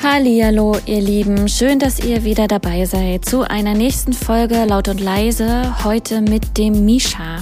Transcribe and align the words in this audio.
Hallihallo, 0.00 0.76
ihr 0.86 1.00
Lieben. 1.00 1.48
Schön, 1.48 1.80
dass 1.80 1.98
ihr 1.98 2.22
wieder 2.22 2.46
dabei 2.46 2.84
seid 2.84 3.24
zu 3.24 3.42
einer 3.42 3.74
nächsten 3.74 4.12
Folge 4.12 4.64
Laut 4.64 4.86
und 4.86 5.00
Leise. 5.00 5.74
Heute 5.82 6.20
mit 6.20 6.56
dem 6.56 6.84
Misha. 6.84 7.38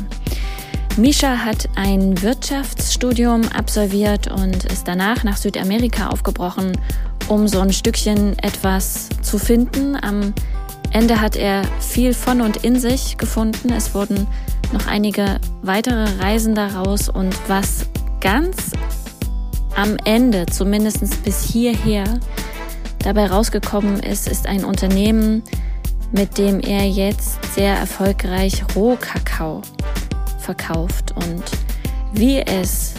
Misha 0.96 1.36
hat 1.36 1.68
ein 1.74 2.22
Wirtschaftsstudium 2.22 3.42
absolviert 3.48 4.32
und 4.32 4.64
ist 4.64 4.88
danach 4.88 5.22
nach 5.22 5.36
Südamerika 5.36 6.08
aufgebrochen, 6.08 6.72
um 7.28 7.46
so 7.46 7.60
ein 7.60 7.74
Stückchen 7.74 8.38
etwas 8.38 9.10
zu 9.20 9.38
finden. 9.38 9.94
Am 10.02 10.32
Ende 10.92 11.20
hat 11.20 11.36
er 11.36 11.62
viel 11.80 12.14
von 12.14 12.40
und 12.40 12.64
in 12.64 12.80
sich 12.80 13.18
gefunden. 13.18 13.70
Es 13.70 13.94
wurden 13.94 14.26
noch 14.72 14.86
einige 14.86 15.40
weitere 15.60 16.06
Reisen 16.20 16.54
daraus 16.54 17.10
und 17.10 17.36
was 17.48 17.86
ganz 18.20 18.70
am 19.76 19.98
Ende, 20.04 20.46
zumindest 20.46 21.22
bis 21.22 21.42
hierher, 21.42 22.18
dabei 23.06 23.28
rausgekommen 23.28 24.00
ist, 24.00 24.28
ist 24.28 24.46
ein 24.46 24.64
Unternehmen, 24.64 25.44
mit 26.10 26.38
dem 26.38 26.58
er 26.60 26.84
jetzt 26.88 27.38
sehr 27.54 27.76
erfolgreich 27.76 28.64
Rohkakao 28.74 29.62
verkauft 30.40 31.14
und 31.14 31.44
wie 32.12 32.40
es 32.40 32.94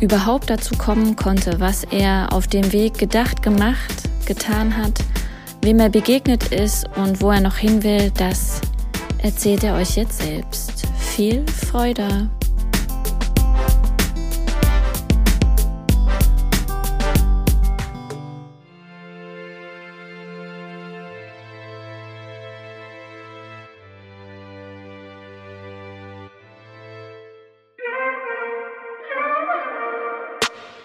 überhaupt 0.00 0.48
dazu 0.48 0.76
kommen 0.76 1.16
konnte, 1.16 1.58
was 1.58 1.82
er 1.84 2.32
auf 2.32 2.46
dem 2.46 2.72
Weg 2.72 2.98
gedacht, 2.98 3.42
gemacht, 3.42 4.08
getan 4.26 4.76
hat, 4.76 5.00
wem 5.62 5.80
er 5.80 5.88
begegnet 5.88 6.52
ist 6.52 6.86
und 6.96 7.20
wo 7.20 7.30
er 7.32 7.40
noch 7.40 7.56
hin 7.56 7.82
will, 7.82 8.12
das 8.16 8.60
erzählt 9.18 9.64
er 9.64 9.74
euch 9.74 9.96
jetzt 9.96 10.22
selbst. 10.22 10.84
Viel 10.98 11.44
Freude! 11.48 12.28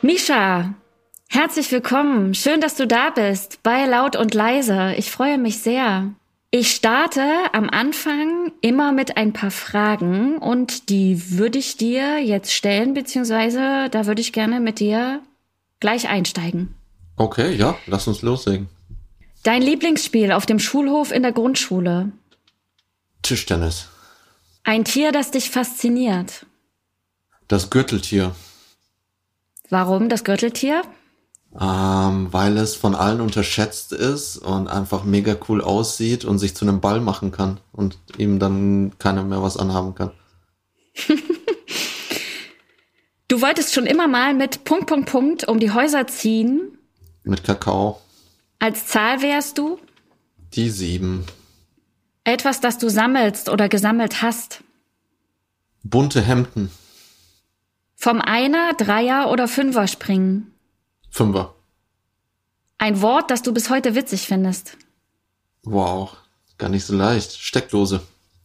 Misha, 0.08 0.74
herzlich 1.28 1.70
willkommen. 1.70 2.34
Schön, 2.34 2.62
dass 2.62 2.76
du 2.76 2.88
da 2.88 3.10
bist 3.10 3.62
bei 3.62 3.86
Laut 3.86 4.16
und 4.16 4.34
Leise. 4.34 4.94
Ich 4.96 5.12
freue 5.12 5.38
mich 5.38 5.58
sehr. 5.58 6.14
Ich 6.50 6.72
starte 6.72 7.22
am 7.52 7.70
Anfang 7.70 8.54
immer 8.62 8.94
mit 8.94 9.18
ein 9.18 9.34
paar 9.34 9.52
Fragen 9.52 10.38
und 10.38 10.88
die 10.88 11.38
würde 11.38 11.60
ich 11.60 11.76
dir 11.76 12.24
jetzt 12.24 12.54
stellen, 12.54 12.94
beziehungsweise 12.94 13.90
da 13.92 14.06
würde 14.06 14.22
ich 14.22 14.32
gerne 14.32 14.62
mit 14.62 14.80
dir 14.80 15.22
gleich 15.82 16.08
einsteigen. 16.08 16.74
Okay, 17.18 17.54
ja, 17.54 17.78
lass 17.86 18.08
uns 18.08 18.22
loslegen. 18.22 18.70
Dein 19.44 19.62
Lieblingsspiel 19.62 20.32
auf 20.32 20.46
dem 20.46 20.60
Schulhof 20.60 21.12
in 21.12 21.22
der 21.22 21.34
Grundschule? 21.34 22.14
Tischtennis. 23.24 23.90
Ein 24.64 24.86
Tier, 24.86 25.12
das 25.12 25.32
dich 25.32 25.50
fasziniert? 25.50 26.46
Das 27.50 27.70
Gürteltier. 27.70 28.34
Warum 29.70 30.10
das 30.10 30.24
Gürteltier? 30.24 30.82
Ähm, 31.60 32.28
weil 32.32 32.58
es 32.58 32.76
von 32.76 32.94
allen 32.94 33.22
unterschätzt 33.22 33.92
ist 33.92 34.38
und 34.38 34.68
einfach 34.68 35.04
mega 35.04 35.36
cool 35.48 35.62
aussieht 35.62 36.26
und 36.26 36.40
sich 36.40 36.56
zu 36.56 36.66
einem 36.66 36.82
Ball 36.82 37.00
machen 37.00 37.32
kann 37.32 37.60
und 37.72 37.98
ihm 38.18 38.38
dann 38.38 38.94
keiner 39.00 39.24
mehr 39.24 39.42
was 39.42 39.58
anhaben 39.58 39.96
kann. 39.96 40.12
du 43.28 43.42
wolltest 43.42 43.74
schon 43.74 43.86
immer 43.86 44.08
mal 44.08 44.34
mit 44.34 44.66
Punkt, 44.66 44.88
Punkt, 44.88 45.10
Punkt 45.10 45.48
um 45.48 45.60
die 45.60 45.72
Häuser 45.72 46.06
ziehen. 46.08 46.78
Mit 47.24 47.44
Kakao. 47.44 48.02
Als 48.60 48.88
Zahl 48.88 49.22
wärst 49.22 49.58
du? 49.58 49.80
Die 50.54 50.70
sieben. 50.70 51.26
Etwas, 52.24 52.60
das 52.60 52.78
du 52.78 52.90
sammelst 52.90 53.50
oder 53.50 53.70
gesammelt 53.70 54.22
hast. 54.22 54.64
Bunte 55.84 56.22
Hemden. 56.22 56.70
Vom 58.00 58.22
Einer, 58.22 58.74
Dreier 58.76 59.32
oder 59.32 59.48
Fünfer 59.48 59.88
springen? 59.88 60.54
Fünfer. 61.10 61.56
Ein 62.78 63.02
Wort, 63.02 63.32
das 63.32 63.42
du 63.42 63.52
bis 63.52 63.72
heute 63.72 63.96
witzig 63.96 64.28
findest? 64.28 64.78
Wow, 65.64 66.16
gar 66.60 66.70
nicht 66.70 66.86
so 66.86 66.96
leicht. 66.96 67.32
Steckdose. 67.34 68.02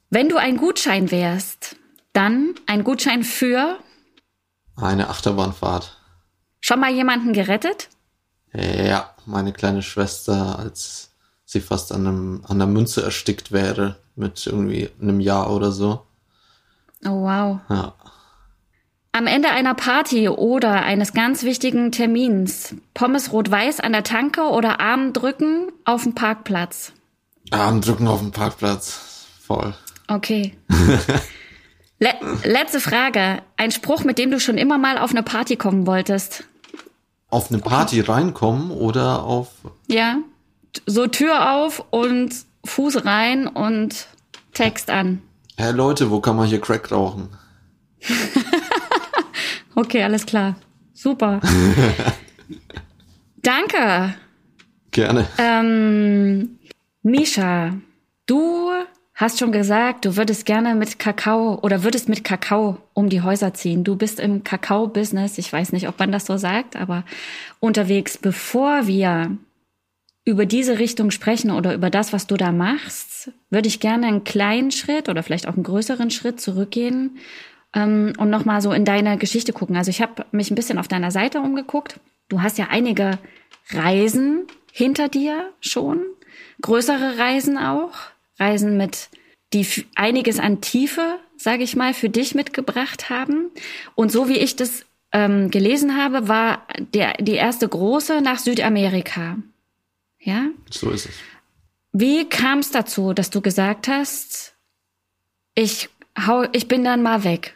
Wenn 0.09 0.31
du 0.31 0.39
ein 0.39 0.57
Gutschein 0.57 1.11
wärst, 1.11 1.77
dann 2.15 2.55
ein 2.67 2.83
Gutschein 2.83 3.25
für? 3.25 3.79
Eine 4.75 5.11
Achterbahnfahrt. 5.11 5.99
Schon 6.61 6.81
mal 6.81 6.91
jemanden 6.91 7.35
gerettet? 7.35 7.91
Ja, 8.55 9.15
meine 9.27 9.53
kleine 9.53 9.83
Schwester, 9.83 10.59
als 10.59 11.11
sie 11.45 11.61
fast 11.61 11.93
an, 11.93 12.07
einem, 12.07 12.45
an 12.49 12.59
der 12.59 12.69
Münze 12.69 13.03
erstickt 13.03 13.53
wäre, 13.53 13.99
mit 14.17 14.47
irgendwie 14.47 14.89
einem 14.99 15.21
Jahr 15.21 15.53
oder 15.55 15.73
so. 15.73 16.07
Oh 17.05 17.23
wow. 17.23 17.61
Ja. 17.69 17.95
Am 19.15 19.27
Ende 19.27 19.51
einer 19.51 19.75
Party 19.75 20.31
oder 20.31 20.85
eines 20.85 21.13
ganz 21.13 21.43
wichtigen 21.43 21.93
Termins. 21.93 22.75
Pommes 22.95 23.31
rot-weiß 23.31 23.81
an 23.81 23.93
der 23.93 24.05
Tanke 24.05 24.41
oder 24.41 24.81
Arm 24.81 25.13
drücken 25.13 25.71
auf 25.85 26.05
dem 26.05 26.15
Parkplatz? 26.15 26.93
Arm 27.51 27.83
drücken 27.83 28.09
auf 28.09 28.21
dem 28.21 28.31
Parkplatz. 28.31 29.27
Voll. 29.39 29.75
Okay. 30.09 30.57
Le 31.99 32.09
letzte 32.45 32.81
Frage. 32.81 33.43
Ein 33.59 33.71
Spruch, 33.71 34.03
mit 34.03 34.17
dem 34.17 34.31
du 34.31 34.41
schon 34.41 34.57
immer 34.57 34.79
mal 34.79 34.97
auf 34.97 35.11
eine 35.11 35.23
Party 35.23 35.57
kommen 35.57 35.87
wolltest. 35.87 36.45
Auf 37.29 37.51
eine 37.51 37.61
Party 37.61 38.01
reinkommen 38.01 38.71
oder 38.71 39.25
auf. 39.25 39.51
Ja. 39.89 40.21
So 40.87 41.07
Tür 41.07 41.53
auf 41.53 41.85
und 41.91 42.35
Fuß 42.65 43.05
rein 43.05 43.47
und 43.47 44.07
Text 44.55 44.89
an. 44.89 45.21
Hey 45.59 45.73
Leute, 45.73 46.11
wo 46.11 46.21
kann 46.21 46.37
man 46.37 46.47
hier 46.47 46.63
Crack 46.63 46.91
rauchen? 46.91 47.29
Okay, 49.75 50.03
alles 50.03 50.27
klar. 50.27 50.57
Super. 50.93 51.41
Danke. 53.43 54.15
Gerne. 54.91 55.27
Ähm, 55.39 56.59
Misha, 57.03 57.75
du 58.27 58.71
hast 59.15 59.39
schon 59.39 59.53
gesagt, 59.53 60.05
du 60.05 60.17
würdest 60.17 60.47
gerne 60.47 60.75
mit 60.75 60.99
Kakao 60.99 61.59
oder 61.63 61.83
würdest 61.83 62.09
mit 62.09 62.25
Kakao 62.25 62.79
um 62.93 63.09
die 63.09 63.23
Häuser 63.23 63.55
ziehen. 63.55 63.85
Du 63.85 63.97
bist 63.97 64.21
im 64.21 64.45
Kakao-Business. 64.45 65.39
Ich 65.39 65.53
weiß 65.53 65.73
nicht, 65.73 65.89
ob 65.89 65.99
man 65.99 66.13
das 66.13 66.27
so 66.27 66.37
sagt, 66.37 66.77
aber 66.77 67.05
unterwegs. 67.61 68.19
Bevor 68.19 68.87
wir 68.87 69.37
über 70.25 70.47
diese 70.47 70.79
Richtung 70.79 71.11
sprechen 71.11 71.51
oder 71.51 71.75
über 71.75 71.91
das, 71.91 72.13
was 72.13 72.27
du 72.27 72.37
da 72.37 72.53
machst, 72.53 73.33
würde 73.51 73.69
ich 73.69 73.81
gerne 73.81 74.07
einen 74.07 74.25
kleinen 74.25 74.71
Schritt 74.71 75.09
oder 75.09 75.23
vielleicht 75.23 75.49
auch 75.49 75.55
einen 75.55 75.65
größeren 75.65 76.11
Schritt 76.11 76.41
zurückgehen 76.41 77.19
ähm, 77.75 78.13
und 78.19 78.31
nochmal 78.31 78.61
so 78.61 78.73
in 78.73 78.85
deine 78.85 79.19
Geschichte 79.19 79.53
gucken. 79.53 79.77
Also 79.77 79.91
ich 79.91 80.03
habe 80.03 80.27
mich 80.33 80.51
ein 80.51 80.55
bisschen 80.55 80.79
auf 80.79 80.89
deiner 80.89 81.11
Seite 81.11 81.41
umgeguckt. 81.41 82.01
Du 82.29 82.43
hast 82.43 82.59
ja 82.59 82.69
einige 82.71 83.19
Reisen 83.71 84.47
hinter 84.73 85.09
dir 85.09 85.51
schon, 85.61 86.03
größere 86.63 87.19
Reisen 87.19 87.59
auch, 87.59 87.93
Reisen 88.39 88.77
mit, 88.77 89.09
die 89.53 89.67
einiges 89.95 90.39
an 90.39 90.61
Tiefe, 90.61 91.19
sage 91.37 91.63
ich 91.63 91.77
mal, 91.77 91.95
für 91.95 92.09
dich 92.09 92.35
mitgebracht 92.35 93.11
haben. 93.11 93.51
Und 93.95 94.11
so 94.11 94.29
wie 94.29 94.39
ich 94.39 94.57
das 94.57 94.87
ähm, 95.13 95.51
gelesen 95.51 95.97
habe, 95.97 96.29
war 96.29 96.67
der, 96.95 97.15
die 97.15 97.35
erste 97.35 97.69
große 97.69 98.23
nach 98.23 98.39
Südamerika. 98.39 99.37
Ja? 100.19 100.47
So 100.71 100.91
ist 100.91 101.07
es. 101.07 101.15
Wie 101.93 102.27
kam 102.27 102.61
es 102.61 102.71
dazu, 102.71 103.13
dass 103.13 103.29
du 103.29 103.43
gesagt 103.43 103.89
hast, 103.89 104.55
ich 105.55 105.91
hau, 106.27 106.45
ich 106.53 106.67
bin 106.67 106.85
dann 106.85 107.03
mal 107.03 107.25
weg? 107.25 107.55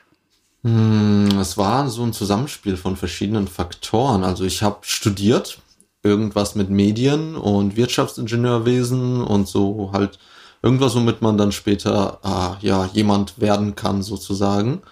Hm, 0.66 1.38
es 1.38 1.56
war 1.56 1.88
so 1.88 2.02
ein 2.02 2.12
Zusammenspiel 2.12 2.76
von 2.76 2.96
verschiedenen 2.96 3.46
Faktoren. 3.46 4.24
Also 4.24 4.42
ich 4.42 4.64
habe 4.64 4.78
studiert, 4.80 5.58
irgendwas 6.02 6.56
mit 6.56 6.70
Medien 6.70 7.36
und 7.36 7.76
Wirtschaftsingenieurwesen 7.76 9.22
und 9.22 9.46
so 9.46 9.90
halt 9.92 10.18
irgendwas, 10.62 10.96
womit 10.96 11.22
man 11.22 11.38
dann 11.38 11.52
später 11.52 12.18
äh, 12.24 12.66
ja 12.66 12.90
jemand 12.92 13.40
werden 13.40 13.76
kann 13.76 14.02
sozusagen. 14.02 14.82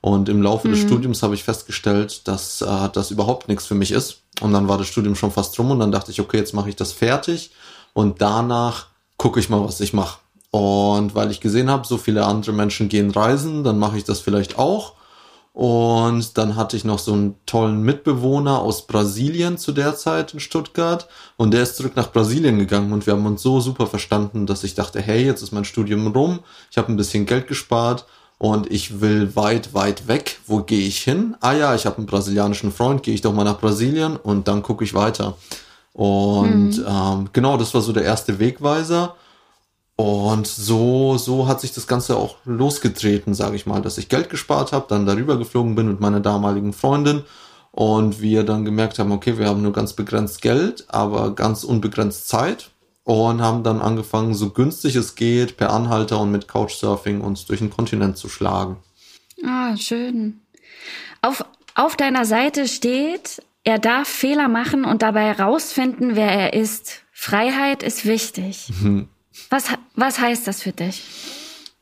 Und 0.00 0.28
im 0.28 0.40
Laufe 0.40 0.68
mhm. 0.68 0.72
des 0.72 0.82
Studiums 0.82 1.24
habe 1.24 1.34
ich 1.34 1.42
festgestellt, 1.42 2.28
dass 2.28 2.62
äh, 2.62 2.88
das 2.92 3.10
überhaupt 3.10 3.48
nichts 3.48 3.66
für 3.66 3.74
mich 3.74 3.90
ist. 3.90 4.18
Und 4.40 4.52
dann 4.52 4.68
war 4.68 4.78
das 4.78 4.86
Studium 4.86 5.16
schon 5.16 5.32
fast 5.32 5.58
rum 5.58 5.72
und 5.72 5.80
dann 5.80 5.90
dachte 5.90 6.12
ich, 6.12 6.20
okay, 6.20 6.36
jetzt 6.36 6.54
mache 6.54 6.68
ich 6.68 6.76
das 6.76 6.92
fertig 6.92 7.50
und 7.92 8.20
danach 8.20 8.86
gucke 9.16 9.40
ich 9.40 9.48
mal, 9.48 9.64
was 9.64 9.80
ich 9.80 9.94
mache. 9.94 10.18
Und 10.52 11.16
weil 11.16 11.32
ich 11.32 11.40
gesehen 11.40 11.70
habe, 11.70 11.84
so 11.84 11.96
viele 11.96 12.24
andere 12.24 12.52
Menschen 12.52 12.88
gehen 12.88 13.10
reisen, 13.10 13.64
dann 13.64 13.80
mache 13.80 13.96
ich 13.96 14.04
das 14.04 14.20
vielleicht 14.20 14.60
auch. 14.60 14.92
Und 15.54 16.36
dann 16.36 16.56
hatte 16.56 16.76
ich 16.76 16.84
noch 16.84 16.98
so 16.98 17.12
einen 17.12 17.36
tollen 17.46 17.82
Mitbewohner 17.82 18.58
aus 18.58 18.88
Brasilien 18.88 19.56
zu 19.56 19.70
der 19.70 19.94
Zeit 19.94 20.34
in 20.34 20.40
Stuttgart. 20.40 21.08
Und 21.36 21.52
der 21.54 21.62
ist 21.62 21.76
zurück 21.76 21.94
nach 21.94 22.10
Brasilien 22.10 22.58
gegangen 22.58 22.92
und 22.92 23.06
wir 23.06 23.12
haben 23.12 23.24
uns 23.24 23.40
so 23.40 23.60
super 23.60 23.86
verstanden, 23.86 24.46
dass 24.46 24.64
ich 24.64 24.74
dachte, 24.74 25.00
hey, 25.00 25.24
jetzt 25.24 25.42
ist 25.42 25.52
mein 25.52 25.64
Studium 25.64 26.08
rum. 26.08 26.40
Ich 26.72 26.76
habe 26.76 26.92
ein 26.92 26.96
bisschen 26.96 27.24
Geld 27.24 27.46
gespart 27.46 28.04
und 28.38 28.68
ich 28.72 29.00
will 29.00 29.36
weit, 29.36 29.74
weit 29.74 30.08
weg. 30.08 30.40
Wo 30.48 30.58
gehe 30.58 30.88
ich 30.88 30.98
hin? 31.04 31.36
Ah 31.40 31.52
ja, 31.52 31.72
ich 31.76 31.86
habe 31.86 31.98
einen 31.98 32.06
brasilianischen 32.06 32.72
Freund, 32.72 33.04
gehe 33.04 33.14
ich 33.14 33.20
doch 33.20 33.32
mal 33.32 33.44
nach 33.44 33.60
Brasilien 33.60 34.16
und 34.16 34.48
dann 34.48 34.64
gucke 34.64 34.82
ich 34.82 34.92
weiter. 34.92 35.36
Und 35.92 36.78
mhm. 36.78 36.84
ähm, 36.84 37.28
genau, 37.32 37.56
das 37.56 37.72
war 37.74 37.80
so 37.80 37.92
der 37.92 38.02
erste 38.02 38.40
Wegweiser. 38.40 39.14
Und 39.96 40.46
so, 40.46 41.18
so 41.18 41.46
hat 41.46 41.60
sich 41.60 41.72
das 41.72 41.86
Ganze 41.86 42.16
auch 42.16 42.36
losgetreten, 42.44 43.32
sage 43.32 43.54
ich 43.54 43.66
mal, 43.66 43.80
dass 43.80 43.98
ich 43.98 44.08
Geld 44.08 44.28
gespart 44.28 44.72
habe, 44.72 44.86
dann 44.88 45.06
darüber 45.06 45.38
geflogen 45.38 45.76
bin 45.76 45.86
mit 45.86 46.00
meiner 46.00 46.20
damaligen 46.20 46.72
Freundin 46.72 47.22
und 47.70 48.20
wir 48.20 48.42
dann 48.42 48.64
gemerkt 48.64 48.98
haben, 48.98 49.12
okay, 49.12 49.38
wir 49.38 49.46
haben 49.46 49.62
nur 49.62 49.72
ganz 49.72 49.92
begrenzt 49.92 50.42
Geld, 50.42 50.84
aber 50.88 51.34
ganz 51.34 51.62
unbegrenzt 51.62 52.28
Zeit 52.28 52.70
und 53.04 53.40
haben 53.40 53.62
dann 53.62 53.80
angefangen, 53.80 54.34
so 54.34 54.50
günstig 54.50 54.96
es 54.96 55.14
geht, 55.14 55.56
per 55.56 55.72
Anhalter 55.72 56.18
und 56.20 56.32
mit 56.32 56.48
Couchsurfing 56.48 57.20
uns 57.20 57.46
durch 57.46 57.60
den 57.60 57.70
Kontinent 57.70 58.16
zu 58.16 58.28
schlagen. 58.28 58.78
Ah, 59.44 59.76
schön. 59.76 60.40
Auf, 61.22 61.44
auf 61.74 61.96
deiner 61.96 62.24
Seite 62.24 62.66
steht, 62.66 63.42
er 63.62 63.78
darf 63.78 64.08
Fehler 64.08 64.48
machen 64.48 64.84
und 64.84 65.02
dabei 65.02 65.34
herausfinden, 65.34 66.16
wer 66.16 66.30
er 66.30 66.52
ist. 66.54 67.02
Freiheit 67.12 67.82
ist 67.82 68.04
wichtig. 68.06 68.70
Mhm. 68.80 69.08
Was, 69.50 69.64
was 69.94 70.18
heißt 70.18 70.46
das 70.46 70.62
für 70.62 70.72
dich? 70.72 71.02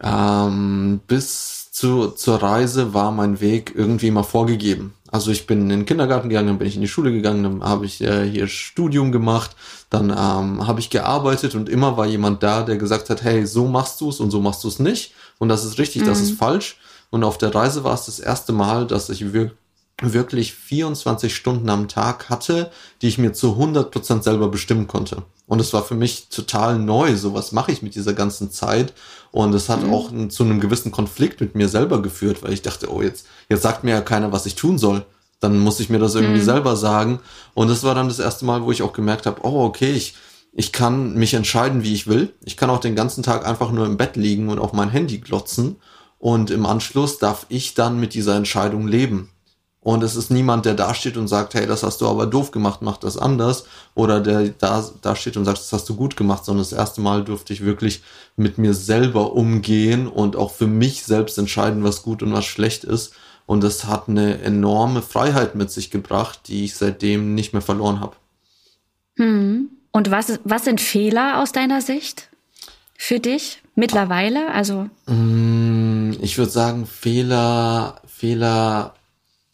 Ähm, 0.03 1.01
bis 1.07 1.71
zu, 1.71 2.09
zur 2.09 2.43
Reise 2.43 2.93
war 2.93 3.13
mein 3.13 3.41
Weg 3.41 3.73
irgendwie 3.75 4.09
immer 4.09 4.25
vorgegeben. 4.25 4.95
Also 5.11 5.31
ich 5.31 5.47
bin 5.47 5.63
in 5.63 5.69
den 5.69 5.87
Kindergarten 5.87 6.29
gegangen, 6.29 6.49
dann 6.49 6.59
bin 6.59 6.69
ich 6.69 6.75
in 6.75 6.81
die 6.81 6.89
Schule 6.89 7.13
gegangen, 7.13 7.43
dann 7.43 7.63
habe 7.63 7.85
ich 7.85 8.01
äh, 8.01 8.29
hier 8.29 8.49
Studium 8.49 9.13
gemacht, 9.13 9.55
dann 9.91 10.11
ähm, 10.11 10.67
habe 10.67 10.81
ich 10.81 10.91
gearbeitet 10.91 11.55
und 11.55 11.69
immer 11.69 11.97
war 11.99 12.07
jemand 12.07 12.43
da, 12.43 12.63
der 12.63 12.79
gesagt 12.79 13.11
hat, 13.11 13.23
hey, 13.23 13.47
so 13.47 13.69
machst 13.69 14.01
du 14.01 14.09
es 14.09 14.21
und 14.21 14.31
so 14.31 14.41
machst 14.41 14.65
du 14.65 14.69
es 14.69 14.79
nicht 14.79 15.13
und 15.39 15.51
das 15.51 15.65
ist 15.65 15.79
richtig, 15.79 16.03
mhm. 16.03 16.07
das 16.07 16.21
ist 16.21 16.39
falsch. 16.39 16.79
Und 17.11 17.25
auf 17.25 17.37
der 17.37 17.55
Reise 17.55 17.85
war 17.85 17.93
es 17.93 18.07
das 18.07 18.21
erste 18.21 18.53
Mal, 18.53 18.87
dass 18.87 19.11
ich 19.11 19.35
wirklich 19.35 19.53
wirklich 20.01 20.55
24 20.55 21.35
Stunden 21.35 21.69
am 21.71 21.89
Tag 21.89 22.29
hatte, 22.29 22.71
die 23.01 23.09
ich 23.09 23.19
mir 23.19 23.33
zu 23.33 23.53
100% 23.53 24.23
selber 24.23 24.49
bestimmen 24.49 24.89
konnte. 24.89 25.23
Und 25.53 25.61
es 25.61 25.75
war 25.75 25.85
für 25.85 25.95
mich 25.95 26.29
total 26.31 26.79
neu, 26.79 27.15
so 27.15 27.35
was 27.35 27.53
mache 27.53 27.73
ich 27.73 27.83
mit 27.83 27.95
dieser 27.95 28.15
ganzen 28.15 28.51
Zeit. 28.51 28.95
Und 29.33 29.53
es 29.53 29.69
hat 29.69 29.85
mhm. 29.85 29.93
auch 29.93 30.11
zu 30.31 30.45
einem 30.45 30.61
gewissen 30.61 30.93
Konflikt 30.93 31.43
mit 31.43 31.55
mir 31.55 31.69
selber 31.69 32.01
geführt, 32.01 32.43
weil 32.43 32.55
ich 32.55 32.63
dachte, 32.63 32.91
oh, 32.91 33.03
jetzt, 33.03 33.27
jetzt 33.51 33.61
sagt 33.61 33.85
mir 33.85 33.91
ja 33.91 34.01
keiner, 34.01 34.33
was 34.33 34.47
ich 34.47 34.55
tun 34.55 34.79
soll. 34.79 35.05
Dann 35.41 35.59
muss 35.59 35.79
ich 35.79 35.91
mir 35.91 35.99
das 35.99 36.15
irgendwie 36.15 36.41
mhm. 36.41 36.47
selber 36.47 36.75
sagen. 36.75 37.21
Und 37.53 37.69
es 37.69 37.85
war 37.85 37.95
dann 37.95 38.09
das 38.09 38.19
erste 38.19 38.47
Mal, 38.47 38.63
wo 38.63 38.73
ich 38.73 38.81
auch 38.81 38.95
gemerkt 38.95 39.27
habe, 39.27 39.43
oh, 39.43 39.63
okay, 39.63 39.93
ich, 39.93 40.15
ich 40.55 40.73
kann 40.73 41.17
mich 41.17 41.35
entscheiden, 41.35 41.83
wie 41.83 41.93
ich 41.93 42.07
will. 42.07 42.33
Ich 42.47 42.57
kann 42.57 42.71
auch 42.71 42.81
den 42.81 42.97
ganzen 42.97 43.23
Tag 43.23 43.47
einfach 43.47 43.73
nur 43.73 43.85
im 43.85 43.99
Bett 43.99 44.17
liegen 44.17 44.49
und 44.49 44.59
auf 44.59 44.73
mein 44.73 44.89
Handy 44.89 45.19
glotzen. 45.19 45.77
Und 46.19 46.51
im 46.51 46.65
Anschluss 46.65 47.19
darf 47.19 47.45
ich 47.51 47.75
dann 47.75 48.01
mit 48.01 48.15
dieser 48.15 48.37
Entscheidung 48.37 48.89
leben. 48.89 49.29
Und 49.85 50.05
es 50.05 50.15
ist 50.15 50.31
niemand, 50.31 50.65
der 50.65 50.75
da 50.75 50.95
steht 50.95 51.17
und 51.17 51.27
sagt, 51.27 51.55
hey, 51.55 51.67
das 51.67 51.83
hast 51.83 52.01
du 52.01 52.09
aber 52.09 52.27
doof 52.27 52.53
gemacht, 52.53 52.83
mach 52.83 52.99
das 52.99 53.19
anders. 53.19 53.65
Oder 53.97 54.21
der 54.21 54.51
da, 54.51 54.89
da 55.03 55.17
steht 55.17 55.37
und 55.37 55.45
sagt, 55.45 55.59
das 55.59 55.73
hast 55.73 55.89
du 55.89 55.97
gut 55.97 56.17
gemacht, 56.17 56.45
sondern 56.45 56.63
das 56.63 56.73
erste 56.73 57.01
Mal 57.01 57.25
durfte 57.25 57.53
ich 57.53 57.65
wirklich 57.65 58.03
mit 58.37 58.59
mir 58.59 58.75
selber 58.75 59.33
umgehen 59.33 60.07
und 60.07 60.37
auch 60.37 60.53
für 60.53 60.69
mich 60.69 61.03
selbst 61.03 61.37
entscheiden, 61.37 61.83
was 61.83 62.03
gut 62.03 62.23
und 62.23 62.33
was 62.33 62.45
schlecht 62.45 62.85
ist. 62.85 63.13
Und 63.45 63.65
das 63.65 63.87
hat 63.87 64.09
eine 64.09 64.41
enorme 64.41 65.03
Freiheit 65.03 65.57
mit 65.57 65.73
sich 65.73 65.91
gebracht, 65.91 66.43
die 66.47 66.65
ich 66.65 66.77
seitdem 66.77 67.35
nicht 67.35 67.53
mehr 67.53 67.63
verloren 67.63 67.99
habe. 67.99 68.15
Hm. 69.17 69.69
Und 69.91 70.11
was, 70.13 70.39
was 70.45 70.65
sind 70.65 70.81
Fehler 70.81 71.43
aus 71.43 71.51
deiner 71.51 71.81
Sicht 71.81 72.29
für 72.97 73.19
dich 73.19 73.63
mittlerweile? 73.75 74.49
Also 74.53 74.89
hm, 75.07 76.17
ich 76.23 76.39
würde 76.39 76.53
sagen, 76.53 76.87
Fehler, 76.87 78.01
Fehler 78.07 78.95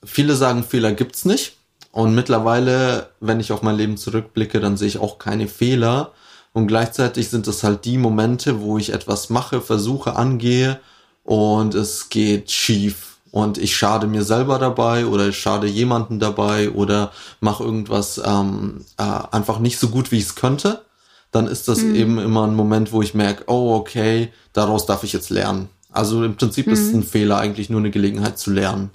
viele 0.04 0.34
sagen, 0.36 0.62
Fehler 0.62 0.92
gibt's 0.92 1.24
nicht. 1.24 1.56
Und 1.90 2.14
mittlerweile, 2.14 3.10
wenn 3.20 3.40
ich 3.40 3.52
auf 3.52 3.62
mein 3.62 3.76
Leben 3.76 3.96
zurückblicke, 3.96 4.60
dann 4.60 4.76
sehe 4.76 4.88
ich 4.88 4.98
auch 4.98 5.18
keine 5.18 5.48
Fehler. 5.48 6.12
Und 6.52 6.66
gleichzeitig 6.66 7.28
sind 7.28 7.46
es 7.46 7.62
halt 7.62 7.84
die 7.84 7.98
Momente, 7.98 8.60
wo 8.60 8.78
ich 8.78 8.92
etwas 8.92 9.30
mache, 9.30 9.60
versuche, 9.60 10.16
angehe 10.16 10.80
und 11.24 11.74
es 11.74 12.08
geht 12.08 12.50
schief. 12.50 13.18
Und 13.30 13.58
ich 13.58 13.76
schade 13.76 14.06
mir 14.06 14.24
selber 14.24 14.58
dabei 14.58 15.06
oder 15.06 15.28
ich 15.28 15.38
schade 15.38 15.66
jemanden 15.66 16.18
dabei 16.18 16.70
oder 16.70 17.12
mache 17.40 17.62
irgendwas 17.62 18.20
ähm, 18.24 18.84
äh, 18.96 19.02
einfach 19.02 19.58
nicht 19.58 19.78
so 19.78 19.88
gut, 19.88 20.10
wie 20.10 20.16
ich 20.16 20.24
es 20.24 20.34
könnte. 20.34 20.82
Dann 21.30 21.46
ist 21.46 21.68
das 21.68 21.80
mhm. 21.80 21.94
eben 21.94 22.18
immer 22.18 22.46
ein 22.46 22.54
Moment, 22.54 22.90
wo 22.92 23.02
ich 23.02 23.14
merke, 23.14 23.44
oh, 23.46 23.74
okay, 23.74 24.32
daraus 24.54 24.86
darf 24.86 25.04
ich 25.04 25.12
jetzt 25.12 25.28
lernen. 25.28 25.68
Also 25.92 26.24
im 26.24 26.36
Prinzip 26.36 26.66
mhm. 26.66 26.72
ist 26.72 26.94
ein 26.94 27.02
Fehler 27.02 27.38
eigentlich 27.38 27.68
nur 27.68 27.80
eine 27.80 27.90
Gelegenheit 27.90 28.38
zu 28.38 28.50
lernen. 28.50 28.90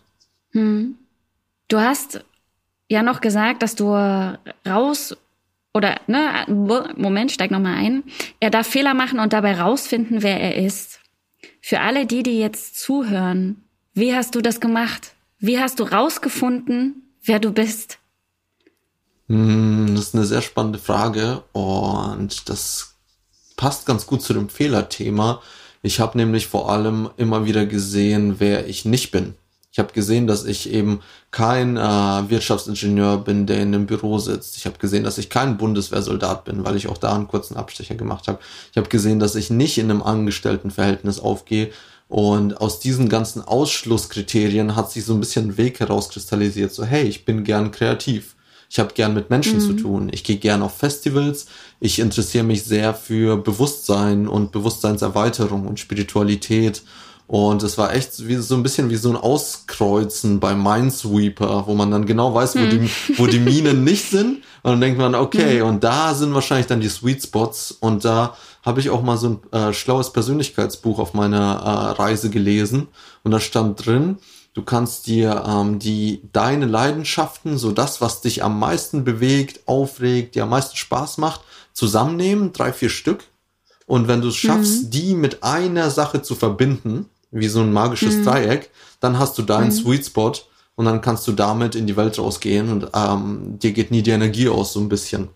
Hm. 0.54 0.96
Du 1.68 1.80
hast 1.80 2.24
ja 2.90 3.04
noch 3.04 3.22
gesagt, 3.22 3.62
dass 3.62 3.76
du 3.76 3.94
raus 4.68 5.16
oder 5.74 6.00
ne, 6.08 6.46
Moment, 6.48 7.32
steig 7.32 7.52
noch 7.52 7.60
mal 7.60 7.76
ein. 7.76 8.04
Er 8.40 8.52
darf 8.52 8.68
Fehler 8.68 8.94
machen 8.94 9.20
und 9.20 9.34
dabei 9.34 9.60
rausfinden, 9.60 10.22
wer 10.22 10.40
er 10.40 10.64
ist. 10.64 11.00
Für 11.62 11.80
alle 11.82 12.06
die, 12.06 12.24
die 12.24 12.40
jetzt 12.40 12.80
zuhören, 12.80 13.64
wie 13.94 14.16
hast 14.16 14.36
du 14.36 14.42
das 14.42 14.60
gemacht? 14.60 15.14
Wie 15.40 15.60
hast 15.60 15.80
du 15.80 15.84
rausgefunden, 15.84 17.16
wer 17.24 17.40
du 17.40 17.52
bist? 17.52 18.00
Hm, 19.28 19.94
das 19.96 20.08
ist 20.08 20.16
eine 20.16 20.26
sehr 20.26 20.42
spannende 20.42 20.80
Frage 20.80 21.44
und 21.54 22.50
das 22.50 22.96
passt 23.56 23.86
ganz 23.86 24.06
gut 24.06 24.22
zu 24.22 24.34
dem 24.34 24.50
Fehlerthema. 24.50 25.42
Ich 25.82 26.00
habe 26.00 26.18
nämlich 26.18 26.48
vor 26.48 26.72
allem 26.72 27.10
immer 27.18 27.46
wieder 27.46 27.66
gesehen, 27.66 28.40
wer 28.40 28.68
ich 28.68 28.86
nicht 28.86 29.12
bin. 29.12 29.36
Ich 29.74 29.80
habe 29.80 29.92
gesehen, 29.92 30.28
dass 30.28 30.46
ich 30.46 30.72
eben 30.72 31.02
kein 31.32 31.78
äh, 31.78 31.82
Wirtschaftsingenieur 32.30 33.18
bin, 33.18 33.48
der 33.48 33.58
in 33.58 33.74
einem 33.74 33.88
Büro 33.88 34.20
sitzt. 34.20 34.56
Ich 34.56 34.68
habe 34.68 34.78
gesehen, 34.78 35.04
dass 35.04 35.18
ich 35.18 35.32
kein 35.32 35.58
Bundeswehrsoldat 35.58 36.46
bin, 36.46 36.64
weil 36.64 36.76
ich 36.76 36.88
auch 36.88 37.00
da 37.00 37.16
einen 37.16 37.28
kurzen 37.28 37.58
Abstecher 37.58 37.96
gemacht 37.96 38.28
habe. 38.28 38.38
Ich 38.70 38.78
habe 38.78 38.88
gesehen, 38.88 39.20
dass 39.20 39.34
ich 39.34 39.50
nicht 39.50 39.80
in 39.80 39.90
einem 39.90 40.04
Angestelltenverhältnis 40.04 41.20
aufgehe. 41.20 41.72
Und 42.08 42.62
aus 42.62 42.82
diesen 42.82 43.10
ganzen 43.10 43.42
Ausschlusskriterien 43.42 44.76
hat 44.76 44.92
sich 44.92 45.06
so 45.06 45.16
ein 45.16 45.20
bisschen 45.20 45.50
ein 45.50 45.58
Weg 45.58 45.80
herauskristallisiert. 45.80 46.72
So, 46.72 46.84
hey, 46.86 47.06
ich 47.06 47.26
bin 47.26 47.44
gern 47.44 47.72
kreativ. 47.72 48.36
Ich 48.70 48.78
habe 48.78 48.94
gern 48.94 49.16
mit 49.16 49.32
Menschen 49.32 49.56
mhm. 49.56 49.62
zu 49.62 49.74
tun. 49.74 50.10
Ich 50.12 50.24
gehe 50.24 50.38
gern 50.38 50.62
auf 50.62 50.78
Festivals. 50.78 51.48
Ich 51.80 51.98
interessiere 51.98 52.44
mich 52.44 52.62
sehr 52.64 52.94
für 52.94 53.38
Bewusstsein 53.38 54.28
und 54.28 54.52
Bewusstseinserweiterung 54.52 55.66
und 55.66 55.80
Spiritualität 55.80 56.84
und 57.28 57.64
es 57.64 57.78
war 57.78 57.94
echt 57.94 58.28
wie, 58.28 58.36
so 58.36 58.56
ein 58.56 58.64
bisschen 58.64 58.90
wie 58.90 58.96
so 58.96 59.10
ein 59.10 59.16
Auskreuzen 59.16 60.40
bei 60.40 60.54
Minesweeper, 60.54 61.66
wo 61.68 61.74
man 61.74 61.90
dann 61.90 62.06
genau 62.06 62.34
weiß, 62.34 62.56
wo, 62.56 62.60
hm. 62.60 62.70
die, 62.70 63.18
wo 63.18 63.28
die 63.28 63.40
Minen 63.40 63.84
nicht 63.86 64.10
sind. 64.10 64.44
Und 64.62 64.72
dann 64.72 64.82
denkt 64.82 65.00
man, 65.00 65.16
okay, 65.16 65.60
hm. 65.60 65.68
und 65.68 65.84
da 65.84 66.14
sind 66.14 66.34
wahrscheinlich 66.34 66.68
dann 66.68 66.82
die 66.82 66.90
Sweet 66.90 67.24
Spots. 67.24 67.72
Und 67.72 68.04
da 68.04 68.36
habe 68.64 68.82
ich 68.82 68.90
auch 68.90 69.02
mal 69.02 69.18
so 69.18 69.40
ein 69.52 69.52
äh, 69.52 69.74
schlaues 69.74 70.12
Persönlichkeitsbuch 70.12 71.00
auf 71.00 71.14
meiner 71.14 71.38
äh, 71.38 72.02
Reise 72.02 72.30
gelesen. 72.30 72.88
Und 73.24 73.32
da 73.32 73.40
stand 73.40 73.86
drin, 73.86 74.18
du 74.54 74.62
kannst 74.62 75.08
dir 75.08 75.44
ähm, 75.48 75.80
die 75.80 76.22
deine 76.34 76.66
Leidenschaften, 76.66 77.58
so 77.58 77.72
das, 77.72 78.02
was 78.02 78.22
dich 78.22 78.44
am 78.44 78.60
meisten 78.60 79.06
bewegt, 79.06 79.62
aufregt, 79.66 80.36
dir 80.36 80.44
am 80.44 80.50
meisten 80.50 80.76
Spaß 80.76 81.18
macht, 81.20 81.42
zusammennehmen, 81.72 82.52
drei, 82.52 82.74
vier 82.74 82.90
Stück. 82.90 83.24
Und 83.86 84.08
wenn 84.08 84.22
du 84.22 84.28
es 84.30 84.36
schaffst, 84.36 84.86
mhm. 84.86 84.90
die 84.92 85.16
mit 85.16 85.44
einer 85.44 85.90
Sache 85.90 86.22
zu 86.22 86.36
verbinden, 86.36 87.10
wie 87.34 87.48
so 87.48 87.62
ein 87.62 87.74
magisches 87.74 88.16
mhm. 88.16 88.26
Dreieck, 88.26 88.70
dann 89.00 89.20
hast 89.20 89.38
du 89.38 89.42
deinen 89.42 89.68
mhm. 89.68 89.72
Sweet 89.72 90.06
Spot 90.06 90.34
und 90.76 90.86
dann 90.86 91.02
kannst 91.02 91.28
du 91.28 91.34
damit 91.34 91.76
in 91.76 91.88
die 91.88 91.98
Welt 91.98 92.18
rausgehen 92.18 92.72
und 92.72 92.88
ähm, 92.94 93.60
dir 93.60 93.74
geht 93.74 93.92
nie 93.92 94.02
die 94.02 94.12
Energie 94.12 94.48
aus, 94.48 94.74
so 94.74 94.80
ein 94.80 94.90
bisschen. 94.90 95.30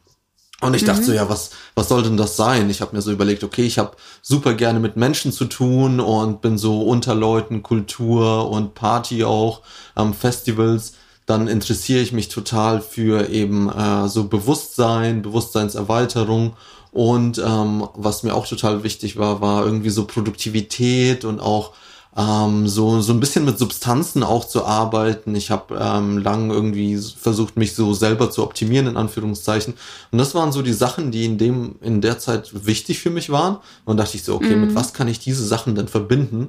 Und 0.60 0.74
ich 0.74 0.86
dachte 0.86 1.04
so, 1.04 1.12
mhm. 1.12 1.18
ja, 1.18 1.30
was, 1.30 1.52
was 1.76 1.88
soll 1.90 2.02
denn 2.02 2.18
das 2.18 2.36
sein? 2.36 2.70
Ich 2.70 2.82
habe 2.82 2.96
mir 2.96 3.02
so 3.02 3.12
überlegt, 3.12 3.44
okay, 3.44 3.64
ich 3.64 3.78
habe 3.78 3.92
super 4.24 4.56
gerne 4.56 4.80
mit 4.80 4.96
Menschen 4.96 5.32
zu 5.32 5.46
tun 5.46 6.00
und 6.00 6.42
bin 6.42 6.58
so 6.58 6.82
unter 6.82 7.14
Leuten, 7.14 7.62
Kultur 7.62 8.50
und 8.50 8.74
Party 8.74 9.24
auch, 9.24 9.62
ähm, 9.96 10.14
Festivals. 10.14 10.94
Dann 11.28 11.48
interessiere 11.48 12.00
ich 12.00 12.12
mich 12.12 12.30
total 12.30 12.82
für 12.82 13.30
eben 13.30 13.70
äh, 13.70 14.08
so 14.08 14.30
Bewusstsein, 14.30 15.22
Bewusstseinserweiterung 15.22 16.56
und 16.92 17.38
ähm, 17.38 17.88
was 17.94 18.24
mir 18.24 18.34
auch 18.34 18.48
total 18.48 18.84
wichtig 18.84 19.18
war, 19.18 19.40
war 19.40 19.64
irgendwie 19.64 19.92
so 19.92 20.06
Produktivität 20.06 21.26
und 21.26 21.40
auch 21.40 21.74
ähm, 22.18 22.68
so, 22.68 23.00
so 23.00 23.14
ein 23.14 23.20
bisschen 23.20 23.46
mit 23.46 23.60
Substanzen 23.60 24.24
auch 24.24 24.46
zu 24.46 24.66
arbeiten. 24.66 25.36
Ich 25.36 25.52
habe 25.52 25.78
ähm, 25.80 26.18
lang 26.18 26.50
irgendwie 26.50 26.98
versucht, 26.98 27.58
mich 27.58 27.76
so 27.76 27.94
selber 27.94 28.32
zu 28.32 28.42
optimieren, 28.44 28.88
in 28.88 28.98
Anführungszeichen. 28.98 29.76
Und 30.12 30.18
das 30.18 30.34
waren 30.34 30.52
so 30.52 30.64
die 30.64 30.74
Sachen, 30.74 31.12
die 31.12 31.26
in 31.26 31.38
dem, 31.38 31.76
in 31.82 32.02
der 32.02 32.18
Zeit 32.18 32.66
wichtig 32.66 33.00
für 33.00 33.12
mich 33.12 33.30
waren. 33.30 33.58
Und 33.86 33.98
dachte 33.98 34.18
ich 34.18 34.24
so, 34.24 34.34
okay, 34.34 34.56
mm. 34.56 34.62
mit 34.62 34.72
mhm. 34.72 34.76
was 34.76 34.94
kann 34.94 35.08
ich 35.08 35.20
diese 35.20 35.46
Sachen 35.46 35.76
denn 35.76 35.88
verbinden? 35.88 36.48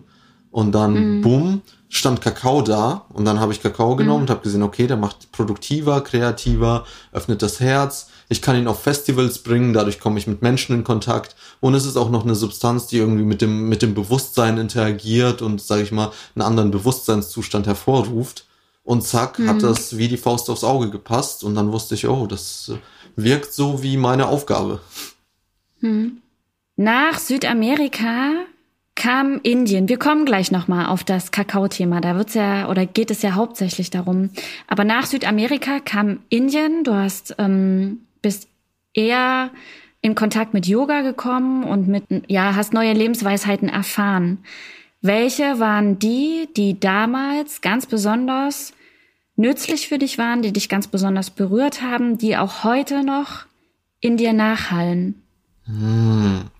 Und 0.50 0.72
dann, 0.72 1.18
mm. 1.18 1.20
bumm, 1.20 1.60
stand 1.88 2.21
Kakao 2.21 2.62
da. 2.62 3.07
Und 3.12 3.25
dann 3.25 3.40
habe 3.40 3.52
ich 3.52 3.62
Kakao 3.62 3.97
genommen 3.97 4.21
mm. 4.21 4.23
und 4.23 4.30
habe 4.30 4.42
gesehen, 4.42 4.62
okay, 4.62 4.87
der 4.87 4.97
macht 4.97 5.33
produktiver, 5.33 6.00
kreativer, 6.02 6.85
öffnet 7.12 7.42
das 7.42 7.61
Herz 7.61 8.09
ich 8.28 8.42
kann 8.42 8.57
ihn 8.57 8.68
auf 8.68 8.83
Festivals 8.83 9.38
bringen, 9.38 9.73
dadurch 9.73 10.00
komme 10.00 10.18
ich 10.18 10.26
mit 10.26 10.42
Menschen 10.42 10.75
in 10.75 10.85
Kontakt. 10.85 11.35
Und 11.61 11.75
es 11.75 11.87
ist 11.87 11.97
auch 11.97 12.11
noch 12.11 12.25
eine 12.25 12.35
Substanz, 12.35 12.87
die 12.87 12.99
irgendwie 12.99 13.25
mit 13.25 13.40
dem, 13.40 13.68
mit 13.68 13.80
dem 13.80 13.95
Bewusstsein 13.95 14.59
interagiert 14.59 15.40
und, 15.40 15.62
sage 15.62 15.83
ich 15.83 15.92
mal, 15.92 16.12
einen 16.35 16.42
anderen 16.42 16.71
Bewusstseinszustand 16.71 17.66
hervorruft. 17.66 18.47
Und 18.85 19.02
zack, 19.02 19.38
mhm. 19.38 19.49
hat 19.49 19.62
das 19.62 19.97
wie 19.97 20.09
die 20.09 20.16
Faust 20.16 20.50
aufs 20.50 20.64
Auge 20.64 20.90
gepasst. 20.90 21.42
Und 21.42 21.54
dann 21.54 21.73
wusste 21.73 21.95
ich, 21.95 22.07
oh, 22.07 22.26
das 22.26 22.73
wirkt 23.16 23.52
so 23.52 23.83
wie 23.83 23.97
meine 23.97 24.28
Aufgabe. 24.28 24.80
Hm. 25.80 26.18
Nach 26.76 27.18
Südamerika 27.18 28.33
kam 28.99 29.38
Indien. 29.45 29.88
Wir 29.88 29.97
kommen 29.97 30.25
gleich 30.25 30.50
nochmal 30.50 30.87
auf 30.87 31.05
das 31.05 31.31
Kakao-Thema. 31.31 32.00
Da 32.00 32.17
wird's 32.17 32.35
ja 32.35 32.69
oder 32.69 32.85
geht 32.85 33.12
es 33.12 33.23
ja 33.23 33.37
hauptsächlich 33.37 33.90
darum. 33.90 34.31
Aber 34.67 34.85
nach 34.85 35.07
Südamerika 35.07 35.78
kam 35.78 36.19
Indien. 36.28 36.83
Du 36.83 36.93
hast 36.93 37.37
ähm, 37.38 38.00
bist 38.21 38.49
eher 38.93 39.50
in 40.00 40.17
Kontakt 40.17 40.52
mit 40.52 40.67
Yoga 40.67 41.02
gekommen 41.02 41.62
und 41.62 41.87
mit 41.87 42.05
ja 42.26 42.57
hast 42.57 42.75
neue 42.75 42.93
Lebensweisheiten 42.93 43.69
erfahren. 43.69 44.38
Welche 45.00 45.61
waren 45.61 46.00
die, 46.00 46.49
die 46.57 46.81
damals 46.81 47.61
ganz 47.61 47.87
besonders 47.87 48.75
nützlich 49.37 49.87
für 49.87 49.99
dich 49.99 50.19
waren, 50.19 50.43
die 50.43 50.52
dich 50.52 50.69
ganz 50.69 50.88
besonders 50.88 51.31
berührt 51.31 51.83
haben, 51.83 52.19
die 52.19 52.37
auch 52.37 52.64
heute 52.64 53.05
noch 53.05 53.47
in 54.00 54.17
dir 54.17 54.33
nachhallen? 54.33 55.23
Hm. 55.67 56.50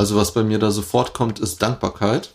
Also 0.00 0.16
was 0.16 0.32
bei 0.32 0.42
mir 0.42 0.58
da 0.58 0.70
sofort 0.70 1.12
kommt, 1.12 1.40
ist 1.40 1.60
Dankbarkeit. 1.60 2.30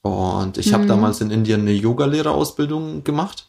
Und 0.00 0.58
ich 0.58 0.72
habe 0.72 0.84
mhm. 0.84 0.88
damals 0.88 1.20
in 1.20 1.32
Indien 1.32 1.62
eine 1.62 1.72
Yogalehrerausbildung 1.72 3.02
gemacht. 3.02 3.48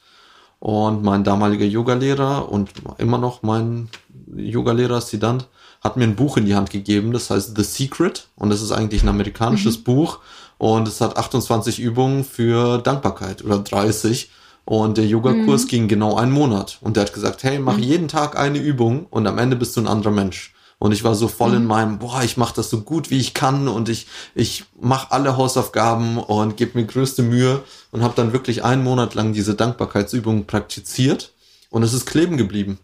Und 0.57 1.03
mein 1.03 1.23
damaliger 1.23 1.65
Yogalehrer 1.65 2.51
und 2.51 2.71
immer 2.97 3.19
noch 3.19 3.43
mein 3.43 3.89
Yogalehrer 4.35 4.99
Siddhant 4.99 5.45
hat 5.79 5.95
mir 5.95 6.05
ein 6.05 6.15
Buch 6.15 6.37
in 6.37 6.47
die 6.47 6.55
Hand 6.55 6.71
gegeben, 6.71 7.13
das 7.13 7.29
heißt 7.29 7.55
The 7.55 7.63
Secret. 7.63 8.29
Und 8.35 8.49
das 8.49 8.63
ist 8.63 8.71
eigentlich 8.71 9.03
ein 9.03 9.09
amerikanisches 9.09 9.77
mhm. 9.77 9.83
Buch. 9.83 10.17
Und 10.57 10.87
es 10.87 10.99
hat 10.99 11.17
28 11.17 11.77
Übungen 11.77 12.23
für 12.23 12.79
Dankbarkeit 12.79 13.45
oder 13.45 13.59
30. 13.59 14.31
Und 14.65 14.97
der 14.97 15.05
Yogakurs 15.05 15.65
mhm. 15.65 15.67
ging 15.67 15.87
genau 15.87 16.15
einen 16.15 16.31
Monat. 16.31 16.79
Und 16.81 16.97
der 16.97 17.03
hat 17.03 17.13
gesagt, 17.13 17.43
hey, 17.43 17.59
mach 17.59 17.77
mhm. 17.77 17.83
jeden 17.83 18.07
Tag 18.07 18.39
eine 18.39 18.57
Übung 18.57 19.05
und 19.11 19.27
am 19.27 19.37
Ende 19.37 19.55
bist 19.55 19.77
du 19.77 19.81
ein 19.81 19.87
anderer 19.87 20.09
Mensch. 20.09 20.51
Und 20.81 20.93
ich 20.93 21.03
war 21.03 21.13
so 21.13 21.27
voll 21.27 21.51
mhm. 21.51 21.57
in 21.57 21.65
meinem, 21.65 21.99
boah, 21.99 22.23
ich 22.23 22.37
mache 22.37 22.55
das 22.55 22.71
so 22.71 22.81
gut 22.81 23.11
wie 23.11 23.19
ich 23.19 23.35
kann 23.35 23.67
und 23.67 23.87
ich 23.87 24.07
ich 24.33 24.63
mache 24.81 25.11
alle 25.11 25.37
Hausaufgaben 25.37 26.17
und 26.17 26.57
gebe 26.57 26.79
mir 26.79 26.87
größte 26.87 27.21
Mühe 27.21 27.61
und 27.91 28.01
habe 28.01 28.15
dann 28.15 28.33
wirklich 28.33 28.63
einen 28.63 28.83
Monat 28.83 29.13
lang 29.13 29.31
diese 29.31 29.53
Dankbarkeitsübung 29.53 30.45
praktiziert 30.45 31.33
und 31.69 31.83
es 31.83 31.93
ist 31.93 32.07
kleben 32.07 32.35
geblieben. 32.35 32.79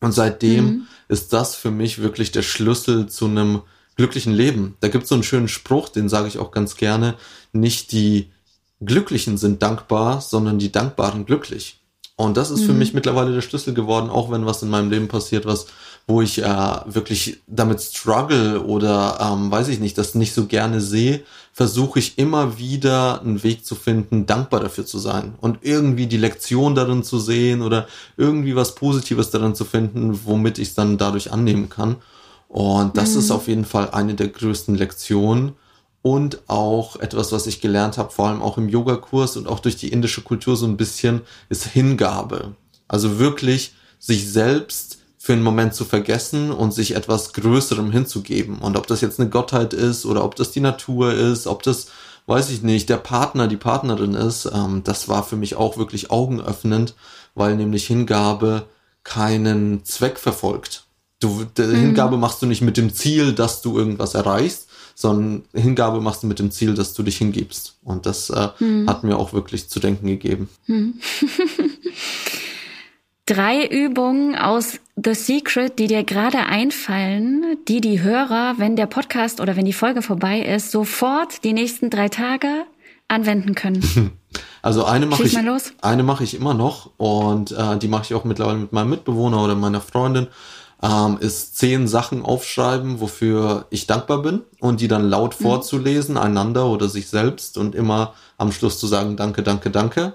Und 0.00 0.10
seitdem 0.10 0.64
mhm. 0.64 0.86
ist 1.06 1.32
das 1.32 1.54
für 1.54 1.70
mich 1.70 2.02
wirklich 2.02 2.32
der 2.32 2.42
Schlüssel 2.42 3.06
zu 3.06 3.26
einem 3.26 3.62
glücklichen 3.94 4.32
Leben. 4.32 4.76
Da 4.80 4.88
gibt 4.88 5.04
es 5.04 5.10
so 5.10 5.14
einen 5.14 5.22
schönen 5.22 5.46
Spruch, 5.46 5.88
den 5.88 6.08
sage 6.08 6.26
ich 6.26 6.40
auch 6.40 6.50
ganz 6.50 6.74
gerne, 6.74 7.14
nicht 7.52 7.92
die 7.92 8.32
Glücklichen 8.80 9.38
sind 9.38 9.62
dankbar, 9.62 10.20
sondern 10.20 10.58
die 10.58 10.72
Dankbaren 10.72 11.26
glücklich. 11.26 11.78
Und 12.16 12.36
das 12.36 12.50
ist 12.50 12.62
mhm. 12.62 12.66
für 12.66 12.72
mich 12.72 12.92
mittlerweile 12.92 13.32
der 13.32 13.40
Schlüssel 13.40 13.72
geworden, 13.72 14.10
auch 14.10 14.32
wenn 14.32 14.46
was 14.46 14.64
in 14.64 14.68
meinem 14.68 14.90
Leben 14.90 15.06
passiert, 15.06 15.46
was, 15.46 15.66
wo 16.10 16.20
ich 16.20 16.42
äh, 16.42 16.76
wirklich 16.86 17.40
damit 17.46 17.80
struggle 17.80 18.64
oder 18.64 19.18
ähm, 19.20 19.48
weiß 19.50 19.68
ich 19.68 19.78
nicht, 19.78 19.96
das 19.96 20.16
nicht 20.16 20.34
so 20.34 20.46
gerne 20.46 20.80
sehe, 20.80 21.22
versuche 21.52 22.00
ich 22.00 22.18
immer 22.18 22.58
wieder 22.58 23.20
einen 23.20 23.44
Weg 23.44 23.64
zu 23.64 23.76
finden, 23.76 24.26
dankbar 24.26 24.58
dafür 24.58 24.84
zu 24.84 24.98
sein 24.98 25.36
und 25.40 25.58
irgendwie 25.62 26.08
die 26.08 26.16
Lektion 26.16 26.74
darin 26.74 27.04
zu 27.04 27.20
sehen 27.20 27.62
oder 27.62 27.86
irgendwie 28.16 28.56
was 28.56 28.74
Positives 28.74 29.30
darin 29.30 29.54
zu 29.54 29.64
finden, 29.64 30.20
womit 30.24 30.58
ich 30.58 30.70
es 30.70 30.74
dann 30.74 30.98
dadurch 30.98 31.32
annehmen 31.32 31.68
kann. 31.68 31.96
Und 32.48 32.96
das 32.96 33.12
mhm. 33.12 33.18
ist 33.20 33.30
auf 33.30 33.46
jeden 33.46 33.64
Fall 33.64 33.90
eine 33.92 34.14
der 34.14 34.28
größten 34.28 34.74
Lektionen 34.74 35.52
und 36.02 36.40
auch 36.48 36.96
etwas, 36.96 37.30
was 37.30 37.46
ich 37.46 37.60
gelernt 37.60 37.98
habe, 37.98 38.10
vor 38.10 38.26
allem 38.28 38.42
auch 38.42 38.58
im 38.58 38.68
Yogakurs 38.68 39.36
und 39.36 39.46
auch 39.46 39.60
durch 39.60 39.76
die 39.76 39.92
indische 39.92 40.22
Kultur 40.22 40.56
so 40.56 40.66
ein 40.66 40.76
bisschen, 40.76 41.20
ist 41.50 41.66
Hingabe. 41.66 42.56
Also 42.88 43.20
wirklich 43.20 43.74
sich 44.00 44.28
selbst 44.28 44.99
für 45.22 45.34
einen 45.34 45.42
Moment 45.42 45.74
zu 45.74 45.84
vergessen 45.84 46.50
und 46.50 46.72
sich 46.72 46.96
etwas 46.96 47.34
Größerem 47.34 47.92
hinzugeben. 47.92 48.56
Und 48.56 48.78
ob 48.78 48.86
das 48.86 49.02
jetzt 49.02 49.20
eine 49.20 49.28
Gottheit 49.28 49.74
ist 49.74 50.06
oder 50.06 50.24
ob 50.24 50.34
das 50.34 50.50
die 50.50 50.60
Natur 50.60 51.12
ist, 51.12 51.46
ob 51.46 51.62
das, 51.62 51.88
weiß 52.24 52.48
ich 52.48 52.62
nicht, 52.62 52.88
der 52.88 52.96
Partner, 52.96 53.46
die 53.46 53.58
Partnerin 53.58 54.14
ist, 54.14 54.46
ähm, 54.50 54.80
das 54.82 55.10
war 55.10 55.22
für 55.22 55.36
mich 55.36 55.56
auch 55.56 55.76
wirklich 55.76 56.10
augenöffnend, 56.10 56.94
weil 57.34 57.54
nämlich 57.56 57.86
Hingabe 57.86 58.64
keinen 59.04 59.84
Zweck 59.84 60.18
verfolgt. 60.18 60.84
Du, 61.20 61.44
mhm. 61.58 61.74
Hingabe 61.74 62.16
machst 62.16 62.40
du 62.40 62.46
nicht 62.46 62.62
mit 62.62 62.78
dem 62.78 62.94
Ziel, 62.94 63.34
dass 63.34 63.60
du 63.60 63.76
irgendwas 63.76 64.14
erreichst, 64.14 64.68
sondern 64.94 65.44
Hingabe 65.52 66.00
machst 66.00 66.22
du 66.22 66.28
mit 66.28 66.38
dem 66.38 66.50
Ziel, 66.50 66.72
dass 66.72 66.94
du 66.94 67.02
dich 67.02 67.18
hingibst. 67.18 67.74
Und 67.84 68.06
das 68.06 68.30
äh, 68.30 68.48
hm. 68.58 68.86
hat 68.86 69.02
mir 69.02 69.16
auch 69.16 69.32
wirklich 69.32 69.68
zu 69.70 69.80
denken 69.80 70.06
gegeben. 70.06 70.50
Hm. 70.66 70.94
Drei 73.30 73.64
Übungen 73.64 74.34
aus 74.34 74.80
The 74.96 75.14
Secret, 75.14 75.78
die 75.78 75.86
dir 75.86 76.02
gerade 76.02 76.38
einfallen, 76.38 77.58
die 77.68 77.80
die 77.80 78.02
Hörer, 78.02 78.54
wenn 78.56 78.74
der 78.74 78.86
Podcast 78.86 79.40
oder 79.40 79.54
wenn 79.54 79.64
die 79.64 79.72
Folge 79.72 80.02
vorbei 80.02 80.40
ist, 80.40 80.72
sofort 80.72 81.44
die 81.44 81.52
nächsten 81.52 81.90
drei 81.90 82.08
Tage 82.08 82.64
anwenden 83.06 83.54
können. 83.54 84.12
Also 84.62 84.84
eine 84.84 85.06
mache 85.06 85.24
ich, 85.24 85.36
eine 85.80 86.02
mache 86.02 86.22
ich 86.22 86.34
immer 86.34 86.52
noch 86.52 86.90
und 86.98 87.50
äh, 87.50 87.78
die 87.78 87.88
mache 87.88 88.02
ich 88.04 88.14
auch 88.14 88.24
mittlerweile 88.24 88.58
mit 88.58 88.72
meinem 88.72 88.90
Mitbewohner 88.90 89.42
oder 89.42 89.54
meiner 89.54 89.80
Freundin 89.80 90.28
ähm, 90.82 91.16
ist 91.18 91.56
zehn 91.56 91.88
Sachen 91.88 92.22
aufschreiben, 92.22 93.00
wofür 93.00 93.66
ich 93.70 93.86
dankbar 93.86 94.22
bin 94.22 94.42
und 94.60 94.80
die 94.80 94.86
dann 94.86 95.08
laut 95.08 95.38
mhm. 95.40 95.44
vorzulesen, 95.44 96.18
einander 96.18 96.66
oder 96.66 96.88
sich 96.88 97.08
selbst 97.08 97.58
und 97.58 97.74
immer 97.74 98.12
am 98.38 98.52
Schluss 98.52 98.78
zu 98.78 98.86
sagen, 98.86 99.16
danke, 99.16 99.42
danke, 99.42 99.70
danke. 99.70 100.14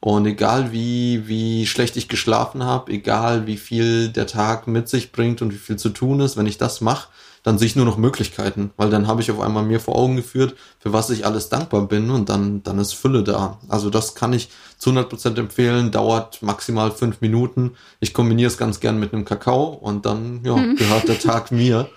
Und 0.00 0.26
egal 0.26 0.72
wie, 0.72 1.26
wie 1.26 1.66
schlecht 1.66 1.96
ich 1.96 2.08
geschlafen 2.08 2.62
habe, 2.62 2.92
egal 2.92 3.46
wie 3.46 3.56
viel 3.56 4.08
der 4.08 4.26
Tag 4.26 4.66
mit 4.66 4.88
sich 4.88 5.10
bringt 5.10 5.42
und 5.42 5.52
wie 5.52 5.58
viel 5.58 5.76
zu 5.76 5.88
tun 5.88 6.20
ist, 6.20 6.36
wenn 6.36 6.46
ich 6.46 6.58
das 6.58 6.80
mache, 6.80 7.08
dann 7.46 7.58
sehe 7.58 7.66
ich 7.66 7.76
nur 7.76 7.86
noch 7.86 7.96
Möglichkeiten, 7.96 8.72
weil 8.76 8.90
dann 8.90 9.06
habe 9.06 9.22
ich 9.22 9.30
auf 9.30 9.38
einmal 9.38 9.62
mir 9.62 9.78
vor 9.78 9.94
Augen 9.94 10.16
geführt, 10.16 10.56
für 10.80 10.92
was 10.92 11.10
ich 11.10 11.24
alles 11.24 11.48
dankbar 11.48 11.86
bin 11.86 12.10
und 12.10 12.28
dann, 12.28 12.64
dann 12.64 12.80
ist 12.80 12.92
Fülle 12.92 13.22
da. 13.22 13.60
Also 13.68 13.88
das 13.88 14.16
kann 14.16 14.32
ich 14.32 14.48
zu 14.78 14.90
100 14.90 15.08
Prozent 15.08 15.38
empfehlen, 15.38 15.92
dauert 15.92 16.42
maximal 16.42 16.90
fünf 16.90 17.20
Minuten. 17.20 17.76
Ich 18.00 18.14
kombiniere 18.14 18.48
es 18.48 18.58
ganz 18.58 18.80
gern 18.80 18.98
mit 18.98 19.12
einem 19.12 19.24
Kakao 19.24 19.66
und 19.66 20.06
dann 20.06 20.40
ja, 20.44 20.56
mhm. 20.56 20.74
gehört 20.74 21.06
der 21.06 21.20
Tag 21.20 21.52
mir. 21.52 21.88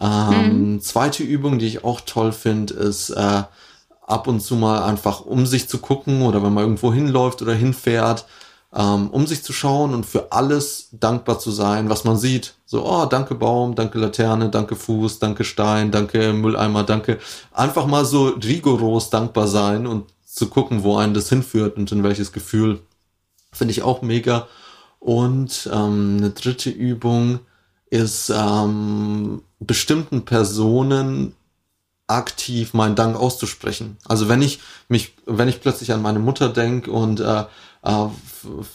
Ähm, 0.00 0.72
mhm. 0.72 0.80
Zweite 0.80 1.22
Übung, 1.22 1.58
die 1.58 1.66
ich 1.66 1.84
auch 1.84 2.00
toll 2.00 2.32
finde, 2.32 2.72
ist 2.72 3.10
äh, 3.10 3.42
ab 4.06 4.28
und 4.28 4.40
zu 4.40 4.56
mal 4.56 4.84
einfach 4.84 5.20
um 5.20 5.46
sich 5.46 5.68
zu 5.68 5.78
gucken 5.78 6.22
oder 6.22 6.42
wenn 6.42 6.54
man 6.54 6.64
irgendwo 6.64 6.92
hinläuft 6.92 7.42
oder 7.42 7.54
hinfährt, 7.54 8.26
ähm, 8.74 9.10
um 9.10 9.26
sich 9.26 9.42
zu 9.42 9.52
schauen 9.52 9.94
und 9.94 10.06
für 10.06 10.32
alles 10.32 10.88
dankbar 10.92 11.38
zu 11.38 11.50
sein, 11.50 11.88
was 11.88 12.04
man 12.04 12.16
sieht. 12.16 12.54
So, 12.66 12.86
oh, 12.86 13.06
danke 13.06 13.34
Baum, 13.34 13.74
danke 13.74 13.98
Laterne, 13.98 14.48
danke 14.48 14.76
Fuß, 14.76 15.18
danke 15.18 15.44
Stein, 15.44 15.90
danke 15.90 16.32
Mülleimer, 16.32 16.84
danke. 16.84 17.18
Einfach 17.52 17.86
mal 17.86 18.04
so 18.04 18.28
rigoros 18.28 19.10
dankbar 19.10 19.48
sein 19.48 19.86
und 19.86 20.04
zu 20.24 20.48
gucken, 20.48 20.82
wo 20.82 20.96
einen 20.96 21.14
das 21.14 21.28
hinführt 21.28 21.76
und 21.76 21.90
in 21.92 22.02
welches 22.02 22.32
Gefühl. 22.32 22.80
Finde 23.52 23.72
ich 23.72 23.82
auch 23.82 24.02
mega. 24.02 24.46
Und 25.00 25.70
ähm, 25.72 26.16
eine 26.18 26.30
dritte 26.30 26.70
Übung 26.70 27.40
ist 27.90 28.30
ähm, 28.34 29.42
bestimmten 29.60 30.24
Personen 30.24 31.35
aktiv 32.06 32.72
meinen 32.74 32.94
Dank 32.94 33.16
auszusprechen. 33.16 33.96
Also 34.06 34.28
wenn 34.28 34.42
ich 34.42 34.60
mich, 34.88 35.14
wenn 35.26 35.48
ich 35.48 35.60
plötzlich 35.60 35.92
an 35.92 36.02
meine 36.02 36.20
Mutter 36.20 36.48
denke 36.48 36.90
und 36.90 37.20
äh, 37.20 37.44
äh, 37.82 38.08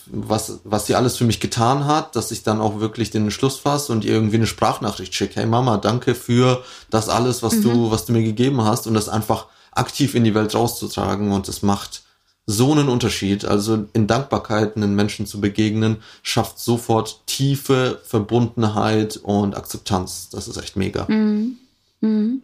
was, 0.08 0.60
was 0.64 0.86
sie 0.86 0.96
alles 0.96 1.18
für 1.18 1.24
mich 1.24 1.40
getan 1.40 1.86
hat, 1.86 2.16
dass 2.16 2.32
ich 2.32 2.44
dann 2.44 2.62
auch 2.62 2.80
wirklich 2.80 3.10
den 3.10 3.32
Schluss 3.32 3.58
fasse 3.58 3.92
und 3.92 4.04
ihr 4.04 4.14
irgendwie 4.14 4.38
eine 4.38 4.48
Sprachnachricht 4.48 5.14
schicke. 5.14 5.40
Hey 5.40 5.46
Mama, 5.46 5.78
danke 5.78 6.16
für 6.16 6.64
das 6.90 7.10
alles, 7.10 7.42
was 7.44 7.56
mhm. 7.56 7.64
du, 7.64 7.92
was 7.92 8.06
du 8.06 8.14
mir 8.14 8.24
gegeben 8.24 8.64
hast 8.64 8.88
und 8.88 8.94
das 8.94 9.10
einfach 9.10 9.48
aktiv 9.72 10.16
in 10.16 10.24
die 10.24 10.36
Welt 10.36 10.54
rauszutragen 10.54 11.32
und 11.32 11.48
es 11.48 11.62
macht 11.62 12.04
so 12.46 12.72
einen 12.72 12.90
Unterschied. 12.90 13.46
Also 13.46 13.86
in 13.94 14.08
Dankbarkeit 14.08 14.76
einen 14.76 14.96
Menschen 14.96 15.26
zu 15.26 15.40
begegnen, 15.40 15.98
schafft 16.24 16.60
sofort 16.60 17.26
tiefe 17.28 18.02
Verbundenheit 18.04 19.18
und 19.18 19.56
Akzeptanz. 19.56 20.30
Das 20.32 20.48
ist 20.48 20.58
echt 20.58 20.76
mega. 20.76 21.06
Mhm. 21.08 21.58
Mhm. 22.02 22.42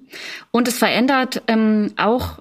Und 0.52 0.68
es 0.68 0.78
verändert 0.78 1.44
ähm, 1.48 1.94
auch 1.98 2.40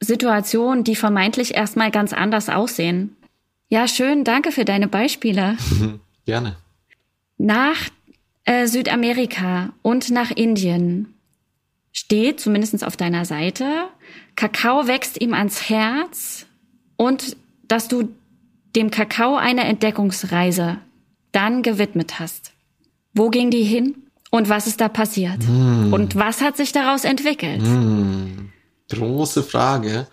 Situationen, 0.00 0.84
die 0.84 0.96
vermeintlich 0.96 1.54
erstmal 1.54 1.90
ganz 1.90 2.12
anders 2.12 2.48
aussehen. 2.48 3.16
Ja, 3.68 3.88
schön, 3.88 4.24
danke 4.24 4.52
für 4.52 4.64
deine 4.64 4.88
Beispiele. 4.88 5.56
Gerne. 6.26 6.56
Nach 7.38 7.76
äh, 8.44 8.66
Südamerika 8.66 9.70
und 9.82 10.10
nach 10.10 10.30
Indien 10.30 11.14
steht, 11.92 12.40
zumindest 12.40 12.84
auf 12.84 12.96
deiner 12.96 13.24
Seite, 13.24 13.88
Kakao 14.36 14.86
wächst 14.86 15.20
ihm 15.20 15.34
ans 15.34 15.68
Herz 15.68 16.46
und 16.96 17.36
dass 17.68 17.88
du 17.88 18.10
dem 18.76 18.90
Kakao 18.90 19.36
eine 19.36 19.64
Entdeckungsreise 19.64 20.78
dann 21.32 21.62
gewidmet 21.62 22.20
hast. 22.20 22.52
Wo 23.14 23.30
ging 23.30 23.50
die 23.50 23.64
hin? 23.64 24.05
Und 24.30 24.48
was 24.48 24.66
ist 24.66 24.80
da 24.80 24.88
passiert? 24.88 25.38
Mm. 25.46 25.92
Und 25.92 26.16
was 26.16 26.40
hat 26.40 26.56
sich 26.56 26.72
daraus 26.72 27.04
entwickelt? 27.04 27.62
Mm. 27.62 28.50
Große 28.90 29.42
Frage. 29.42 30.06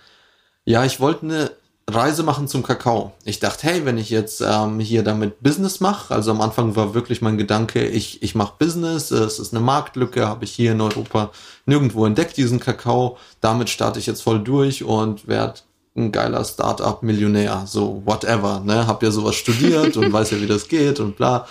Ja, 0.65 0.85
ich 0.85 0.99
wollte 0.99 1.25
eine 1.25 1.51
Reise 1.89 2.23
machen 2.23 2.47
zum 2.47 2.63
Kakao. 2.63 3.11
Ich 3.25 3.39
dachte, 3.39 3.67
hey, 3.67 3.85
wenn 3.85 3.97
ich 3.97 4.09
jetzt 4.09 4.41
ähm, 4.41 4.79
hier 4.79 5.03
damit 5.03 5.41
Business 5.41 5.81
mache, 5.81 6.13
also 6.13 6.31
am 6.31 6.41
Anfang 6.41 6.75
war 6.75 6.93
wirklich 6.93 7.21
mein 7.21 7.37
Gedanke, 7.37 7.85
ich, 7.85 8.23
ich 8.23 8.35
mache 8.35 8.53
Business, 8.57 9.11
es 9.11 9.39
ist 9.39 9.53
eine 9.53 9.63
Marktlücke, 9.63 10.27
habe 10.27 10.45
ich 10.45 10.51
hier 10.51 10.71
in 10.71 10.81
Europa 10.81 11.31
nirgendwo 11.65 12.05
entdeckt, 12.05 12.37
diesen 12.37 12.59
Kakao. 12.59 13.17
Damit 13.41 13.69
starte 13.69 13.99
ich 13.99 14.05
jetzt 14.05 14.21
voll 14.21 14.41
durch 14.41 14.83
und 14.83 15.27
werde 15.27 15.59
ein 15.95 16.11
geiler 16.11 16.43
Startup-Millionär, 16.43 17.65
so 17.67 18.01
whatever, 18.05 18.61
ne? 18.61 18.87
Hab 18.87 19.03
ja 19.03 19.11
sowas 19.11 19.35
studiert 19.35 19.97
und 19.97 20.11
weiß 20.13 20.31
ja, 20.31 20.41
wie 20.41 20.47
das 20.47 20.67
geht 20.67 20.99
und 20.99 21.17
bla. 21.17 21.47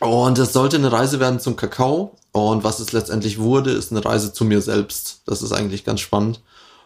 Und 0.00 0.38
es 0.38 0.52
sollte 0.52 0.76
eine 0.76 0.92
Reise 0.92 1.20
werden 1.20 1.40
zum 1.40 1.56
Kakao. 1.56 2.12
Und 2.32 2.62
was 2.62 2.78
es 2.78 2.92
letztendlich 2.92 3.38
wurde, 3.38 3.70
ist 3.70 3.90
eine 3.90 4.04
Reise 4.04 4.32
zu 4.32 4.44
mir 4.44 4.60
selbst. 4.60 5.22
Das 5.26 5.42
ist 5.42 5.52
eigentlich 5.52 5.84
ganz 5.84 6.00
spannend. 6.00 6.40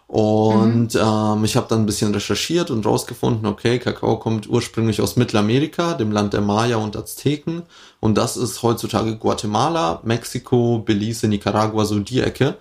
Und 0.06 0.94
mhm. 0.94 1.00
ähm, 1.00 1.44
ich 1.44 1.56
habe 1.56 1.68
dann 1.68 1.80
ein 1.80 1.86
bisschen 1.86 2.12
recherchiert 2.12 2.70
und 2.70 2.84
rausgefunden, 2.84 3.46
okay, 3.46 3.78
Kakao 3.78 4.18
kommt 4.18 4.46
ursprünglich 4.46 5.00
aus 5.00 5.16
Mittelamerika, 5.16 5.94
dem 5.94 6.12
Land 6.12 6.34
der 6.34 6.42
Maya 6.42 6.76
und 6.76 6.96
Azteken. 6.96 7.62
Und 7.98 8.18
das 8.18 8.36
ist 8.36 8.62
heutzutage 8.62 9.16
Guatemala, 9.16 10.00
Mexiko, 10.04 10.82
Belize, 10.84 11.28
Nicaragua, 11.28 11.86
so 11.86 11.98
die 11.98 12.20
Ecke. 12.20 12.56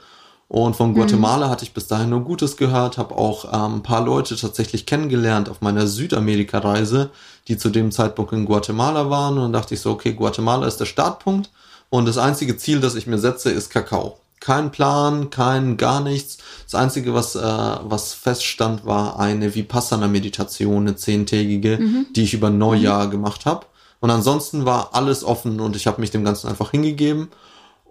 Und 0.51 0.75
von 0.75 0.89
mhm. 0.89 0.95
Guatemala 0.95 1.47
mhm. 1.47 1.49
hatte 1.49 1.63
ich 1.63 1.73
bis 1.73 1.87
dahin 1.87 2.09
nur 2.09 2.25
Gutes 2.25 2.57
gehört, 2.57 2.97
habe 2.97 3.15
auch 3.15 3.45
ähm, 3.53 3.75
ein 3.75 3.83
paar 3.83 4.03
Leute 4.03 4.35
tatsächlich 4.35 4.85
kennengelernt 4.85 5.47
auf 5.47 5.61
meiner 5.61 5.87
Südamerika-Reise, 5.87 7.09
die 7.47 7.55
zu 7.57 7.69
dem 7.69 7.89
Zeitpunkt 7.89 8.33
in 8.33 8.43
Guatemala 8.43 9.09
waren. 9.09 9.37
Und 9.37 9.53
dachte 9.53 9.75
ich 9.75 9.79
so, 9.79 9.91
okay, 9.91 10.11
Guatemala 10.11 10.67
ist 10.67 10.81
der 10.81 10.87
Startpunkt. 10.87 11.49
Und 11.89 12.05
das 12.05 12.17
einzige 12.17 12.57
Ziel, 12.57 12.81
das 12.81 12.95
ich 12.95 13.07
mir 13.07 13.17
setze, 13.17 13.49
ist 13.49 13.69
Kakao. 13.69 14.19
Kein 14.41 14.73
Plan, 14.73 15.29
kein 15.29 15.77
gar 15.77 16.01
nichts. 16.01 16.39
Das 16.65 16.75
Einzige, 16.75 17.13
was, 17.13 17.37
äh, 17.37 17.39
was 17.39 18.13
feststand, 18.13 18.85
war 18.85 19.19
eine 19.19 19.55
Vipassana-Meditation, 19.55 20.81
eine 20.81 20.97
zehntägige, 20.97 21.77
mhm. 21.77 22.07
die 22.13 22.23
ich 22.23 22.33
über 22.33 22.49
Neujahr 22.49 23.05
mhm. 23.05 23.11
gemacht 23.11 23.45
habe. 23.45 23.67
Und 24.01 24.09
ansonsten 24.09 24.65
war 24.65 24.89
alles 24.91 25.23
offen 25.23 25.61
und 25.61 25.77
ich 25.77 25.87
habe 25.87 26.01
mich 26.01 26.11
dem 26.11 26.25
Ganzen 26.25 26.49
einfach 26.49 26.71
hingegeben 26.71 27.29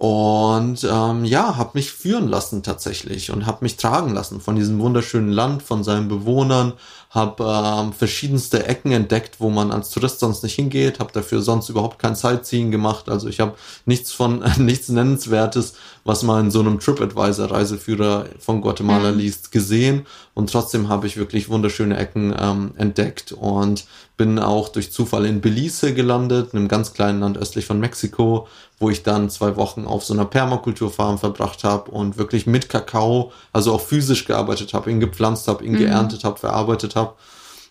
und 0.00 0.82
ähm, 0.90 1.26
ja, 1.26 1.58
habe 1.58 1.72
mich 1.74 1.92
führen 1.92 2.26
lassen 2.26 2.62
tatsächlich 2.62 3.30
und 3.32 3.44
habe 3.44 3.58
mich 3.60 3.76
tragen 3.76 4.14
lassen 4.14 4.40
von 4.40 4.56
diesem 4.56 4.78
wunderschönen 4.78 5.30
Land, 5.30 5.62
von 5.62 5.84
seinen 5.84 6.08
Bewohnern, 6.08 6.72
habe 7.10 7.44
ähm, 7.44 7.92
verschiedenste 7.92 8.64
Ecken 8.66 8.92
entdeckt, 8.92 9.40
wo 9.40 9.50
man 9.50 9.70
als 9.70 9.90
Tourist 9.90 10.20
sonst 10.20 10.42
nicht 10.42 10.54
hingeht, 10.54 11.00
habe 11.00 11.12
dafür 11.12 11.42
sonst 11.42 11.68
überhaupt 11.68 11.98
kein 11.98 12.14
Sightseeing 12.14 12.70
gemacht. 12.70 13.10
Also 13.10 13.28
ich 13.28 13.40
habe 13.40 13.56
nichts 13.84 14.10
von 14.10 14.42
nichts 14.56 14.88
nennenswertes, 14.88 15.74
was 16.04 16.22
man 16.22 16.46
in 16.46 16.50
so 16.50 16.60
einem 16.60 16.80
TripAdvisor 16.80 17.50
Reiseführer 17.50 18.24
von 18.38 18.62
Guatemala 18.62 19.12
mhm. 19.12 19.18
liest, 19.18 19.52
gesehen 19.52 20.06
und 20.32 20.50
trotzdem 20.50 20.88
habe 20.88 21.08
ich 21.08 21.18
wirklich 21.18 21.50
wunderschöne 21.50 21.98
Ecken 21.98 22.34
ähm, 22.40 22.70
entdeckt 22.78 23.32
und 23.32 23.84
bin 24.16 24.38
auch 24.38 24.68
durch 24.68 24.92
Zufall 24.92 25.26
in 25.26 25.40
Belize 25.40 25.92
gelandet, 25.92 26.54
einem 26.54 26.68
ganz 26.68 26.94
kleinen 26.94 27.20
Land 27.20 27.36
östlich 27.36 27.66
von 27.66 27.80
Mexiko, 27.80 28.48
wo 28.80 28.88
ich 28.88 29.02
dann 29.02 29.28
zwei 29.28 29.56
Wochen 29.56 29.84
auf 29.84 30.04
so 30.04 30.14
einer 30.14 30.24
Permakulturfarm 30.24 31.18
verbracht 31.18 31.64
habe 31.64 31.90
und 31.90 32.16
wirklich 32.16 32.46
mit 32.46 32.70
Kakao, 32.70 33.30
also 33.52 33.74
auch 33.74 33.82
physisch 33.82 34.24
gearbeitet 34.24 34.72
habe, 34.72 34.90
ihn 34.90 35.00
gepflanzt 35.00 35.46
habe, 35.48 35.64
ihn 35.64 35.72
mhm. 35.72 35.78
geerntet 35.78 36.24
habe, 36.24 36.38
verarbeitet 36.38 36.96
habe. 36.96 37.12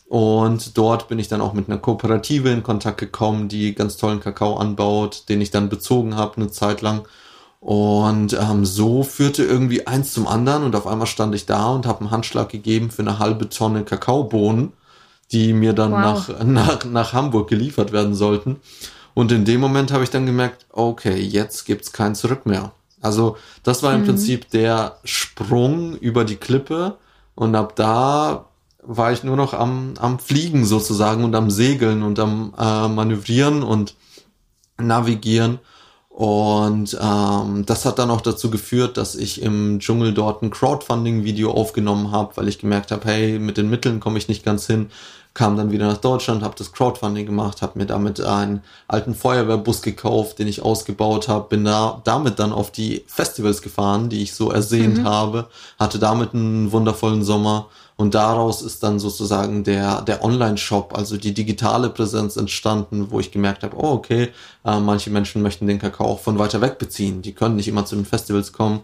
Und 0.08 0.78
dort 0.78 1.08
bin 1.08 1.18
ich 1.18 1.28
dann 1.28 1.42
auch 1.42 1.54
mit 1.54 1.68
einer 1.68 1.80
Kooperative 1.80 2.50
in 2.50 2.64
Kontakt 2.64 3.00
gekommen, 3.00 3.48
die 3.48 3.74
ganz 3.74 3.98
tollen 3.98 4.20
Kakao 4.20 4.58
anbaut, 4.58 5.24
den 5.30 5.42
ich 5.42 5.50
dann 5.50 5.70
bezogen 5.70 6.16
habe 6.16 6.38
eine 6.38 6.52
Zeit 6.52 6.82
lang. 6.82 7.08
Und 7.60 8.34
ähm, 8.34 8.66
so 8.66 9.04
führte 9.04 9.44
irgendwie 9.44 9.88
eins 9.88 10.14
zum 10.14 10.28
anderen 10.28 10.64
und 10.64 10.76
auf 10.76 10.88
einmal 10.88 11.08
stand 11.08 11.34
ich 11.34 11.48
da 11.48 11.70
und 11.70 11.88
habe 11.88 12.02
einen 12.02 12.12
Handschlag 12.12 12.50
gegeben 12.50 12.92
für 12.92 13.02
eine 13.02 13.20
halbe 13.20 13.50
Tonne 13.50 13.84
Kakaobohnen, 13.84 14.74
die 15.32 15.54
mir 15.54 15.74
dann 15.74 15.92
wow. 15.92 16.00
nach, 16.00 16.44
nach, 16.44 16.86
nach 16.86 17.14
Hamburg 17.14 17.50
geliefert 17.50 17.92
werden 17.92 18.14
sollten. 18.14 18.58
Und 19.20 19.34
in 19.34 19.44
dem 19.44 19.60
Moment 19.60 19.92
habe 19.92 20.06
ich 20.06 20.12
dann 20.12 20.26
gemerkt, 20.26 20.66
okay, 20.72 21.20
jetzt 21.20 21.66
gibt's 21.66 21.92
kein 21.92 22.16
Zurück 22.16 22.46
mehr. 22.46 22.72
Also 23.02 23.36
das 23.64 23.84
war 23.84 23.94
im 23.94 24.04
mhm. 24.04 24.06
Prinzip 24.06 24.50
der 24.50 24.96
Sprung 25.04 25.98
über 25.98 26.24
die 26.24 26.38
Klippe 26.38 26.98
und 27.36 27.54
ab 27.54 27.76
da 27.76 28.46
war 28.82 29.12
ich 29.12 29.26
nur 29.26 29.36
noch 29.36 29.54
am, 29.54 29.96
am 30.00 30.20
Fliegen 30.20 30.66
sozusagen 30.66 31.26
und 31.26 31.36
am 31.36 31.52
Segeln 31.52 32.02
und 32.02 32.18
am 32.18 32.54
äh, 32.58 32.88
Manövrieren 32.88 33.62
und 33.62 33.96
Navigieren. 34.78 35.60
Und 36.08 36.98
ähm, 37.02 37.66
das 37.66 37.84
hat 37.84 38.00
dann 38.00 38.12
auch 38.12 38.22
dazu 38.22 38.50
geführt, 38.50 38.96
dass 38.96 39.16
ich 39.16 39.42
im 39.42 39.80
Dschungel 39.80 40.14
dort 40.14 40.44
ein 40.44 40.50
Crowdfunding-Video 40.50 41.52
aufgenommen 41.52 42.12
habe, 42.12 42.38
weil 42.38 42.48
ich 42.48 42.60
gemerkt 42.60 42.92
habe, 42.92 43.06
hey, 43.06 43.38
mit 43.38 43.58
den 43.58 43.70
Mitteln 43.70 44.00
komme 44.00 44.18
ich 44.18 44.30
nicht 44.30 44.46
ganz 44.46 44.66
hin. 44.66 44.92
Kam 45.34 45.56
dann 45.56 45.72
wieder 45.72 45.88
nach 45.88 45.98
Deutschland, 45.98 46.44
habe 46.44 46.56
das 46.58 46.72
Crowdfunding 46.72 47.26
gemacht, 47.26 47.62
habe 47.62 47.80
mir 47.80 47.86
damit 47.86 48.20
einen 48.20 48.62
alten 48.88 49.14
Feuerwehrbus 49.14 49.82
gekauft, 49.82 50.40
den 50.40 50.48
ich 50.48 50.62
ausgebaut 50.62 51.28
habe, 51.28 51.48
bin 51.50 51.64
da 51.66 52.02
damit 52.04 52.40
dann 52.40 52.52
auf 52.52 52.72
die 52.72 53.04
Festivals 53.08 53.62
gefahren, 53.62 54.10
die 54.10 54.24
ich 54.24 54.34
so 54.34 54.52
ersehnt 54.52 55.00
mhm. 55.00 55.08
habe, 55.08 55.48
hatte 55.78 56.00
damit 56.00 56.34
einen 56.34 56.72
wundervollen 56.72 57.24
Sommer 57.24 57.68
und 58.00 58.16
daraus 58.16 58.62
ist 58.62 58.82
dann 58.82 58.98
sozusagen 58.98 59.66
der, 59.66 60.02
der 60.04 60.24
Online-Shop, 60.24 60.98
also 60.98 61.18
die 61.18 61.34
digitale 61.34 61.90
Präsenz 61.90 62.38
entstanden, 62.38 63.12
wo 63.12 63.20
ich 63.20 63.30
gemerkt 63.30 63.64
habe, 63.64 63.76
oh, 63.76 63.92
okay, 63.92 64.30
äh, 64.64 64.80
manche 64.80 65.10
Menschen 65.10 65.42
möchten 65.42 65.68
den 65.68 65.80
Kakao 65.80 66.08
auch 66.08 66.22
von 66.22 66.40
weiter 66.40 66.62
weg 66.62 66.78
beziehen. 66.78 67.22
Die 67.22 67.34
können 67.34 67.58
nicht 67.58 67.68
immer 67.68 67.86
zu 67.86 67.98
den 67.98 68.06
Festivals 68.06 68.54
kommen. 68.54 68.80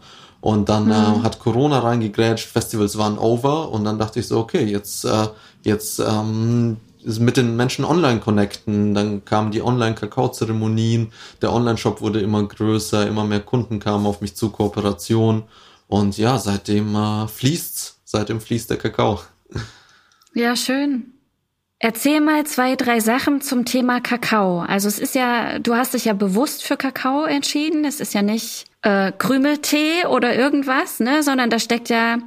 Und 0.46 0.70
dann 0.70 0.92
äh, 0.92 0.94
mhm. 0.94 1.22
äh, 1.22 1.24
hat 1.24 1.40
Corona 1.40 1.80
reingegrätscht, 1.80 2.46
Festivals 2.48 3.00
waren 3.00 3.18
over 3.18 3.72
und 3.72 3.84
dann 3.84 3.98
dachte 3.98 4.20
ich 4.20 4.28
so, 4.28 4.38
okay, 4.38 4.64
jetzt, 4.64 5.04
äh, 5.04 5.28
jetzt 5.64 5.98
ähm, 5.98 6.78
mit 7.04 7.38
den 7.38 7.56
Menschen 7.56 7.84
online 7.84 8.20
connecten. 8.20 8.94
Dann 8.94 9.26
kamen 9.26 9.50
die 9.50 9.64
Online-Kakao-Zeremonien, 9.64 11.12
der 11.42 11.52
Online-Shop 11.52 12.00
wurde 12.00 12.22
immer 12.22 12.44
größer, 12.44 13.08
immer 13.08 13.24
mehr 13.24 13.40
Kunden 13.40 13.80
kamen 13.80 14.06
auf 14.06 14.22
mich 14.22 14.36
zu, 14.36 14.52
Kooperation. 14.52 15.46
Und 15.88 16.16
ja, 16.20 16.38
seitdem 16.38 16.94
äh, 16.96 17.28
fließt's 17.28 17.98
seitdem 18.04 18.40
fließt 18.40 18.70
der 18.70 18.78
Kakao. 18.78 19.22
Ja, 20.36 20.56
schön. 20.56 21.15
Erzähl 21.80 22.22
mal 22.22 22.46
zwei, 22.46 22.76
drei 22.76 23.00
Sachen 23.00 23.42
zum 23.42 23.66
Thema 23.66 24.00
Kakao. 24.00 24.62
Also 24.62 24.88
es 24.88 24.98
ist 24.98 25.14
ja, 25.14 25.60
du 25.60 25.76
hast 25.76 25.94
dich 25.94 26.06
ja 26.06 26.14
bewusst 26.14 26.64
für 26.64 26.78
Kakao 26.78 27.26
entschieden. 27.26 27.84
Es 27.84 28.00
ist 28.00 28.14
ja 28.14 28.22
nicht 28.22 28.66
äh, 28.82 29.12
Krümeltee 29.12 30.06
oder 30.08 30.36
irgendwas, 30.36 31.00
ne, 31.00 31.22
sondern 31.22 31.50
da 31.50 31.60
steckt 31.60 31.90
ja 31.90 32.20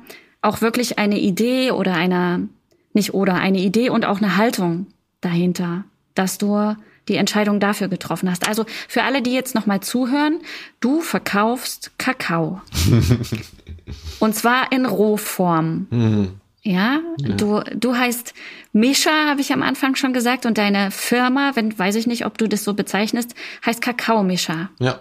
auch 0.42 0.60
wirklich 0.60 0.98
eine 0.98 1.18
Idee 1.18 1.70
oder 1.70 1.94
eine, 1.94 2.48
nicht 2.92 3.14
oder, 3.14 3.34
eine 3.34 3.58
Idee 3.58 3.90
und 3.90 4.04
auch 4.04 4.18
eine 4.18 4.36
Haltung 4.36 4.86
dahinter, 5.20 5.84
dass 6.14 6.38
du 6.38 6.76
die 7.08 7.16
Entscheidung 7.16 7.58
dafür 7.58 7.88
getroffen 7.88 8.30
hast. 8.30 8.46
Also 8.46 8.66
für 8.86 9.02
alle, 9.02 9.22
die 9.22 9.32
jetzt 9.32 9.54
nochmal 9.54 9.80
zuhören, 9.80 10.40
du 10.80 11.00
verkaufst 11.00 11.92
Kakao. 11.98 12.60
Und 14.20 14.34
zwar 14.34 14.70
in 14.72 14.84
Rohform. 14.84 15.86
Mhm. 15.90 16.40
Ja, 16.68 17.00
ja, 17.16 17.34
du, 17.34 17.62
du 17.74 17.96
heißt 17.96 18.34
Mischa, 18.74 19.10
habe 19.26 19.40
ich 19.40 19.54
am 19.54 19.62
Anfang 19.62 19.94
schon 19.94 20.12
gesagt, 20.12 20.44
und 20.44 20.58
deine 20.58 20.90
Firma, 20.90 21.52
wenn, 21.54 21.78
weiß 21.78 21.94
ich 21.94 22.06
nicht, 22.06 22.26
ob 22.26 22.36
du 22.36 22.46
das 22.46 22.62
so 22.62 22.74
bezeichnest, 22.74 23.34
heißt 23.64 23.80
Kakao 23.80 24.22
Mischa. 24.22 24.68
Ja. 24.78 25.00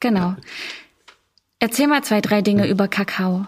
Genau. 0.00 0.36
Erzähl 1.58 1.86
mal 1.86 2.02
zwei, 2.02 2.22
drei 2.22 2.40
Dinge 2.40 2.66
über 2.66 2.88
Kakao. 2.88 3.46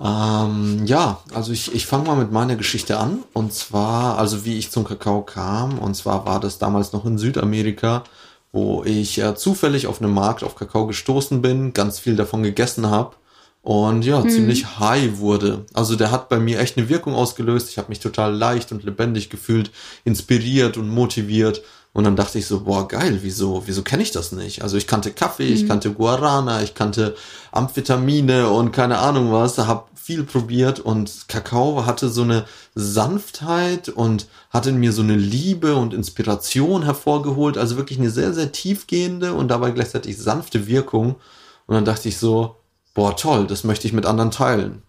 Ähm, 0.00 0.86
ja, 0.86 1.20
also 1.32 1.52
ich, 1.52 1.72
ich 1.72 1.86
fange 1.86 2.08
mal 2.08 2.16
mit 2.16 2.32
meiner 2.32 2.56
Geschichte 2.56 2.98
an. 2.98 3.22
Und 3.32 3.52
zwar, 3.52 4.18
also 4.18 4.44
wie 4.44 4.58
ich 4.58 4.72
zum 4.72 4.82
Kakao 4.82 5.22
kam. 5.22 5.78
Und 5.78 5.94
zwar 5.94 6.26
war 6.26 6.40
das 6.40 6.58
damals 6.58 6.92
noch 6.92 7.04
in 7.04 7.16
Südamerika, 7.16 8.02
wo 8.50 8.82
ich 8.82 9.18
äh, 9.22 9.36
zufällig 9.36 9.86
auf 9.86 10.02
einem 10.02 10.12
Markt 10.12 10.42
auf 10.42 10.56
Kakao 10.56 10.88
gestoßen 10.88 11.42
bin, 11.42 11.74
ganz 11.74 12.00
viel 12.00 12.16
davon 12.16 12.42
gegessen 12.42 12.90
habe 12.90 13.14
und 13.64 14.04
ja, 14.04 14.22
hm. 14.22 14.28
ziemlich 14.28 14.78
high 14.78 15.18
wurde. 15.18 15.64
Also 15.72 15.96
der 15.96 16.10
hat 16.10 16.28
bei 16.28 16.38
mir 16.38 16.60
echt 16.60 16.76
eine 16.76 16.90
Wirkung 16.90 17.14
ausgelöst. 17.14 17.70
Ich 17.70 17.78
habe 17.78 17.88
mich 17.88 17.98
total 17.98 18.34
leicht 18.34 18.72
und 18.72 18.84
lebendig 18.84 19.30
gefühlt, 19.30 19.70
inspiriert 20.04 20.76
und 20.76 20.90
motiviert. 20.90 21.62
Und 21.94 22.04
dann 22.04 22.14
dachte 22.14 22.38
ich 22.38 22.46
so, 22.46 22.60
boah, 22.60 22.86
geil, 22.86 23.20
wieso, 23.22 23.62
wieso 23.66 23.82
kenne 23.82 24.02
ich 24.02 24.10
das 24.10 24.32
nicht? 24.32 24.60
Also 24.60 24.76
ich 24.76 24.86
kannte 24.86 25.12
Kaffee, 25.12 25.48
mhm. 25.48 25.54
ich 25.54 25.66
kannte 25.66 25.92
Guarana, 25.92 26.62
ich 26.62 26.74
kannte 26.74 27.16
Amphetamine 27.52 28.50
und 28.50 28.72
keine 28.72 28.98
Ahnung 28.98 29.32
was, 29.32 29.56
habe 29.56 29.84
viel 29.94 30.24
probiert 30.24 30.80
und 30.80 31.28
Kakao 31.28 31.86
hatte 31.86 32.10
so 32.10 32.20
eine 32.20 32.44
Sanftheit 32.74 33.88
und 33.88 34.26
hatte 34.50 34.68
in 34.68 34.76
mir 34.76 34.92
so 34.92 35.00
eine 35.00 35.16
Liebe 35.16 35.76
und 35.76 35.94
Inspiration 35.94 36.82
hervorgeholt, 36.82 37.56
also 37.56 37.78
wirklich 37.78 37.98
eine 37.98 38.10
sehr, 38.10 38.34
sehr 38.34 38.52
tiefgehende 38.52 39.32
und 39.32 39.48
dabei 39.48 39.70
gleichzeitig 39.70 40.18
sanfte 40.18 40.66
Wirkung. 40.66 41.14
Und 41.66 41.76
dann 41.76 41.86
dachte 41.86 42.10
ich 42.10 42.18
so, 42.18 42.56
boah, 42.94 43.16
toll, 43.16 43.46
das 43.46 43.64
möchte 43.64 43.86
ich 43.86 43.92
mit 43.92 44.06
anderen 44.06 44.30
teilen. 44.30 44.83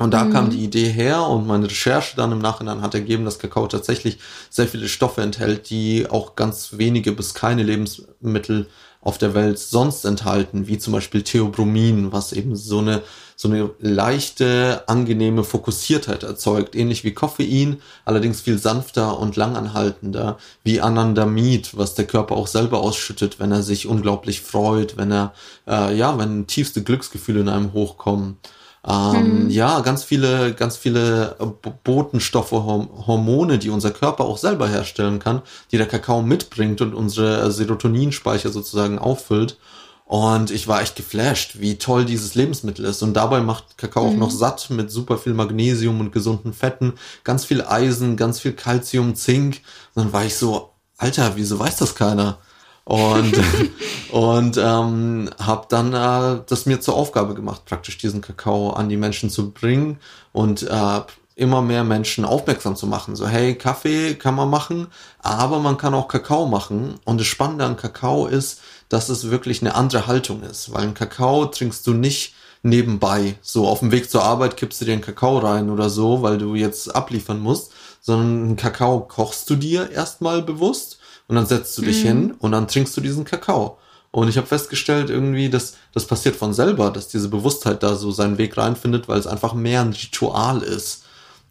Und 0.00 0.12
da 0.12 0.24
mhm. 0.24 0.32
kam 0.32 0.50
die 0.50 0.64
Idee 0.64 0.88
her 0.88 1.26
und 1.26 1.46
meine 1.46 1.66
Recherche 1.66 2.16
dann 2.16 2.32
im 2.32 2.38
Nachhinein 2.38 2.80
hat 2.80 2.94
ergeben, 2.94 3.26
dass 3.26 3.38
Kakao 3.38 3.66
tatsächlich 3.66 4.16
sehr 4.48 4.66
viele 4.66 4.88
Stoffe 4.88 5.20
enthält, 5.20 5.68
die 5.68 6.06
auch 6.08 6.36
ganz 6.36 6.78
wenige 6.78 7.12
bis 7.12 7.34
keine 7.34 7.62
Lebensmittel 7.62 8.66
auf 9.02 9.18
der 9.18 9.34
Welt 9.34 9.58
sonst 9.58 10.06
enthalten, 10.06 10.66
wie 10.66 10.78
zum 10.78 10.94
Beispiel 10.94 11.20
Theobromin, 11.20 12.12
was 12.12 12.32
eben 12.32 12.56
so 12.56 12.78
eine, 12.78 13.02
so 13.36 13.48
eine 13.48 13.70
leichte, 13.78 14.84
angenehme 14.86 15.44
Fokussiertheit 15.44 16.22
erzeugt, 16.22 16.74
ähnlich 16.74 17.04
wie 17.04 17.12
Koffein, 17.12 17.82
allerdings 18.06 18.40
viel 18.40 18.56
sanfter 18.56 19.18
und 19.18 19.36
langanhaltender, 19.36 20.38
wie 20.64 20.80
Anandamid, 20.80 21.76
was 21.76 21.94
der 21.94 22.06
Körper 22.06 22.36
auch 22.36 22.46
selber 22.46 22.80
ausschüttet, 22.80 23.38
wenn 23.38 23.52
er 23.52 23.62
sich 23.62 23.86
unglaublich 23.86 24.40
freut, 24.40 24.96
wenn 24.96 25.12
er, 25.12 25.34
äh, 25.66 25.94
ja, 25.94 26.16
wenn 26.16 26.46
tiefste 26.46 26.82
Glücksgefühle 26.82 27.40
in 27.40 27.50
einem 27.50 27.74
hochkommen. 27.74 28.38
Ähm, 28.86 29.44
mhm. 29.44 29.50
Ja, 29.50 29.80
ganz 29.80 30.04
viele, 30.04 30.54
ganz 30.54 30.76
viele 30.76 31.36
Botenstoffe, 31.84 32.52
Hormone, 32.52 33.58
die 33.58 33.70
unser 33.70 33.90
Körper 33.90 34.24
auch 34.24 34.38
selber 34.38 34.68
herstellen 34.68 35.18
kann, 35.18 35.42
die 35.70 35.76
der 35.76 35.86
Kakao 35.86 36.22
mitbringt 36.22 36.80
und 36.80 36.94
unsere 36.94 37.50
Serotoninspeicher 37.50 38.50
sozusagen 38.50 38.98
auffüllt. 38.98 39.58
Und 40.06 40.50
ich 40.50 40.66
war 40.66 40.82
echt 40.82 40.96
geflasht, 40.96 41.60
wie 41.60 41.78
toll 41.78 42.04
dieses 42.04 42.34
Lebensmittel 42.34 42.84
ist. 42.84 43.00
Und 43.02 43.14
dabei 43.14 43.40
macht 43.40 43.78
Kakao 43.78 44.06
mhm. 44.06 44.10
auch 44.10 44.18
noch 44.18 44.30
satt 44.32 44.68
mit 44.70 44.90
super 44.90 45.18
viel 45.18 45.34
Magnesium 45.34 46.00
und 46.00 46.10
gesunden 46.10 46.52
Fetten, 46.52 46.94
ganz 47.22 47.44
viel 47.44 47.62
Eisen, 47.62 48.16
ganz 48.16 48.40
viel 48.40 48.52
Calcium, 48.52 49.14
Zink. 49.14 49.60
Und 49.94 50.04
dann 50.04 50.12
war 50.12 50.24
ich 50.24 50.34
so, 50.34 50.70
Alter, 50.96 51.36
wieso 51.36 51.58
weiß 51.58 51.76
das 51.76 51.94
keiner? 51.94 52.38
Und, 52.84 53.34
und 54.10 54.56
ähm, 54.56 55.30
habe 55.38 55.66
dann 55.68 55.92
äh, 55.92 56.42
das 56.46 56.66
mir 56.66 56.80
zur 56.80 56.94
Aufgabe 56.94 57.34
gemacht, 57.34 57.64
praktisch 57.64 57.98
diesen 57.98 58.20
Kakao 58.20 58.70
an 58.70 58.88
die 58.88 58.96
Menschen 58.96 59.30
zu 59.30 59.50
bringen 59.50 59.98
und 60.32 60.62
äh, 60.62 61.00
immer 61.40 61.62
mehr 61.62 61.84
Menschen 61.84 62.24
aufmerksam 62.24 62.76
zu 62.76 62.86
machen. 62.86 63.16
So, 63.16 63.26
hey, 63.26 63.54
Kaffee 63.54 64.14
kann 64.14 64.34
man 64.34 64.50
machen, 64.50 64.88
aber 65.20 65.58
man 65.58 65.78
kann 65.78 65.94
auch 65.94 66.08
Kakao 66.08 66.46
machen. 66.46 67.00
Und 67.04 67.18
das 67.18 67.26
Spannende 67.26 67.64
an 67.64 67.76
Kakao 67.76 68.26
ist, 68.26 68.60
dass 68.90 69.08
es 69.08 69.30
wirklich 69.30 69.62
eine 69.62 69.74
andere 69.74 70.06
Haltung 70.06 70.42
ist, 70.42 70.72
weil 70.74 70.82
ein 70.82 70.94
Kakao 70.94 71.46
trinkst 71.46 71.86
du 71.86 71.94
nicht 71.94 72.34
nebenbei. 72.62 73.36
So 73.40 73.66
auf 73.66 73.78
dem 73.78 73.90
Weg 73.90 74.10
zur 74.10 74.22
Arbeit 74.22 74.58
kippst 74.58 74.80
du 74.80 74.84
dir 74.84 74.92
einen 74.92 75.00
Kakao 75.00 75.38
rein 75.38 75.70
oder 75.70 75.88
so, 75.88 76.20
weil 76.20 76.36
du 76.36 76.54
jetzt 76.54 76.94
abliefern 76.94 77.40
musst, 77.40 77.72
sondern 78.02 78.44
einen 78.44 78.56
Kakao 78.56 79.00
kochst 79.00 79.48
du 79.48 79.56
dir 79.56 79.90
erstmal 79.90 80.42
bewusst 80.42 80.98
und 81.30 81.36
dann 81.36 81.46
setzt 81.46 81.78
du 81.78 81.82
dich 81.82 82.02
mhm. 82.02 82.08
hin 82.08 82.34
und 82.40 82.50
dann 82.50 82.66
trinkst 82.66 82.96
du 82.96 83.00
diesen 83.00 83.24
Kakao. 83.24 83.78
Und 84.10 84.28
ich 84.28 84.36
habe 84.36 84.48
festgestellt, 84.48 85.08
irgendwie, 85.08 85.48
dass 85.48 85.76
das 85.94 86.04
passiert 86.04 86.34
von 86.34 86.52
selber, 86.52 86.90
dass 86.90 87.06
diese 87.06 87.28
Bewusstheit 87.28 87.84
da 87.84 87.94
so 87.94 88.10
seinen 88.10 88.36
Weg 88.36 88.56
reinfindet, 88.56 89.06
weil 89.06 89.20
es 89.20 89.28
einfach 89.28 89.54
mehr 89.54 89.82
ein 89.82 89.92
Ritual 89.92 90.62
ist. 90.62 91.04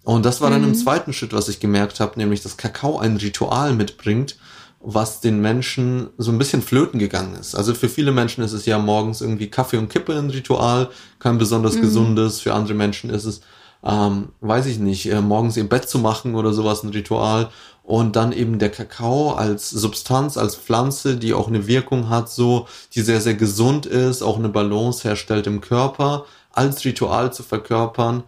Und 0.03 0.25
das 0.25 0.41
war 0.41 0.49
dann 0.49 0.63
im 0.63 0.71
mhm. 0.71 0.75
zweiten 0.75 1.13
Schritt, 1.13 1.31
was 1.31 1.47
ich 1.47 1.61
gemerkt 1.61 2.01
habe, 2.01 2.19
nämlich 2.19 2.43
dass 2.43 2.57
Kakao 2.57 2.99
ein 2.99 3.15
Ritual 3.15 3.71
mitbringt, 3.71 4.35
was 4.81 5.21
den 5.21 5.39
Menschen 5.39 6.09
so 6.17 6.29
ein 6.29 6.37
bisschen 6.37 6.61
flöten 6.61 6.99
gegangen 6.99 7.35
ist. 7.35 7.55
Also 7.55 7.73
für 7.73 7.87
viele 7.87 8.11
Menschen 8.11 8.43
ist 8.43 8.51
es 8.51 8.65
ja 8.65 8.79
morgens 8.79 9.21
irgendwie 9.21 9.49
Kaffee 9.49 9.77
und 9.77 9.87
Kippe 9.87 10.17
ein 10.17 10.29
Ritual, 10.29 10.89
kein 11.19 11.37
besonders 11.37 11.75
mhm. 11.75 11.81
gesundes. 11.81 12.41
Für 12.41 12.53
andere 12.53 12.73
Menschen 12.73 13.11
ist 13.11 13.23
es, 13.23 13.39
ähm, 13.81 14.29
weiß 14.41 14.65
ich 14.65 14.79
nicht, 14.79 15.09
äh, 15.09 15.21
morgens 15.21 15.55
ihr 15.55 15.69
Bett 15.69 15.87
zu 15.87 15.99
machen 15.99 16.35
oder 16.35 16.51
sowas 16.51 16.83
ein 16.83 16.89
Ritual 16.89 17.49
und 17.89 18.15
dann 18.15 18.33
eben 18.33 18.59
der 18.59 18.69
Kakao 18.69 19.31
als 19.31 19.71
Substanz, 19.71 20.37
als 20.37 20.55
Pflanze, 20.55 21.17
die 21.17 21.33
auch 21.33 21.47
eine 21.47 21.65
Wirkung 21.65 22.07
hat, 22.07 22.29
so, 22.29 22.67
die 22.93 23.01
sehr, 23.01 23.19
sehr 23.19 23.33
gesund 23.33 23.87
ist, 23.87 24.21
auch 24.21 24.37
eine 24.37 24.49
Balance 24.49 25.07
herstellt 25.07 25.47
im 25.47 25.59
Körper, 25.59 26.25
als 26.51 26.85
Ritual 26.85 27.33
zu 27.33 27.41
verkörpern, 27.41 28.25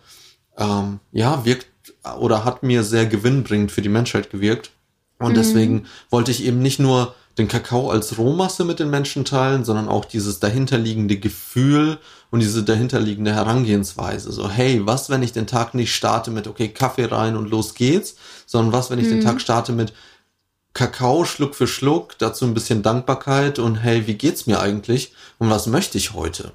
ähm, 0.58 1.00
ja, 1.12 1.46
wirkt 1.46 1.68
oder 2.18 2.44
hat 2.44 2.64
mir 2.64 2.84
sehr 2.84 3.06
gewinnbringend 3.06 3.72
für 3.72 3.84
die 3.84 3.90
Menschheit 3.90 4.32
gewirkt. 4.32 4.72
Und 5.20 5.34
mhm. 5.34 5.36
deswegen 5.36 5.86
wollte 6.10 6.32
ich 6.32 6.44
eben 6.44 6.64
nicht 6.64 6.80
nur 6.80 7.14
den 7.38 7.48
Kakao 7.48 7.90
als 7.90 8.18
Rohmasse 8.18 8.66
mit 8.66 8.80
den 8.80 8.90
Menschen 8.90 9.26
teilen, 9.26 9.64
sondern 9.64 9.88
auch 9.88 10.06
dieses 10.06 10.40
dahinterliegende 10.40 11.18
Gefühl 11.18 11.98
und 12.30 12.42
diese 12.42 12.64
dahinterliegende 12.64 13.34
Herangehensweise. 13.34 14.32
So, 14.32 14.50
hey, 14.50 14.82
was, 14.86 15.10
wenn 15.10 15.24
ich 15.24 15.32
den 15.32 15.48
Tag 15.48 15.74
nicht 15.74 15.96
starte 15.96 16.32
mit, 16.32 16.48
okay, 16.48 16.70
Kaffee 16.70 17.06
rein 17.06 17.36
und 17.36 17.50
los 17.50 17.74
geht's, 17.74 18.16
sondern 18.46 18.74
was, 18.74 18.90
wenn 18.90 19.00
ich 19.00 19.06
mhm. 19.08 19.12
den 19.12 19.22
Tag 19.22 19.42
starte 19.42 19.72
mit 19.72 19.94
Kakao 20.74 21.26
Schluck 21.26 21.56
für 21.56 21.68
Schluck, 21.68 22.18
dazu 22.18 22.46
ein 22.46 22.54
bisschen 22.54 22.84
Dankbarkeit 22.84 23.60
und 23.60 23.76
hey, 23.76 24.08
wie 24.08 24.16
geht's 24.16 24.48
mir 24.48 24.60
eigentlich 24.60 25.14
und 25.38 25.50
was 25.50 25.68
möchte 25.68 25.98
ich 25.98 26.14
heute? 26.14 26.52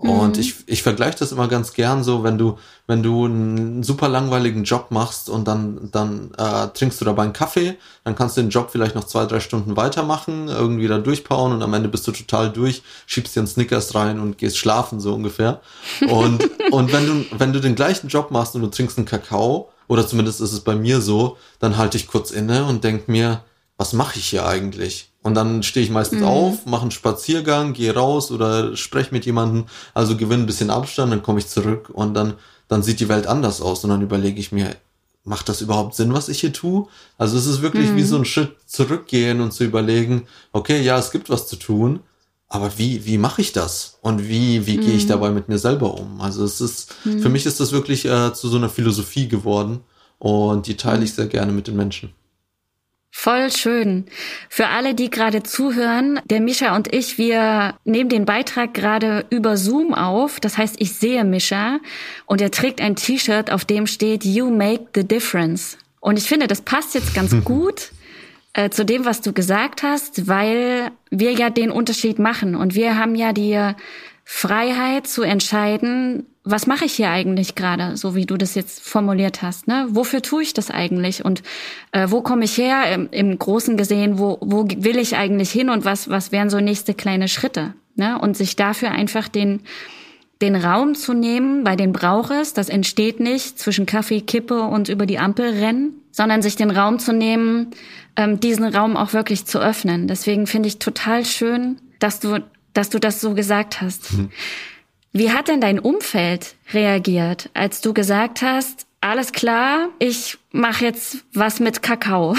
Und 0.00 0.36
mhm. 0.36 0.40
ich, 0.40 0.54
ich 0.66 0.82
vergleiche 0.82 1.18
das 1.18 1.30
immer 1.30 1.46
ganz 1.46 1.74
gern 1.74 2.02
so, 2.02 2.24
wenn 2.24 2.38
du, 2.38 2.56
wenn 2.86 3.02
du 3.02 3.26
einen 3.26 3.82
super 3.82 4.08
langweiligen 4.08 4.64
Job 4.64 4.86
machst 4.88 5.28
und 5.28 5.46
dann, 5.46 5.90
dann 5.92 6.30
äh, 6.38 6.68
trinkst 6.68 6.98
du 7.02 7.04
dabei 7.04 7.24
einen 7.24 7.34
Kaffee, 7.34 7.76
dann 8.04 8.14
kannst 8.14 8.38
du 8.38 8.40
den 8.40 8.48
Job 8.48 8.70
vielleicht 8.72 8.94
noch 8.94 9.04
zwei, 9.04 9.26
drei 9.26 9.40
Stunden 9.40 9.76
weitermachen, 9.76 10.48
irgendwie 10.48 10.88
da 10.88 10.96
durchpowern 10.96 11.52
und 11.52 11.62
am 11.62 11.74
Ende 11.74 11.90
bist 11.90 12.08
du 12.08 12.12
total 12.12 12.50
durch, 12.50 12.82
schiebst 13.04 13.36
dir 13.36 13.40
einen 13.40 13.46
Snickers 13.46 13.94
rein 13.94 14.20
und 14.20 14.38
gehst 14.38 14.56
schlafen, 14.56 15.00
so 15.00 15.14
ungefähr. 15.14 15.60
Und, 16.08 16.48
und 16.70 16.92
wenn 16.94 17.06
du, 17.06 17.26
wenn 17.38 17.52
du 17.52 17.60
den 17.60 17.74
gleichen 17.74 18.08
Job 18.08 18.30
machst 18.30 18.54
und 18.54 18.62
du 18.62 18.68
trinkst 18.68 18.96
einen 18.96 19.06
Kakao, 19.06 19.68
oder 19.86 20.06
zumindest 20.06 20.40
ist 20.40 20.52
es 20.52 20.60
bei 20.60 20.76
mir 20.76 21.00
so, 21.00 21.36
dann 21.58 21.76
halte 21.76 21.98
ich 21.98 22.06
kurz 22.06 22.30
inne 22.30 22.64
und 22.64 22.84
denk 22.84 23.08
mir, 23.08 23.42
was 23.80 23.94
mache 23.94 24.18
ich 24.18 24.26
hier 24.26 24.44
eigentlich? 24.44 25.10
Und 25.22 25.34
dann 25.34 25.62
stehe 25.62 25.82
ich 25.82 25.90
meistens 25.90 26.20
mhm. 26.20 26.26
auf, 26.26 26.66
mache 26.66 26.82
einen 26.82 26.90
Spaziergang, 26.90 27.72
gehe 27.72 27.94
raus 27.94 28.30
oder 28.30 28.76
spreche 28.76 29.14
mit 29.14 29.24
jemandem, 29.24 29.64
also 29.94 30.18
gewinne 30.18 30.42
ein 30.42 30.46
bisschen 30.46 30.68
Abstand, 30.68 31.10
dann 31.10 31.22
komme 31.22 31.38
ich 31.38 31.48
zurück 31.48 31.88
und 31.90 32.12
dann, 32.12 32.34
dann 32.68 32.82
sieht 32.82 33.00
die 33.00 33.08
Welt 33.08 33.26
anders 33.26 33.62
aus. 33.62 33.82
Und 33.82 33.88
dann 33.88 34.02
überlege 34.02 34.38
ich 34.38 34.52
mir, 34.52 34.76
macht 35.24 35.48
das 35.48 35.62
überhaupt 35.62 35.94
Sinn, 35.94 36.12
was 36.12 36.28
ich 36.28 36.40
hier 36.40 36.52
tue? 36.52 36.88
Also 37.16 37.38
es 37.38 37.46
ist 37.46 37.62
wirklich 37.62 37.88
mhm. 37.88 37.96
wie 37.96 38.02
so 38.02 38.16
ein 38.16 38.26
Schritt 38.26 38.54
zurückgehen 38.66 39.40
und 39.40 39.54
zu 39.54 39.64
überlegen, 39.64 40.26
okay, 40.52 40.82
ja, 40.82 40.98
es 40.98 41.10
gibt 41.10 41.30
was 41.30 41.46
zu 41.46 41.56
tun, 41.56 42.00
aber 42.48 42.76
wie, 42.76 43.06
wie 43.06 43.16
mache 43.16 43.40
ich 43.40 43.52
das? 43.52 43.96
Und 44.02 44.28
wie, 44.28 44.66
wie 44.66 44.76
mhm. 44.76 44.82
gehe 44.82 44.94
ich 44.94 45.04
mhm. 45.04 45.08
dabei 45.08 45.30
mit 45.30 45.48
mir 45.48 45.58
selber 45.58 45.94
um? 45.94 46.20
Also 46.20 46.44
es 46.44 46.60
ist, 46.60 46.92
für 47.02 47.08
mhm. 47.08 47.32
mich 47.32 47.46
ist 47.46 47.60
das 47.60 47.72
wirklich 47.72 48.04
äh, 48.04 48.34
zu 48.34 48.50
so 48.50 48.58
einer 48.58 48.68
Philosophie 48.68 49.26
geworden 49.26 49.80
und 50.18 50.66
die 50.66 50.76
teile 50.76 51.02
ich 51.02 51.12
mhm. 51.12 51.14
sehr 51.14 51.26
gerne 51.28 51.52
mit 51.52 51.66
den 51.66 51.76
Menschen. 51.76 52.12
Voll 53.12 53.50
schön. 53.50 54.06
Für 54.48 54.68
alle, 54.68 54.94
die 54.94 55.10
gerade 55.10 55.42
zuhören, 55.42 56.20
der 56.24 56.40
Mischa 56.40 56.76
und 56.76 56.94
ich, 56.94 57.18
wir 57.18 57.74
nehmen 57.84 58.08
den 58.08 58.24
Beitrag 58.24 58.72
gerade 58.72 59.26
über 59.30 59.56
Zoom 59.56 59.94
auf. 59.94 60.38
Das 60.38 60.56
heißt, 60.56 60.76
ich 60.78 60.94
sehe 60.94 61.24
Mischa 61.24 61.80
und 62.26 62.40
er 62.40 62.50
trägt 62.50 62.80
ein 62.80 62.96
T-Shirt, 62.96 63.50
auf 63.50 63.64
dem 63.64 63.86
steht 63.86 64.24
You 64.24 64.50
make 64.50 64.86
the 64.94 65.04
difference. 65.04 65.76
Und 65.98 66.18
ich 66.18 66.24
finde, 66.24 66.46
das 66.46 66.62
passt 66.62 66.94
jetzt 66.94 67.14
ganz 67.14 67.34
gut 67.44 67.90
äh, 68.52 68.70
zu 68.70 68.84
dem, 68.84 69.04
was 69.04 69.20
du 69.20 69.32
gesagt 69.32 69.82
hast, 69.82 70.28
weil 70.28 70.90
wir 71.10 71.32
ja 71.32 71.50
den 71.50 71.70
Unterschied 71.70 72.18
machen 72.18 72.54
und 72.54 72.74
wir 72.74 72.96
haben 72.96 73.16
ja 73.16 73.32
die 73.32 73.74
Freiheit 74.24 75.08
zu 75.08 75.22
entscheiden, 75.22 76.26
was 76.42 76.66
mache 76.66 76.86
ich 76.86 76.94
hier 76.94 77.10
eigentlich 77.10 77.54
gerade, 77.54 77.96
so 77.96 78.14
wie 78.14 78.24
du 78.24 78.38
das 78.38 78.54
jetzt 78.54 78.82
formuliert 78.82 79.42
hast, 79.42 79.68
ne? 79.68 79.86
Wofür 79.90 80.22
tue 80.22 80.42
ich 80.42 80.54
das 80.54 80.70
eigentlich 80.70 81.24
und 81.24 81.42
äh, 81.92 82.06
wo 82.10 82.22
komme 82.22 82.44
ich 82.44 82.56
her 82.56 82.92
im, 82.92 83.08
im 83.10 83.38
Großen 83.38 83.76
gesehen, 83.76 84.18
wo, 84.18 84.38
wo 84.40 84.66
will 84.66 84.98
ich 84.98 85.16
eigentlich 85.16 85.50
hin 85.50 85.68
und 85.68 85.84
was, 85.84 86.08
was 86.08 86.32
wären 86.32 86.48
so 86.48 86.58
nächste 86.58 86.94
kleine 86.94 87.28
Schritte, 87.28 87.74
ne? 87.94 88.18
Und 88.18 88.36
sich 88.36 88.56
dafür 88.56 88.90
einfach 88.90 89.28
den, 89.28 89.60
den 90.40 90.56
Raum 90.56 90.94
zu 90.94 91.12
nehmen, 91.12 91.66
weil 91.66 91.76
den 91.76 91.92
braucht 91.92 92.30
es, 92.30 92.54
das 92.54 92.70
entsteht 92.70 93.20
nicht 93.20 93.58
zwischen 93.58 93.84
Kaffee, 93.84 94.22
Kippe 94.22 94.62
und 94.62 94.88
über 94.88 95.04
die 95.04 95.18
Ampel 95.18 95.50
rennen, 95.50 96.00
sondern 96.10 96.40
sich 96.40 96.56
den 96.56 96.70
Raum 96.70 96.98
zu 96.98 97.12
nehmen, 97.12 97.68
ähm, 98.16 98.40
diesen 98.40 98.64
Raum 98.64 98.96
auch 98.96 99.12
wirklich 99.12 99.44
zu 99.44 99.58
öffnen. 99.58 100.08
Deswegen 100.08 100.46
finde 100.46 100.68
ich 100.68 100.78
total 100.78 101.26
schön, 101.26 101.76
dass 101.98 102.18
du, 102.18 102.38
dass 102.72 102.88
du 102.88 102.98
das 102.98 103.20
so 103.20 103.34
gesagt 103.34 103.82
hast. 103.82 104.14
Mhm. 104.14 104.30
Wie 105.12 105.32
hat 105.32 105.48
denn 105.48 105.60
dein 105.60 105.80
Umfeld 105.80 106.54
reagiert, 106.72 107.50
als 107.52 107.80
du 107.80 107.92
gesagt 107.92 108.42
hast, 108.42 108.86
alles 109.00 109.32
klar, 109.32 109.88
ich 109.98 110.38
mache 110.52 110.84
jetzt 110.84 111.24
was 111.32 111.58
mit 111.58 111.82
Kakao? 111.82 112.36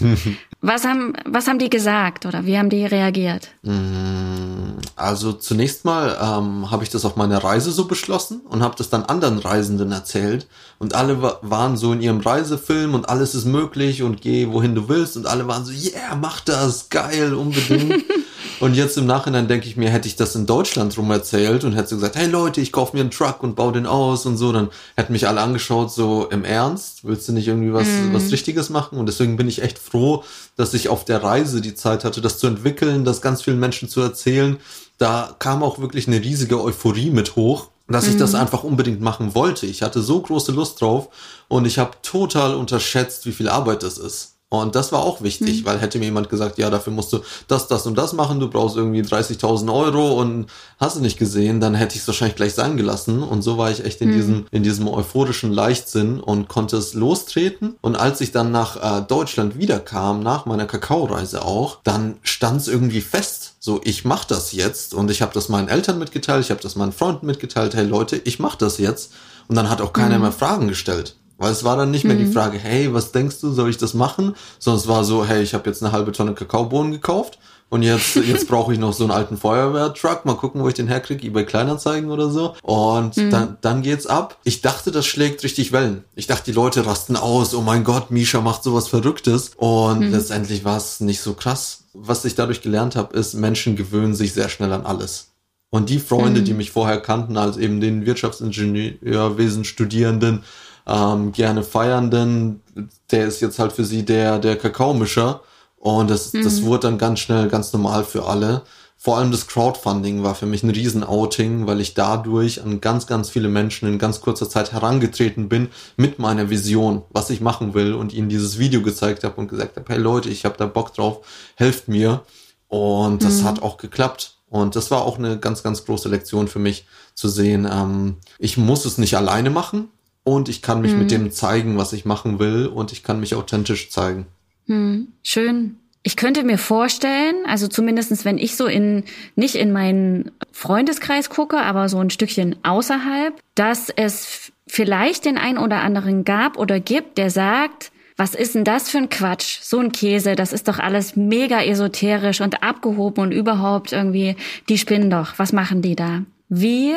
was 0.60 0.84
haben 0.84 1.14
was 1.24 1.48
haben 1.48 1.58
die 1.58 1.70
gesagt 1.70 2.26
oder 2.26 2.44
wie 2.44 2.58
haben 2.58 2.68
die 2.68 2.84
reagiert? 2.84 3.48
Mm, 3.62 4.78
also 4.94 5.32
zunächst 5.32 5.86
mal 5.86 6.18
ähm, 6.20 6.70
habe 6.70 6.84
ich 6.84 6.90
das 6.90 7.06
auf 7.06 7.16
meiner 7.16 7.42
Reise 7.42 7.72
so 7.72 7.86
beschlossen 7.86 8.42
und 8.48 8.62
habe 8.62 8.74
das 8.76 8.90
dann 8.90 9.04
anderen 9.04 9.38
Reisenden 9.38 9.90
erzählt 9.90 10.46
und 10.78 10.94
alle 10.94 11.22
waren 11.40 11.78
so 11.78 11.94
in 11.94 12.02
ihrem 12.02 12.20
Reisefilm 12.20 12.94
und 12.94 13.08
alles 13.08 13.34
ist 13.34 13.46
möglich 13.46 14.02
und 14.02 14.20
geh 14.20 14.48
wohin 14.50 14.74
du 14.74 14.90
willst 14.90 15.16
und 15.16 15.26
alle 15.26 15.48
waren 15.48 15.64
so 15.64 15.72
yeah 15.72 16.14
mach 16.14 16.40
das 16.40 16.90
geil 16.90 17.32
unbedingt 17.32 18.04
Und 18.62 18.74
jetzt 18.74 18.96
im 18.96 19.06
Nachhinein 19.06 19.48
denke 19.48 19.66
ich 19.66 19.76
mir, 19.76 19.90
hätte 19.90 20.06
ich 20.06 20.14
das 20.14 20.36
in 20.36 20.46
Deutschland 20.46 20.96
rum 20.96 21.10
erzählt 21.10 21.64
und 21.64 21.72
hätte 21.72 21.88
so 21.88 21.96
gesagt, 21.96 22.14
hey 22.14 22.28
Leute, 22.28 22.60
ich 22.60 22.70
kaufe 22.70 22.96
mir 22.96 23.00
einen 23.00 23.10
Truck 23.10 23.42
und 23.42 23.56
baue 23.56 23.72
den 23.72 23.86
aus 23.86 24.24
und 24.24 24.36
so, 24.36 24.52
dann 24.52 24.68
hätten 24.94 25.12
mich 25.12 25.26
alle 25.26 25.40
angeschaut, 25.40 25.90
so 25.90 26.28
im 26.30 26.44
Ernst, 26.44 27.00
willst 27.02 27.26
du 27.26 27.32
nicht 27.32 27.48
irgendwie 27.48 27.72
was, 27.72 27.88
mm. 27.88 28.12
was 28.12 28.30
Richtiges 28.30 28.70
machen? 28.70 28.98
Und 28.98 29.06
deswegen 29.06 29.36
bin 29.36 29.48
ich 29.48 29.62
echt 29.62 29.80
froh, 29.80 30.22
dass 30.54 30.74
ich 30.74 30.90
auf 30.90 31.04
der 31.04 31.24
Reise 31.24 31.60
die 31.60 31.74
Zeit 31.74 32.04
hatte, 32.04 32.20
das 32.20 32.38
zu 32.38 32.46
entwickeln, 32.46 33.04
das 33.04 33.20
ganz 33.20 33.42
vielen 33.42 33.58
Menschen 33.58 33.88
zu 33.88 34.00
erzählen. 34.00 34.58
Da 34.96 35.34
kam 35.40 35.64
auch 35.64 35.80
wirklich 35.80 36.06
eine 36.06 36.20
riesige 36.20 36.62
Euphorie 36.62 37.10
mit 37.10 37.34
hoch 37.34 37.66
dass 37.88 38.08
ich 38.08 38.16
das 38.16 38.32
mhm. 38.32 38.38
einfach 38.38 38.64
unbedingt 38.64 39.02
machen 39.02 39.34
wollte. 39.34 39.66
Ich 39.66 39.82
hatte 39.82 40.00
so 40.00 40.22
große 40.22 40.52
Lust 40.52 40.80
drauf 40.80 41.08
und 41.48 41.66
ich 41.66 41.78
habe 41.78 41.90
total 42.00 42.54
unterschätzt, 42.54 43.26
wie 43.26 43.32
viel 43.32 43.50
Arbeit 43.50 43.82
das 43.82 43.98
ist. 43.98 44.31
Und 44.52 44.74
das 44.74 44.92
war 44.92 45.02
auch 45.02 45.22
wichtig, 45.22 45.62
mhm. 45.62 45.66
weil 45.66 45.78
hätte 45.78 45.98
mir 45.98 46.04
jemand 46.04 46.28
gesagt, 46.28 46.58
ja, 46.58 46.68
dafür 46.68 46.92
musst 46.92 47.10
du 47.14 47.20
das, 47.48 47.68
das 47.68 47.86
und 47.86 47.96
das 47.96 48.12
machen, 48.12 48.38
du 48.38 48.50
brauchst 48.50 48.76
irgendwie 48.76 49.00
30.000 49.00 49.72
Euro 49.72 50.20
und 50.20 50.44
hast 50.78 50.96
du 50.96 51.00
nicht 51.00 51.18
gesehen, 51.18 51.58
dann 51.58 51.74
hätte 51.74 51.94
ich 51.94 52.02
es 52.02 52.06
wahrscheinlich 52.06 52.36
gleich 52.36 52.52
sein 52.52 52.76
gelassen. 52.76 53.22
Und 53.22 53.40
so 53.40 53.56
war 53.56 53.70
ich 53.70 53.82
echt 53.82 54.02
in 54.02 54.10
mhm. 54.10 54.12
diesem, 54.12 54.46
in 54.50 54.62
diesem 54.62 54.88
euphorischen 54.88 55.54
Leichtsinn 55.54 56.20
und 56.20 56.48
konnte 56.48 56.76
es 56.76 56.92
lostreten. 56.92 57.76
Und 57.80 57.96
als 57.96 58.20
ich 58.20 58.30
dann 58.30 58.52
nach 58.52 58.76
äh, 58.76 59.02
Deutschland 59.02 59.56
wiederkam, 59.56 60.22
nach 60.22 60.44
meiner 60.44 60.66
Kakaoreise 60.66 61.46
auch, 61.46 61.78
dann 61.82 62.16
stand 62.22 62.60
es 62.60 62.68
irgendwie 62.68 63.00
fest. 63.00 63.54
So, 63.58 63.80
ich 63.82 64.04
mach 64.04 64.26
das 64.26 64.52
jetzt 64.52 64.92
und 64.92 65.10
ich 65.10 65.22
habe 65.22 65.32
das 65.32 65.48
meinen 65.48 65.68
Eltern 65.68 65.98
mitgeteilt, 65.98 66.44
ich 66.44 66.50
habe 66.50 66.60
das 66.60 66.76
meinen 66.76 66.92
Freunden 66.92 67.24
mitgeteilt, 67.24 67.74
hey 67.74 67.86
Leute, 67.86 68.16
ich 68.16 68.38
mach 68.38 68.56
das 68.56 68.76
jetzt. 68.76 69.12
Und 69.48 69.56
dann 69.56 69.70
hat 69.70 69.80
auch 69.80 69.94
keiner 69.94 70.16
mhm. 70.16 70.22
mehr 70.22 70.32
Fragen 70.32 70.68
gestellt. 70.68 71.16
Weil 71.38 71.52
es 71.52 71.64
war 71.64 71.76
dann 71.76 71.90
nicht 71.90 72.04
mehr 72.04 72.16
mhm. 72.16 72.26
die 72.26 72.32
Frage, 72.32 72.58
hey, 72.58 72.92
was 72.94 73.12
denkst 73.12 73.40
du, 73.40 73.52
soll 73.52 73.70
ich 73.70 73.78
das 73.78 73.94
machen? 73.94 74.34
Sondern 74.58 74.80
es 74.80 74.88
war 74.88 75.04
so, 75.04 75.24
hey, 75.24 75.42
ich 75.42 75.54
habe 75.54 75.68
jetzt 75.68 75.82
eine 75.82 75.92
halbe 75.92 76.12
Tonne 76.12 76.34
Kakaobohnen 76.34 76.92
gekauft 76.92 77.38
und 77.72 77.80
jetzt, 77.80 78.16
jetzt 78.26 78.48
brauche 78.48 78.74
ich 78.74 78.78
noch 78.78 78.92
so 78.92 79.04
einen 79.04 79.12
alten 79.12 79.38
Feuerwehrtruck. 79.38 80.26
Mal 80.26 80.36
gucken, 80.36 80.62
wo 80.62 80.68
ich 80.68 80.74
den 80.74 80.88
herkriege, 80.88 81.26
eBay 81.26 81.46
Kleinanzeigen 81.46 82.10
oder 82.10 82.28
so. 82.28 82.54
Und 82.60 83.16
mhm. 83.16 83.30
dann, 83.30 83.56
dann 83.62 83.80
geht's 83.80 84.06
ab. 84.06 84.38
Ich 84.44 84.60
dachte, 84.60 84.90
das 84.90 85.06
schlägt 85.06 85.42
richtig 85.42 85.72
Wellen. 85.72 86.04
Ich 86.14 86.26
dachte, 86.26 86.44
die 86.44 86.52
Leute 86.52 86.84
rasten 86.84 87.16
aus. 87.16 87.54
Oh 87.54 87.62
mein 87.62 87.82
Gott, 87.82 88.10
Misha 88.10 88.42
macht 88.42 88.62
sowas 88.62 88.88
Verrücktes. 88.88 89.52
Und 89.56 90.00
mhm. 90.00 90.12
letztendlich 90.12 90.66
war 90.66 90.76
es 90.76 91.00
nicht 91.00 91.22
so 91.22 91.32
krass. 91.32 91.84
Was 91.94 92.26
ich 92.26 92.34
dadurch 92.34 92.60
gelernt 92.60 92.94
habe, 92.94 93.16
ist, 93.16 93.32
Menschen 93.32 93.74
gewöhnen 93.74 94.14
sich 94.14 94.34
sehr 94.34 94.50
schnell 94.50 94.72
an 94.74 94.84
alles. 94.84 95.28
Und 95.70 95.88
die 95.88 95.98
Freunde, 95.98 96.42
mhm. 96.42 96.44
die 96.44 96.52
mich 96.52 96.72
vorher 96.72 97.00
kannten, 97.00 97.38
als 97.38 97.56
eben 97.56 97.80
den 97.80 98.04
Wirtschaftsingenieurwesen 98.04 99.64
Studierenden, 99.64 100.44
ähm, 100.86 101.32
gerne 101.32 101.62
feiernden, 101.62 102.62
der 103.10 103.26
ist 103.26 103.40
jetzt 103.40 103.58
halt 103.58 103.72
für 103.72 103.84
sie 103.84 104.04
der, 104.04 104.38
der 104.38 104.56
Kakaomischer. 104.56 105.40
Und 105.76 106.10
das, 106.10 106.32
mhm. 106.32 106.44
das 106.44 106.62
wurde 106.62 106.88
dann 106.88 106.98
ganz 106.98 107.20
schnell 107.20 107.48
ganz 107.48 107.72
normal 107.72 108.04
für 108.04 108.26
alle. 108.26 108.62
Vor 108.96 109.18
allem 109.18 109.32
das 109.32 109.48
Crowdfunding 109.48 110.22
war 110.22 110.36
für 110.36 110.46
mich 110.46 110.62
ein 110.62 110.70
Riesen-Outing, 110.70 111.66
weil 111.66 111.80
ich 111.80 111.94
dadurch 111.94 112.62
an 112.62 112.80
ganz, 112.80 113.08
ganz 113.08 113.30
viele 113.30 113.48
Menschen 113.48 113.88
in 113.88 113.98
ganz 113.98 114.20
kurzer 114.20 114.48
Zeit 114.48 114.72
herangetreten 114.72 115.48
bin 115.48 115.70
mit 115.96 116.20
meiner 116.20 116.50
Vision, 116.50 117.02
was 117.10 117.28
ich 117.30 117.40
machen 117.40 117.74
will 117.74 117.94
und 117.94 118.12
ihnen 118.12 118.28
dieses 118.28 118.60
Video 118.60 118.80
gezeigt 118.80 119.24
habe 119.24 119.40
und 119.40 119.48
gesagt 119.48 119.76
habe, 119.76 119.92
hey 119.92 120.00
Leute, 120.00 120.28
ich 120.28 120.44
habe 120.44 120.56
da 120.56 120.66
Bock 120.66 120.94
drauf, 120.94 121.26
helft 121.56 121.88
mir. 121.88 122.22
Und 122.68 123.24
das 123.24 123.40
mhm. 123.40 123.44
hat 123.44 123.62
auch 123.62 123.76
geklappt. 123.76 124.36
Und 124.48 124.76
das 124.76 124.92
war 124.92 125.02
auch 125.02 125.18
eine 125.18 125.36
ganz, 125.36 125.64
ganz 125.64 125.84
große 125.84 126.08
Lektion 126.08 126.46
für 126.46 126.60
mich 126.60 126.86
zu 127.14 127.28
sehen. 127.28 127.68
Ähm, 127.68 128.18
ich 128.38 128.56
muss 128.56 128.84
es 128.84 128.98
nicht 128.98 129.16
alleine 129.16 129.50
machen 129.50 129.88
und 130.24 130.48
ich 130.48 130.62
kann 130.62 130.80
mich 130.80 130.92
hm. 130.92 130.98
mit 130.98 131.10
dem 131.10 131.30
zeigen, 131.30 131.76
was 131.76 131.92
ich 131.92 132.04
machen 132.04 132.38
will 132.38 132.66
und 132.66 132.92
ich 132.92 133.02
kann 133.02 133.20
mich 133.20 133.34
authentisch 133.34 133.90
zeigen. 133.90 134.26
Hm. 134.66 135.08
Schön. 135.22 135.76
Ich 136.04 136.16
könnte 136.16 136.42
mir 136.42 136.58
vorstellen, 136.58 137.36
also 137.46 137.68
zumindestens 137.68 138.24
wenn 138.24 138.38
ich 138.38 138.56
so 138.56 138.66
in, 138.66 139.04
nicht 139.36 139.54
in 139.54 139.72
meinen 139.72 140.32
Freundeskreis 140.50 141.30
gucke, 141.30 141.58
aber 141.58 141.88
so 141.88 141.98
ein 141.98 142.10
Stückchen 142.10 142.56
außerhalb, 142.64 143.34
dass 143.54 143.88
es 143.88 144.52
vielleicht 144.66 145.24
den 145.24 145.38
einen 145.38 145.58
oder 145.58 145.80
anderen 145.80 146.24
gab 146.24 146.58
oder 146.58 146.80
gibt, 146.80 147.18
der 147.18 147.30
sagt, 147.30 147.92
was 148.16 148.34
ist 148.34 148.54
denn 148.54 148.64
das 148.64 148.88
für 148.90 148.98
ein 148.98 149.08
Quatsch? 149.08 149.60
So 149.62 149.78
ein 149.78 149.92
Käse, 149.92 150.34
das 150.34 150.52
ist 150.52 150.68
doch 150.68 150.78
alles 150.78 151.16
mega 151.16 151.62
esoterisch 151.62 152.40
und 152.40 152.62
abgehoben 152.62 153.22
und 153.22 153.32
überhaupt 153.32 153.92
irgendwie, 153.92 154.36
die 154.68 154.78
spinnen 154.78 155.10
doch. 155.10 155.38
Was 155.38 155.52
machen 155.52 155.82
die 155.82 155.96
da? 155.96 156.22
Wie 156.48 156.92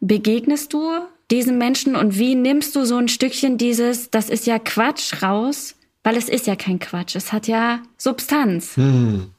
begegnest 0.00 0.72
du 0.72 0.90
diesen 1.30 1.58
Menschen 1.58 1.96
und 1.96 2.18
wie 2.18 2.34
nimmst 2.34 2.74
du 2.76 2.84
so 2.84 2.96
ein 2.96 3.08
Stückchen 3.08 3.58
dieses, 3.58 4.10
das 4.10 4.28
ist 4.28 4.46
ja 4.46 4.58
Quatsch 4.58 5.22
raus, 5.22 5.74
weil 6.02 6.16
es 6.16 6.28
ist 6.28 6.46
ja 6.46 6.56
kein 6.56 6.78
Quatsch, 6.78 7.14
es 7.16 7.32
hat 7.32 7.46
ja 7.46 7.80
Substanz. 7.96 8.76
Hm. 8.76 9.30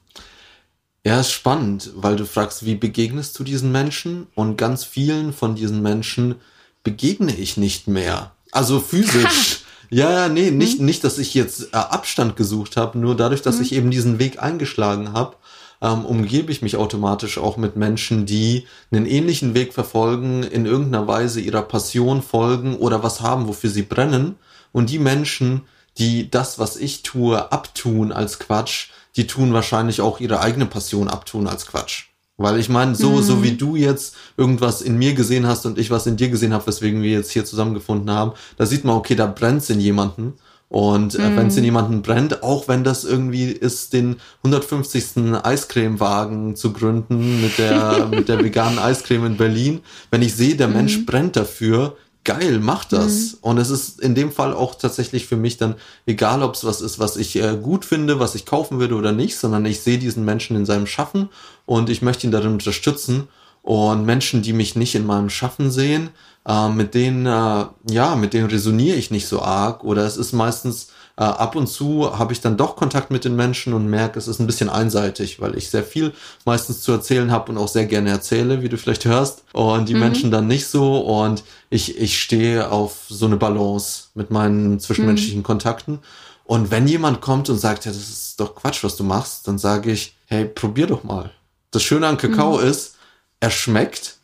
Ja, 1.04 1.20
ist 1.20 1.32
spannend, 1.32 1.90
weil 1.96 2.14
du 2.14 2.24
fragst, 2.24 2.64
wie 2.64 2.76
begegnest 2.76 3.36
du 3.38 3.42
diesen 3.42 3.72
Menschen? 3.72 4.28
Und 4.36 4.56
ganz 4.56 4.84
vielen 4.84 5.32
von 5.32 5.56
diesen 5.56 5.82
Menschen 5.82 6.36
begegne 6.84 7.34
ich 7.34 7.56
nicht 7.56 7.88
mehr. 7.88 8.32
Also 8.52 8.78
physisch. 8.78 9.62
ja, 9.90 10.12
ja, 10.12 10.28
nee, 10.28 10.52
nicht, 10.52 10.78
hm. 10.78 10.86
nicht, 10.86 11.02
dass 11.02 11.18
ich 11.18 11.34
jetzt 11.34 11.72
äh, 11.72 11.76
Abstand 11.76 12.36
gesucht 12.36 12.76
habe, 12.76 12.98
nur 12.98 13.16
dadurch, 13.16 13.42
dass 13.42 13.56
hm. 13.56 13.62
ich 13.62 13.72
eben 13.72 13.90
diesen 13.90 14.20
Weg 14.20 14.40
eingeschlagen 14.40 15.12
habe, 15.12 15.36
ähm, 15.82 16.06
umgebe 16.06 16.52
ich 16.52 16.62
mich 16.62 16.76
automatisch 16.76 17.38
auch 17.38 17.56
mit 17.56 17.76
Menschen, 17.76 18.24
die 18.24 18.66
einen 18.92 19.04
ähnlichen 19.04 19.52
Weg 19.54 19.74
verfolgen, 19.74 20.44
in 20.44 20.64
irgendeiner 20.64 21.08
Weise 21.08 21.40
ihrer 21.40 21.62
Passion 21.62 22.22
folgen 22.22 22.76
oder 22.76 23.02
was 23.02 23.20
haben, 23.20 23.48
wofür 23.48 23.68
sie 23.68 23.82
brennen. 23.82 24.36
Und 24.70 24.90
die 24.90 25.00
Menschen, 25.00 25.62
die 25.98 26.30
das, 26.30 26.58
was 26.58 26.76
ich 26.76 27.02
tue, 27.02 27.50
abtun 27.50 28.12
als 28.12 28.38
Quatsch, 28.38 28.90
die 29.16 29.26
tun 29.26 29.52
wahrscheinlich 29.52 30.00
auch 30.00 30.20
ihre 30.20 30.40
eigene 30.40 30.66
Passion 30.66 31.08
abtun 31.08 31.48
als 31.48 31.66
Quatsch. 31.66 32.04
Weil 32.38 32.58
ich 32.58 32.68
meine, 32.68 32.94
so, 32.94 33.10
mhm. 33.10 33.22
so 33.22 33.42
wie 33.42 33.56
du 33.56 33.76
jetzt 33.76 34.14
irgendwas 34.36 34.80
in 34.82 34.96
mir 34.96 35.14
gesehen 35.14 35.46
hast 35.46 35.66
und 35.66 35.78
ich 35.78 35.90
was 35.90 36.06
in 36.06 36.16
dir 36.16 36.30
gesehen 36.30 36.54
habe, 36.54 36.66
weswegen 36.66 37.02
wir 37.02 37.10
jetzt 37.10 37.30
hier 37.30 37.44
zusammengefunden 37.44 38.10
haben, 38.10 38.32
da 38.56 38.66
sieht 38.66 38.84
man, 38.84 38.96
okay, 38.96 39.16
da 39.16 39.26
brennt's 39.26 39.68
in 39.68 39.80
jemanden. 39.80 40.34
Und 40.72 41.16
äh, 41.16 41.28
mhm. 41.28 41.36
wenn 41.36 41.46
es 41.48 41.56
in 41.58 41.64
jemanden 41.64 42.00
brennt, 42.00 42.42
auch 42.42 42.66
wenn 42.66 42.82
das 42.82 43.04
irgendwie 43.04 43.44
ist, 43.44 43.92
den 43.92 44.16
150. 44.42 45.44
Eiscremewagen 45.44 46.56
zu 46.56 46.72
gründen 46.72 47.42
mit 47.42 47.58
der, 47.58 48.06
mit 48.10 48.30
der 48.30 48.42
veganen 48.42 48.78
Eiscreme 48.78 49.26
in 49.26 49.36
Berlin, 49.36 49.80
wenn 50.10 50.22
ich 50.22 50.34
sehe, 50.34 50.56
der 50.56 50.68
mhm. 50.68 50.74
Mensch 50.74 51.04
brennt 51.04 51.36
dafür, 51.36 51.98
geil, 52.24 52.58
mach 52.58 52.86
das. 52.86 53.32
Mhm. 53.32 53.38
Und 53.42 53.58
es 53.58 53.68
ist 53.68 54.00
in 54.00 54.14
dem 54.14 54.32
Fall 54.32 54.54
auch 54.54 54.74
tatsächlich 54.74 55.26
für 55.26 55.36
mich 55.36 55.58
dann 55.58 55.74
egal, 56.06 56.42
ob 56.42 56.54
es 56.54 56.64
was 56.64 56.80
ist, 56.80 56.98
was 56.98 57.18
ich 57.18 57.36
äh, 57.36 57.54
gut 57.60 57.84
finde, 57.84 58.18
was 58.18 58.34
ich 58.34 58.46
kaufen 58.46 58.80
würde 58.80 58.94
oder 58.94 59.12
nicht, 59.12 59.36
sondern 59.36 59.66
ich 59.66 59.80
sehe 59.80 59.98
diesen 59.98 60.24
Menschen 60.24 60.56
in 60.56 60.64
seinem 60.64 60.86
Schaffen 60.86 61.28
und 61.66 61.90
ich 61.90 62.00
möchte 62.00 62.26
ihn 62.26 62.32
darin 62.32 62.52
unterstützen. 62.52 63.28
Und 63.62 64.04
Menschen, 64.04 64.42
die 64.42 64.52
mich 64.52 64.74
nicht 64.74 64.94
in 64.94 65.06
meinem 65.06 65.30
Schaffen 65.30 65.70
sehen, 65.70 66.10
äh, 66.46 66.68
mit 66.68 66.94
denen, 66.94 67.26
äh, 67.26 67.66
ja, 67.90 68.16
mit 68.16 68.32
denen 68.32 68.48
resoniere 68.48 68.96
ich 68.96 69.10
nicht 69.10 69.28
so 69.28 69.40
arg 69.40 69.84
oder 69.84 70.04
es 70.04 70.16
ist 70.16 70.32
meistens 70.32 70.88
äh, 71.16 71.22
ab 71.22 71.54
und 71.54 71.68
zu 71.68 72.18
habe 72.18 72.32
ich 72.32 72.40
dann 72.40 72.56
doch 72.56 72.74
Kontakt 72.74 73.10
mit 73.10 73.24
den 73.24 73.36
Menschen 73.36 73.74
und 73.74 73.86
merke, 73.86 74.18
es 74.18 74.26
ist 74.26 74.40
ein 74.40 74.46
bisschen 74.46 74.68
einseitig, 74.68 75.40
weil 75.40 75.56
ich 75.56 75.70
sehr 75.70 75.84
viel 75.84 76.12
meistens 76.44 76.80
zu 76.80 76.90
erzählen 76.90 77.30
habe 77.30 77.52
und 77.52 77.58
auch 77.58 77.68
sehr 77.68 77.86
gerne 77.86 78.10
erzähle, 78.10 78.62
wie 78.62 78.68
du 78.68 78.76
vielleicht 78.76 79.04
hörst 79.04 79.44
und 79.52 79.88
die 79.88 79.94
mhm. 79.94 80.00
Menschen 80.00 80.30
dann 80.30 80.48
nicht 80.48 80.66
so 80.66 81.00
und 81.00 81.44
ich, 81.70 81.98
ich 81.98 82.20
stehe 82.20 82.70
auf 82.70 83.04
so 83.08 83.26
eine 83.26 83.36
Balance 83.36 84.04
mit 84.14 84.30
meinen 84.30 84.80
zwischenmenschlichen 84.80 85.40
mhm. 85.40 85.44
Kontakten 85.44 85.98
und 86.44 86.70
wenn 86.70 86.88
jemand 86.88 87.20
kommt 87.20 87.48
und 87.50 87.58
sagt, 87.58 87.84
ja, 87.84 87.92
das 87.92 88.00
ist 88.00 88.40
doch 88.40 88.56
Quatsch, 88.56 88.82
was 88.82 88.96
du 88.96 89.04
machst, 89.04 89.46
dann 89.46 89.58
sage 89.58 89.92
ich, 89.92 90.16
hey, 90.26 90.46
probier 90.46 90.86
doch 90.86 91.04
mal. 91.04 91.30
Das 91.70 91.82
Schöne 91.82 92.06
an 92.06 92.16
Kakao 92.16 92.58
mhm. 92.58 92.66
ist, 92.66 92.96
er 93.42 93.50
schmeckt 93.50 94.18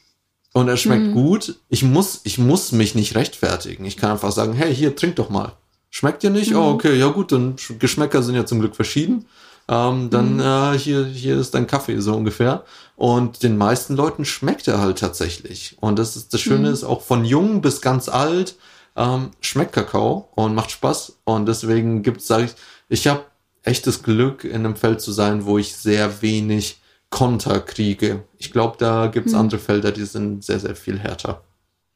und 0.52 0.68
er 0.68 0.76
schmeckt 0.76 1.06
mhm. 1.06 1.14
gut. 1.14 1.56
Ich 1.68 1.82
muss, 1.82 2.20
ich 2.22 2.38
muss 2.38 2.70
mich 2.70 2.94
nicht 2.94 3.16
rechtfertigen. 3.16 3.84
Ich 3.84 3.96
kann 3.96 4.12
einfach 4.12 4.30
sagen, 4.30 4.52
hey, 4.52 4.72
hier, 4.72 4.94
trink 4.94 5.16
doch 5.16 5.28
mal. 5.28 5.56
Schmeckt 5.90 6.22
dir 6.22 6.30
nicht? 6.30 6.54
Oh, 6.54 6.60
mhm. 6.60 6.66
Oh, 6.66 6.70
okay, 6.70 6.96
ja 6.96 7.08
gut, 7.08 7.32
dann 7.32 7.56
Geschmäcker 7.80 8.22
sind 8.22 8.36
ja 8.36 8.46
zum 8.46 8.60
Glück 8.60 8.76
verschieden. 8.76 9.26
Ähm, 9.68 10.08
dann 10.10 10.34
mhm. 10.34 10.40
äh, 10.40 10.78
hier, 10.78 11.04
hier 11.04 11.36
ist 11.36 11.52
dein 11.54 11.66
Kaffee 11.66 11.98
so 11.98 12.14
ungefähr. 12.14 12.64
Und 12.94 13.42
den 13.42 13.58
meisten 13.58 13.96
Leuten 13.96 14.24
schmeckt 14.24 14.68
er 14.68 14.78
halt 14.78 15.00
tatsächlich. 15.00 15.76
Und 15.80 15.98
das 15.98 16.14
ist 16.14 16.32
das 16.32 16.40
Schöne 16.40 16.68
mhm. 16.68 16.74
ist 16.74 16.84
auch 16.84 17.02
von 17.02 17.24
jung 17.24 17.60
bis 17.60 17.80
ganz 17.80 18.08
alt 18.08 18.54
ähm, 18.96 19.32
schmeckt 19.40 19.72
Kakao 19.72 20.28
und 20.36 20.54
macht 20.54 20.70
Spaß. 20.70 21.18
Und 21.24 21.46
deswegen 21.46 22.02
gibt's, 22.02 22.28
sage 22.28 22.44
ich, 22.44 22.52
ich 22.88 23.08
habe 23.08 23.24
echtes 23.64 24.04
Glück 24.04 24.44
in 24.44 24.64
einem 24.64 24.76
Feld 24.76 25.00
zu 25.00 25.10
sein, 25.10 25.44
wo 25.44 25.58
ich 25.58 25.74
sehr 25.74 26.22
wenig 26.22 26.80
Konterkriege. 27.10 28.24
Ich 28.38 28.52
glaube, 28.52 28.76
da 28.78 29.06
gibt's 29.06 29.32
hm. 29.32 29.40
andere 29.40 29.60
Felder, 29.60 29.92
die 29.92 30.04
sind 30.04 30.44
sehr, 30.44 30.60
sehr 30.60 30.76
viel 30.76 30.98
härter. 30.98 31.42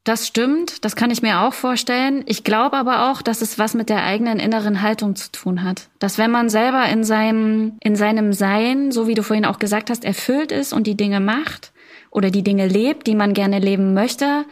Das 0.05 0.27
stimmt, 0.27 0.85
das 0.85 0.97
kann 0.97 1.13
ich 1.13 1.23
mir 1.23 1.43
auch 1.43 1.53
vorstellen. 1.53 2.25
Ich 2.27 2.43
glaube 2.43 2.77
aber 2.77 3.11
auch, 3.11 3.23
dass 3.23 3.41
es 3.41 3.61
was 3.61 3.75
mit 3.75 3.89
der 3.89 4.03
eigenen 4.03 4.41
inneren 4.41 4.83
Haltung 4.83 5.15
zu 5.15 5.31
tun 5.31 5.63
hat. 5.63 5.91
Dass 6.01 6.19
wenn 6.19 6.33
man 6.33 6.49
selber 6.49 6.87
in 6.87 7.05
seinem, 7.05 7.75
in 7.81 7.95
seinem 7.95 8.33
Sein, 8.33 8.91
so 8.91 9.07
wie 9.07 9.15
du 9.15 9.23
vorhin 9.23 9.45
auch 9.45 9.61
gesagt 9.61 9.91
hast, 9.91 10.05
erfüllt 10.05 10.51
ist 10.51 10.73
und 10.73 10.89
die 10.89 10.97
Dinge 10.97 11.21
macht 11.21 11.73
oder 12.11 12.31
die 12.31 12.43
Dinge 12.43 12.67
lebt, 12.67 13.07
die 13.07 13.15
man 13.15 13.33
gerne 13.33 13.61
leben 13.61 13.95
möchte, 13.95 14.45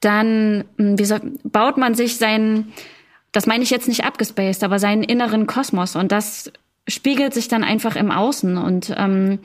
dann 0.00 0.64
hm, 0.78 0.98
wie 0.98 1.04
soll, 1.04 1.20
baut 1.44 1.76
man 1.76 1.94
sich 1.94 2.16
seinen, 2.16 2.72
das 3.32 3.44
meine 3.46 3.64
ich 3.64 3.70
jetzt 3.70 3.88
nicht 3.88 4.04
abgespaced, 4.04 4.64
aber 4.64 4.78
seinen 4.78 5.02
inneren 5.02 5.46
Kosmos 5.46 5.94
und 5.94 6.10
das 6.10 6.50
spiegelt 6.88 7.34
sich 7.34 7.48
dann 7.48 7.64
einfach 7.64 7.96
im 7.96 8.10
Außen 8.10 8.56
und 8.56 8.94
ähm, 8.96 9.40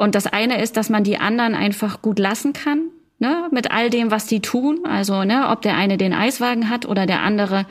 und 0.00 0.14
das 0.14 0.26
eine 0.26 0.62
ist, 0.62 0.78
dass 0.78 0.88
man 0.88 1.04
die 1.04 1.18
anderen 1.18 1.54
einfach 1.54 2.00
gut 2.00 2.18
lassen 2.18 2.54
kann, 2.54 2.84
ne, 3.18 3.48
mit 3.50 3.70
all 3.70 3.90
dem, 3.90 4.10
was 4.10 4.24
die 4.24 4.40
tun. 4.40 4.86
Also, 4.86 5.24
ne, 5.24 5.50
ob 5.50 5.60
der 5.60 5.76
eine 5.76 5.98
den 5.98 6.14
Eiswagen 6.14 6.70
hat 6.70 6.86
oder 6.86 7.04
der 7.04 7.20
andere 7.20 7.66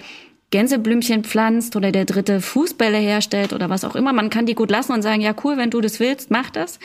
Gänseblümchen 0.51 1.23
pflanzt 1.23 1.75
oder 1.75 1.91
der 1.91 2.05
dritte 2.05 2.39
Fußbälle 2.39 2.99
herstellt 2.99 3.51
oder 3.51 3.71
was 3.71 3.83
auch 3.83 3.95
immer. 3.95 4.13
Man 4.13 4.29
kann 4.29 4.45
die 4.45 4.53
gut 4.53 4.69
lassen 4.69 4.91
und 4.91 5.01
sagen, 5.01 5.21
ja 5.21 5.33
cool, 5.43 5.57
wenn 5.57 5.71
du 5.71 5.81
das 5.81 5.99
willst, 5.99 6.29
mach 6.29 6.51
das. 6.51 6.79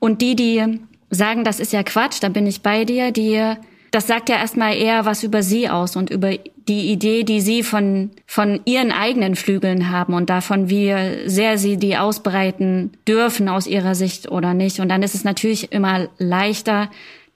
Und 0.00 0.20
die, 0.20 0.34
die 0.34 0.80
sagen, 1.10 1.44
das 1.44 1.60
ist 1.60 1.72
ja 1.72 1.84
Quatsch, 1.84 2.18
da 2.20 2.28
bin 2.28 2.48
ich 2.48 2.62
bei 2.62 2.84
dir, 2.84 3.12
die 3.12 3.54
das 3.92 4.06
sagt 4.06 4.30
ja 4.30 4.36
erstmal 4.36 4.74
eher 4.74 5.04
was 5.04 5.22
über 5.22 5.42
sie 5.42 5.68
aus 5.68 5.96
und 5.96 6.10
über 6.10 6.30
die 6.68 6.90
Idee, 6.90 7.24
die 7.24 7.42
sie 7.42 7.62
von, 7.62 8.10
von 8.26 8.60
ihren 8.64 8.90
eigenen 8.90 9.36
Flügeln 9.36 9.90
haben 9.90 10.14
und 10.14 10.30
davon, 10.30 10.70
wie 10.70 10.94
sehr 11.26 11.58
sie 11.58 11.76
die 11.76 11.98
ausbreiten 11.98 12.92
dürfen 13.06 13.48
aus 13.50 13.66
ihrer 13.66 13.94
Sicht 13.94 14.30
oder 14.30 14.54
nicht. 14.54 14.80
Und 14.80 14.88
dann 14.88 15.02
ist 15.02 15.14
es 15.14 15.24
natürlich 15.24 15.72
immer 15.72 16.08
leichter, 16.18 16.90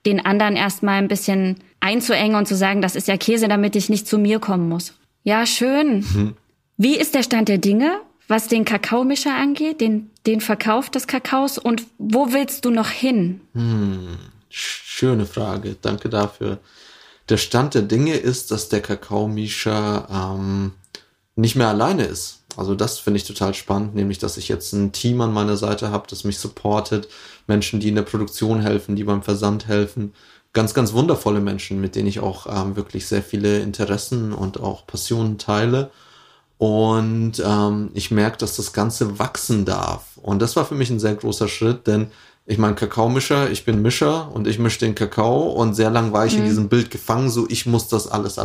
den 0.07 0.25
anderen 0.25 0.55
erstmal 0.55 0.95
ein 0.95 1.07
bisschen 1.07 1.57
einzuengen 1.79 2.35
und 2.35 2.47
zu 2.47 2.55
sagen, 2.55 2.81
das 2.81 2.95
ist 2.95 3.07
ja 3.07 3.17
Käse, 3.17 3.47
damit 3.47 3.75
ich 3.75 3.89
nicht 3.89 4.07
zu 4.07 4.17
mir 4.17 4.39
kommen 4.39 4.67
muss. 4.67 4.93
Ja, 5.23 5.45
schön. 5.45 5.99
Mhm. 5.99 6.33
Wie 6.77 6.97
ist 6.97 7.13
der 7.13 7.23
Stand 7.23 7.49
der 7.49 7.59
Dinge, 7.59 7.99
was 8.27 8.47
den 8.47 8.65
Kakaomischer 8.65 9.35
angeht, 9.35 9.79
den, 9.79 10.09
den 10.25 10.41
Verkauf 10.41 10.89
des 10.89 11.05
Kakaos 11.05 11.59
und 11.59 11.85
wo 11.99 12.33
willst 12.33 12.65
du 12.65 12.71
noch 12.71 12.89
hin? 12.89 13.41
Hm. 13.53 14.17
Schöne 14.49 15.25
Frage, 15.25 15.75
danke 15.81 16.09
dafür. 16.09 16.59
Der 17.29 17.37
Stand 17.37 17.73
der 17.73 17.81
Dinge 17.81 18.15
ist, 18.15 18.51
dass 18.51 18.69
der 18.69 18.81
Kakaomischer 18.81 20.07
ähm, 20.09 20.73
nicht 21.35 21.55
mehr 21.55 21.67
alleine 21.67 22.05
ist. 22.05 22.43
Also 22.55 22.73
das 22.73 22.97
finde 22.97 23.17
ich 23.17 23.27
total 23.27 23.53
spannend, 23.53 23.93
nämlich 23.93 24.17
dass 24.17 24.37
ich 24.37 24.47
jetzt 24.47 24.73
ein 24.73 24.91
Team 24.91 25.21
an 25.21 25.33
meiner 25.33 25.57
Seite 25.57 25.91
habe, 25.91 26.07
das 26.09 26.23
mich 26.23 26.39
supportet, 26.39 27.07
Menschen, 27.45 27.79
die 27.79 27.89
in 27.89 27.95
der 27.95 28.01
Produktion 28.01 28.61
helfen, 28.61 28.95
die 28.95 29.03
beim 29.03 29.21
Versand 29.21 29.67
helfen. 29.67 30.13
Ganz, 30.53 30.73
ganz 30.73 30.93
wundervolle 30.93 31.39
Menschen, 31.39 31.79
mit 31.79 31.95
denen 31.95 32.07
ich 32.07 32.19
auch 32.19 32.47
ähm, 32.47 32.75
wirklich 32.75 33.05
sehr 33.05 33.21
viele 33.21 33.59
Interessen 33.59 34.33
und 34.33 34.59
auch 34.59 34.87
Passionen 34.87 35.37
teile. 35.37 35.91
Und 36.57 37.33
ähm, 37.45 37.91
ich 37.93 38.09
merke, 38.09 38.37
dass 38.37 38.55
das 38.55 38.73
Ganze 38.73 39.19
wachsen 39.19 39.65
darf. 39.65 40.17
Und 40.17 40.41
das 40.41 40.55
war 40.55 40.65
für 40.65 40.73
mich 40.73 40.89
ein 40.89 40.99
sehr 40.99 41.13
großer 41.13 41.47
Schritt, 41.47 41.85
denn 41.85 42.07
ich 42.49 42.57
meine, 42.57 42.75
Kakaomischer, 42.75 43.51
ich 43.51 43.65
bin 43.65 43.81
Mischer 43.81 44.31
und 44.33 44.47
ich 44.47 44.57
mische 44.57 44.79
den 44.79 44.95
Kakao 44.95 45.49
und 45.49 45.73
sehr 45.73 45.89
lang 45.89 46.13
war 46.13 46.25
ich 46.25 46.33
mhm. 46.33 46.39
in 46.39 46.45
diesem 46.45 46.69
Bild 46.69 46.89
gefangen, 46.89 47.29
so 47.29 47.45
ich 47.49 47.65
muss 47.65 47.89
das 47.89 48.07
alles 48.07 48.39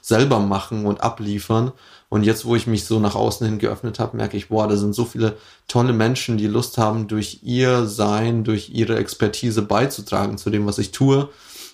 selber 0.00 0.38
machen 0.38 0.86
und 0.86 1.00
abliefern. 1.00 1.72
Und 2.08 2.22
jetzt, 2.22 2.44
wo 2.44 2.54
ich 2.54 2.68
mich 2.68 2.84
so 2.84 3.00
nach 3.00 3.16
außen 3.16 3.44
hin 3.46 3.58
geöffnet 3.58 3.98
habe, 3.98 4.16
merke 4.16 4.36
ich, 4.36 4.48
boah, 4.48 4.68
da 4.68 4.76
sind 4.76 4.94
so 4.94 5.04
viele 5.04 5.36
tolle 5.66 5.92
Menschen, 5.92 6.38
die 6.38 6.46
Lust 6.46 6.78
haben, 6.78 7.08
durch 7.08 7.40
ihr 7.42 7.86
Sein, 7.86 8.44
durch 8.44 8.70
ihre 8.70 8.96
Expertise 8.96 9.60
beizutragen 9.62 10.38
zu 10.38 10.50
dem, 10.50 10.64
was 10.64 10.78
ich 10.78 10.92
tue. 10.92 11.28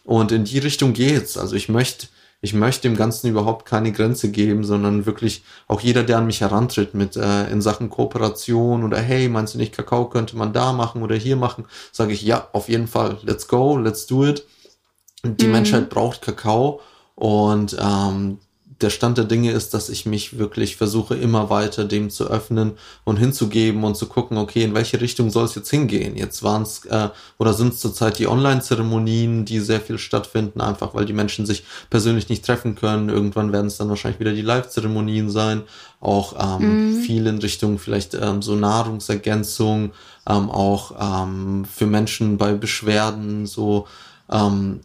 Und 0.04 0.32
in 0.32 0.44
die 0.44 0.58
Richtung 0.58 0.94
geht's. 0.94 1.36
Also 1.36 1.54
ich 1.54 1.68
möchte 1.68 2.06
ich 2.44 2.52
möchte 2.52 2.86
dem 2.86 2.94
Ganzen 2.94 3.28
überhaupt 3.28 3.64
keine 3.64 3.90
Grenze 3.90 4.30
geben, 4.30 4.64
sondern 4.64 5.06
wirklich 5.06 5.44
auch 5.66 5.80
jeder, 5.80 6.02
der 6.02 6.18
an 6.18 6.26
mich 6.26 6.42
herantritt 6.42 6.92
mit 6.92 7.16
äh, 7.16 7.48
in 7.48 7.62
Sachen 7.62 7.88
Kooperation 7.88 8.84
oder 8.84 8.98
hey, 8.98 9.30
meinst 9.30 9.54
du 9.54 9.58
nicht, 9.58 9.74
Kakao 9.74 10.10
könnte 10.10 10.36
man 10.36 10.52
da 10.52 10.74
machen 10.74 11.02
oder 11.02 11.16
hier 11.16 11.36
machen, 11.36 11.64
sage 11.90 12.12
ich 12.12 12.20
ja, 12.20 12.46
auf 12.52 12.68
jeden 12.68 12.86
Fall, 12.86 13.16
let's 13.22 13.48
go, 13.48 13.78
let's 13.78 14.06
do 14.06 14.26
it. 14.26 14.46
Die 15.24 15.46
mhm. 15.46 15.52
Menschheit 15.52 15.88
braucht 15.88 16.20
Kakao 16.20 16.82
und 17.14 17.78
ähm, 17.80 18.40
der 18.80 18.90
Stand 18.90 19.18
der 19.18 19.24
Dinge 19.24 19.52
ist, 19.52 19.74
dass 19.74 19.88
ich 19.88 20.04
mich 20.06 20.38
wirklich 20.38 20.76
versuche, 20.76 21.14
immer 21.14 21.50
weiter 21.50 21.84
dem 21.84 22.10
zu 22.10 22.28
öffnen 22.28 22.72
und 23.04 23.18
hinzugeben 23.18 23.84
und 23.84 23.96
zu 23.96 24.06
gucken, 24.06 24.36
okay, 24.36 24.62
in 24.62 24.74
welche 24.74 25.00
Richtung 25.00 25.30
soll 25.30 25.44
es 25.44 25.54
jetzt 25.54 25.70
hingehen? 25.70 26.16
Jetzt 26.16 26.42
waren 26.42 26.62
es 26.62 26.84
äh, 26.86 27.10
oder 27.38 27.54
sind 27.54 27.74
es 27.74 27.80
zurzeit 27.80 28.18
die 28.18 28.26
Online-Zeremonien, 28.26 29.44
die 29.44 29.60
sehr 29.60 29.80
viel 29.80 29.98
stattfinden, 29.98 30.60
einfach 30.60 30.94
weil 30.94 31.04
die 31.04 31.12
Menschen 31.12 31.46
sich 31.46 31.64
persönlich 31.88 32.28
nicht 32.28 32.44
treffen 32.44 32.74
können. 32.74 33.08
Irgendwann 33.08 33.52
werden 33.52 33.66
es 33.66 33.76
dann 33.76 33.88
wahrscheinlich 33.88 34.20
wieder 34.20 34.32
die 34.32 34.42
Live-Zeremonien 34.42 35.30
sein. 35.30 35.62
Auch 36.00 36.60
ähm, 36.60 36.96
mhm. 36.96 37.00
viel 37.00 37.26
in 37.26 37.38
Richtung 37.38 37.78
vielleicht 37.78 38.14
ähm, 38.14 38.42
so 38.42 38.56
Nahrungsergänzung, 38.56 39.92
ähm, 40.28 40.50
auch 40.50 40.92
ähm, 41.26 41.64
für 41.64 41.86
Menschen 41.86 42.38
bei 42.38 42.54
Beschwerden, 42.54 43.46
so 43.46 43.86
ähm, 44.30 44.80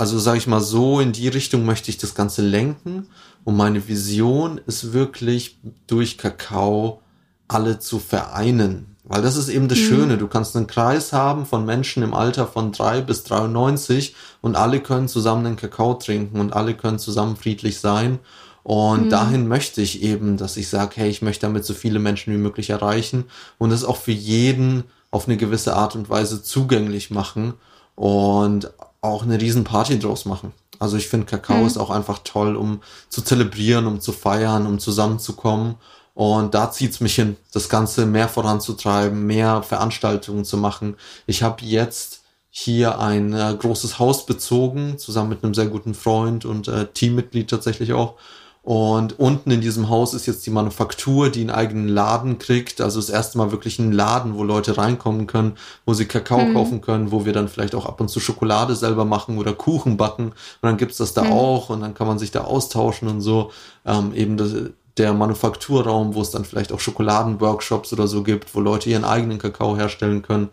also 0.00 0.18
sage 0.18 0.38
ich 0.38 0.46
mal 0.46 0.62
so, 0.62 0.98
in 0.98 1.12
die 1.12 1.28
Richtung 1.28 1.66
möchte 1.66 1.90
ich 1.90 1.98
das 1.98 2.14
Ganze 2.14 2.40
lenken. 2.40 3.08
Und 3.44 3.58
meine 3.58 3.86
Vision 3.86 4.58
ist 4.66 4.94
wirklich 4.94 5.58
durch 5.86 6.16
Kakao 6.16 7.02
alle 7.48 7.80
zu 7.80 7.98
vereinen. 7.98 8.96
Weil 9.04 9.20
das 9.20 9.36
ist 9.36 9.50
eben 9.50 9.68
das 9.68 9.76
mhm. 9.76 9.82
Schöne. 9.82 10.16
Du 10.16 10.26
kannst 10.26 10.56
einen 10.56 10.66
Kreis 10.66 11.12
haben 11.12 11.44
von 11.44 11.66
Menschen 11.66 12.02
im 12.02 12.14
Alter 12.14 12.46
von 12.46 12.72
drei 12.72 13.02
bis 13.02 13.24
93 13.24 14.14
und 14.40 14.56
alle 14.56 14.80
können 14.80 15.06
zusammen 15.06 15.44
den 15.44 15.56
Kakao 15.56 15.92
trinken 15.92 16.40
und 16.40 16.54
alle 16.54 16.72
können 16.72 16.98
zusammen 16.98 17.36
friedlich 17.36 17.78
sein. 17.78 18.20
Und 18.62 19.06
mhm. 19.06 19.10
dahin 19.10 19.48
möchte 19.48 19.82
ich 19.82 20.02
eben, 20.02 20.38
dass 20.38 20.56
ich 20.56 20.70
sage, 20.70 20.92
hey, 20.94 21.10
ich 21.10 21.20
möchte 21.20 21.44
damit 21.44 21.66
so 21.66 21.74
viele 21.74 21.98
Menschen 21.98 22.32
wie 22.32 22.38
möglich 22.38 22.70
erreichen 22.70 23.24
und 23.58 23.70
es 23.70 23.84
auch 23.84 23.98
für 23.98 24.12
jeden 24.12 24.84
auf 25.10 25.28
eine 25.28 25.36
gewisse 25.36 25.76
Art 25.76 25.94
und 25.94 26.08
Weise 26.08 26.42
zugänglich 26.42 27.10
machen. 27.10 27.52
Und 27.96 28.70
auch 29.00 29.22
eine 29.22 29.40
riesen 29.40 29.64
Party 29.64 29.98
draus 29.98 30.24
machen. 30.24 30.52
Also 30.78 30.96
ich 30.96 31.08
finde, 31.08 31.26
Kakao 31.26 31.58
mhm. 31.58 31.66
ist 31.66 31.78
auch 31.78 31.90
einfach 31.90 32.20
toll, 32.24 32.56
um 32.56 32.80
zu 33.08 33.22
zelebrieren, 33.22 33.86
um 33.86 34.00
zu 34.00 34.12
feiern, 34.12 34.66
um 34.66 34.78
zusammenzukommen. 34.78 35.76
Und 36.14 36.54
da 36.54 36.70
zieht's 36.70 37.00
mich 37.00 37.14
hin, 37.14 37.36
das 37.52 37.68
Ganze 37.68 38.06
mehr 38.06 38.28
voranzutreiben, 38.28 39.26
mehr 39.26 39.62
Veranstaltungen 39.62 40.44
zu 40.44 40.56
machen. 40.56 40.96
Ich 41.26 41.42
habe 41.42 41.64
jetzt 41.64 42.20
hier 42.50 42.98
ein 42.98 43.32
äh, 43.32 43.56
großes 43.58 43.98
Haus 43.98 44.26
bezogen, 44.26 44.98
zusammen 44.98 45.30
mit 45.30 45.44
einem 45.44 45.54
sehr 45.54 45.68
guten 45.68 45.94
Freund 45.94 46.44
und 46.44 46.66
äh, 46.66 46.86
Teammitglied 46.86 47.48
tatsächlich 47.48 47.92
auch. 47.92 48.16
Und 48.62 49.18
unten 49.18 49.50
in 49.50 49.62
diesem 49.62 49.88
Haus 49.88 50.12
ist 50.12 50.26
jetzt 50.26 50.44
die 50.44 50.50
Manufaktur, 50.50 51.30
die 51.30 51.40
einen 51.40 51.50
eigenen 51.50 51.88
Laden 51.88 52.38
kriegt. 52.38 52.82
Also 52.82 53.00
das 53.00 53.08
erste 53.08 53.38
Mal 53.38 53.52
wirklich 53.52 53.78
ein 53.78 53.90
Laden, 53.90 54.34
wo 54.34 54.44
Leute 54.44 54.76
reinkommen 54.76 55.26
können, 55.26 55.56
wo 55.86 55.94
sie 55.94 56.04
Kakao 56.04 56.44
mhm. 56.44 56.54
kaufen 56.54 56.80
können, 56.82 57.10
wo 57.10 57.24
wir 57.24 57.32
dann 57.32 57.48
vielleicht 57.48 57.74
auch 57.74 57.86
ab 57.86 58.00
und 58.00 58.08
zu 58.08 58.20
Schokolade 58.20 58.76
selber 58.76 59.06
machen 59.06 59.38
oder 59.38 59.54
Kuchen 59.54 59.96
backen. 59.96 60.26
Und 60.26 60.34
dann 60.62 60.76
gibt's 60.76 60.98
das 60.98 61.14
da 61.14 61.24
mhm. 61.24 61.32
auch 61.32 61.70
und 61.70 61.80
dann 61.80 61.94
kann 61.94 62.06
man 62.06 62.18
sich 62.18 62.32
da 62.32 62.42
austauschen 62.42 63.08
und 63.08 63.22
so. 63.22 63.50
Ähm, 63.86 64.12
eben 64.14 64.36
das, 64.36 64.54
der 64.98 65.14
Manufakturraum, 65.14 66.14
wo 66.14 66.20
es 66.20 66.30
dann 66.30 66.44
vielleicht 66.44 66.72
auch 66.72 66.80
Schokoladenworkshops 66.80 67.94
oder 67.94 68.06
so 68.06 68.22
gibt, 68.22 68.54
wo 68.54 68.60
Leute 68.60 68.90
ihren 68.90 69.04
eigenen 69.04 69.38
Kakao 69.38 69.76
herstellen 69.76 70.20
können. 70.20 70.50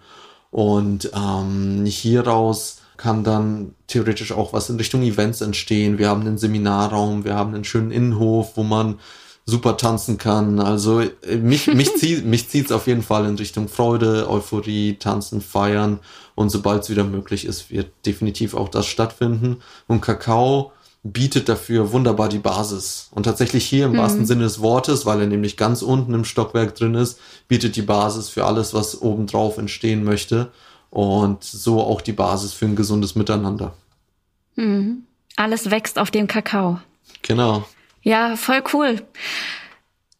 Und 0.50 1.12
ähm, 1.14 1.86
hieraus 1.86 2.80
kann 2.98 3.24
dann 3.24 3.76
theoretisch 3.88 4.32
auch 4.32 4.54
was 4.54 4.70
in 4.70 4.78
Richtung 4.78 5.04
Events 5.04 5.42
entstehen. 5.42 5.98
Wir 5.98 6.10
haben 6.10 6.22
einen 6.22 6.38
Seminarraum, 6.38 7.24
wir 7.24 7.36
haben 7.36 7.54
einen 7.54 7.64
schönen 7.64 7.92
Innenhof, 7.92 8.58
wo 8.58 8.64
man 8.64 9.00
super 9.46 9.78
tanzen 9.78 10.18
kann. 10.18 10.60
Also 10.60 11.00
äh, 11.00 11.38
mich, 11.38 11.68
mich, 11.68 11.96
zieht 11.98 12.26
mich 12.26 12.50
zieht's 12.50 12.72
auf 12.72 12.88
jeden 12.88 13.04
Fall 13.04 13.26
in 13.26 13.36
Richtung 13.36 13.70
Freude, 13.70 14.30
Euphorie, 14.30 14.96
Tanzen, 15.00 15.42
Feiern. 15.42 16.00
Und 16.36 16.50
sobald 16.50 16.84
es 16.84 16.90
wieder 16.90 17.04
möglich 17.04 17.46
ist, 17.46 17.72
wird 17.72 17.92
definitiv 18.06 18.54
auch 18.54 18.70
das 18.70 18.86
stattfinden. 18.86 19.58
Und 19.88 20.02
Kakao 20.02 20.74
bietet 21.04 21.48
dafür 21.48 21.94
wunderbar 21.94 22.28
die 22.28 22.40
Basis. 22.40 23.08
Und 23.12 23.24
tatsächlich 23.24 23.66
hier 23.66 23.86
im 23.86 23.94
mhm. 23.94 23.98
wahrsten 23.98 24.26
Sinne 24.26 24.44
des 24.44 24.60
Wortes, 24.60 25.06
weil 25.06 25.22
er 25.22 25.28
nämlich 25.28 25.56
ganz 25.56 25.82
unten 25.82 26.14
im 26.14 26.26
Stockwerk 26.26 26.76
drin 26.76 26.96
ist, 26.96 27.20
bietet 27.48 27.76
die 27.76 27.82
Basis 27.82 28.28
für 28.28 28.46
alles, 28.46 28.74
was 28.74 29.02
obendrauf 29.02 29.58
entstehen 29.58 30.04
möchte 30.04 30.52
und 30.90 31.44
so 31.44 31.82
auch 31.82 32.02
die 32.02 32.14
Basis 32.14 32.54
für 32.54 32.66
ein 32.66 32.76
gesundes 32.76 33.16
Miteinander. 33.16 33.74
Mhm. 34.56 35.04
Alles 35.36 35.70
wächst 35.70 36.00
auf 36.00 36.12
dem 36.12 36.28
Kakao. 36.28 36.80
Genau. 37.22 37.66
Ja, 38.02 38.36
voll 38.36 38.64
cool. 38.74 39.02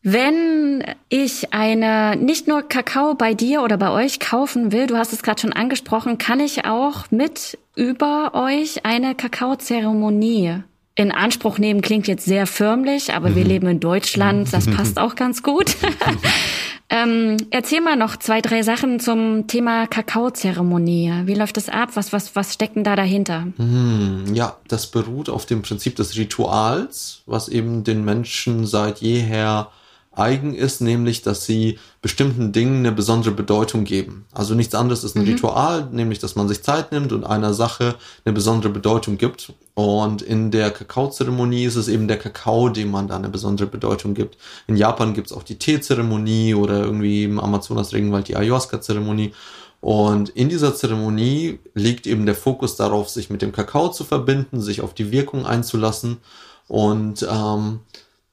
Wenn 0.04 0.86
ich 1.10 1.54
eine 1.54 2.16
nicht 2.16 2.48
nur 2.48 2.62
Kakao 2.62 3.16
bei 3.16 3.34
dir 3.34 3.62
oder 3.62 3.78
bei 3.78 3.92
euch 3.92 4.20
kaufen 4.20 4.72
will, 4.72 4.88
du 4.88 4.98
hast 4.98 5.12
es 5.12 5.24
gerade 5.24 5.42
schon 5.42 5.54
angesprochen, 5.54 6.18
kann 6.18 6.40
ich 6.40 6.66
auch 6.66 7.12
mit 7.12 7.58
über 7.76 8.32
euch 8.34 8.86
eine 8.86 9.16
Kakaozeremonie 9.16 10.64
in 10.96 11.12
Anspruch 11.12 11.58
nehmen. 11.58 11.82
Klingt 11.82 12.08
jetzt 12.08 12.26
sehr 12.26 12.48
förmlich, 12.48 13.14
aber 13.14 13.36
wir 13.36 13.44
mhm. 13.44 13.50
leben 13.50 13.68
in 13.68 13.80
Deutschland, 13.80 14.54
das 14.54 14.68
passt 14.68 14.98
auch 15.00 15.16
ganz 15.16 15.44
gut. 15.44 15.76
Ähm, 16.90 17.36
erzähl 17.52 17.82
mal 17.82 17.98
noch 17.98 18.16
zwei, 18.18 18.40
drei 18.40 18.64
Sachen 18.64 19.00
zum 19.00 19.48
Thema 19.48 19.88
Kakaozeremonie. 19.88 21.24
Wie 21.26 21.34
läuft 21.34 21.58
das 21.58 21.68
ab? 21.68 21.90
Was, 21.96 22.14
was, 22.14 22.36
was 22.36 22.54
steckt 22.54 22.78
denn 22.78 22.86
da 22.86 22.96
dahinter? 22.96 23.48
Hm, 23.58 24.34
ja, 24.34 24.56
das 24.70 24.88
beruht 24.88 25.28
auf 25.28 25.46
dem 25.46 25.64
Prinzip 25.64 25.98
des 25.98 26.16
Rituals, 26.16 27.24
was 27.26 27.50
eben 27.50 27.84
den 27.84 28.06
Menschen 28.06 28.66
seit 28.66 29.00
jeher 29.00 29.70
eigen 30.18 30.54
ist, 30.54 30.82
nämlich, 30.82 31.22
dass 31.22 31.46
sie 31.46 31.80
bestimmten 32.02 32.52
Dingen 32.52 32.80
eine 32.80 32.92
besondere 32.92 33.34
Bedeutung 33.34 33.84
geben. 33.84 34.26
Also 34.32 34.56
nichts 34.56 34.76
anderes 34.76 35.04
ist 35.04 35.16
ein 35.16 35.24
mhm. 35.24 35.30
Ritual, 35.30 35.90
nämlich, 35.92 36.20
dass 36.20 36.36
man 36.36 36.48
sich 36.48 36.64
Zeit 36.64 36.92
nimmt 36.92 37.12
und 37.12 37.24
einer 37.24 37.54
Sache 37.54 37.96
eine 38.26 38.34
besondere 38.34 38.72
Bedeutung 38.72 39.18
gibt. 39.18 39.54
Und 39.74 40.22
in 40.22 40.52
der 40.52 40.72
Kakaozeremonie 40.72 41.66
ist 41.66 41.76
es 41.76 41.88
eben 41.88 42.08
der 42.08 42.18
Kakao, 42.18 42.70
dem 42.70 42.90
man 42.90 43.08
da 43.08 43.16
eine 43.16 43.30
besondere 43.30 43.68
Bedeutung 43.68 44.14
gibt. 44.14 44.38
In 44.68 44.76
Japan 44.76 45.14
gibt 45.14 45.28
es 45.28 45.34
auch 45.34 45.44
die 45.44 45.60
Teezeremonie 45.60 46.56
oder 46.56 46.84
irgendwie 46.84 47.24
im 47.24 47.40
Amazonas-Regenwald 47.40 48.28
die 48.28 48.36
Ayahuasca-Zeremonie. 48.36 49.34
Und 49.80 50.30
in 50.30 50.50
dieser 50.50 50.74
Zeremonie 50.74 51.60
liegt 51.74 52.08
eben 52.08 52.26
der 52.26 52.36
Fokus 52.36 52.76
darauf, 52.76 53.10
sich 53.10 53.30
mit 53.30 53.42
dem 53.42 53.52
Kakao 53.52 53.90
zu 53.90 54.04
verbinden, 54.04 54.62
sich 54.62 54.82
auf 54.82 54.94
die 54.94 55.12
Wirkung 55.12 55.46
einzulassen 55.46 56.18
und 56.68 57.26
ähm, 57.30 57.82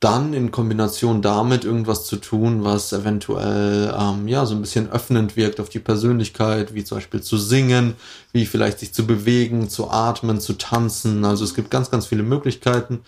dann 0.01 0.35
in 0.35 0.51
Kombination 0.51 1.23
damit 1.23 1.65
irgendwas 1.65 2.05
zu 2.05 2.17
tun, 2.17 2.63
was 2.63 2.93
eventuell 2.93 3.95
ähm, 3.99 4.29
ja 4.29 4.45
so 4.45 4.55
ein 4.55 4.61
bisschen 4.61 4.91
öffnend 4.91 5.37
wirkt 5.37 5.61
auf 5.61 5.71
die 5.71 5.79
Persönlichkeit, 5.79 6.75
wie 6.75 6.85
zum 6.85 6.99
Beispiel 6.99 7.23
zu 7.23 7.39
singen, 7.39 7.95
wie 8.33 8.45
vielleicht 8.45 8.81
sich 8.81 8.93
zu 8.93 9.07
bewegen, 9.07 9.71
zu 9.71 9.91
atmen, 9.91 10.41
zu 10.41 10.55
tanzen. 10.55 11.25
Also 11.25 11.45
es 11.45 11.55
gibt 11.55 11.71
ganz, 11.71 11.91
ganz 11.91 12.07
viele 12.07 12.23
Möglichkeiten. 12.23 13.01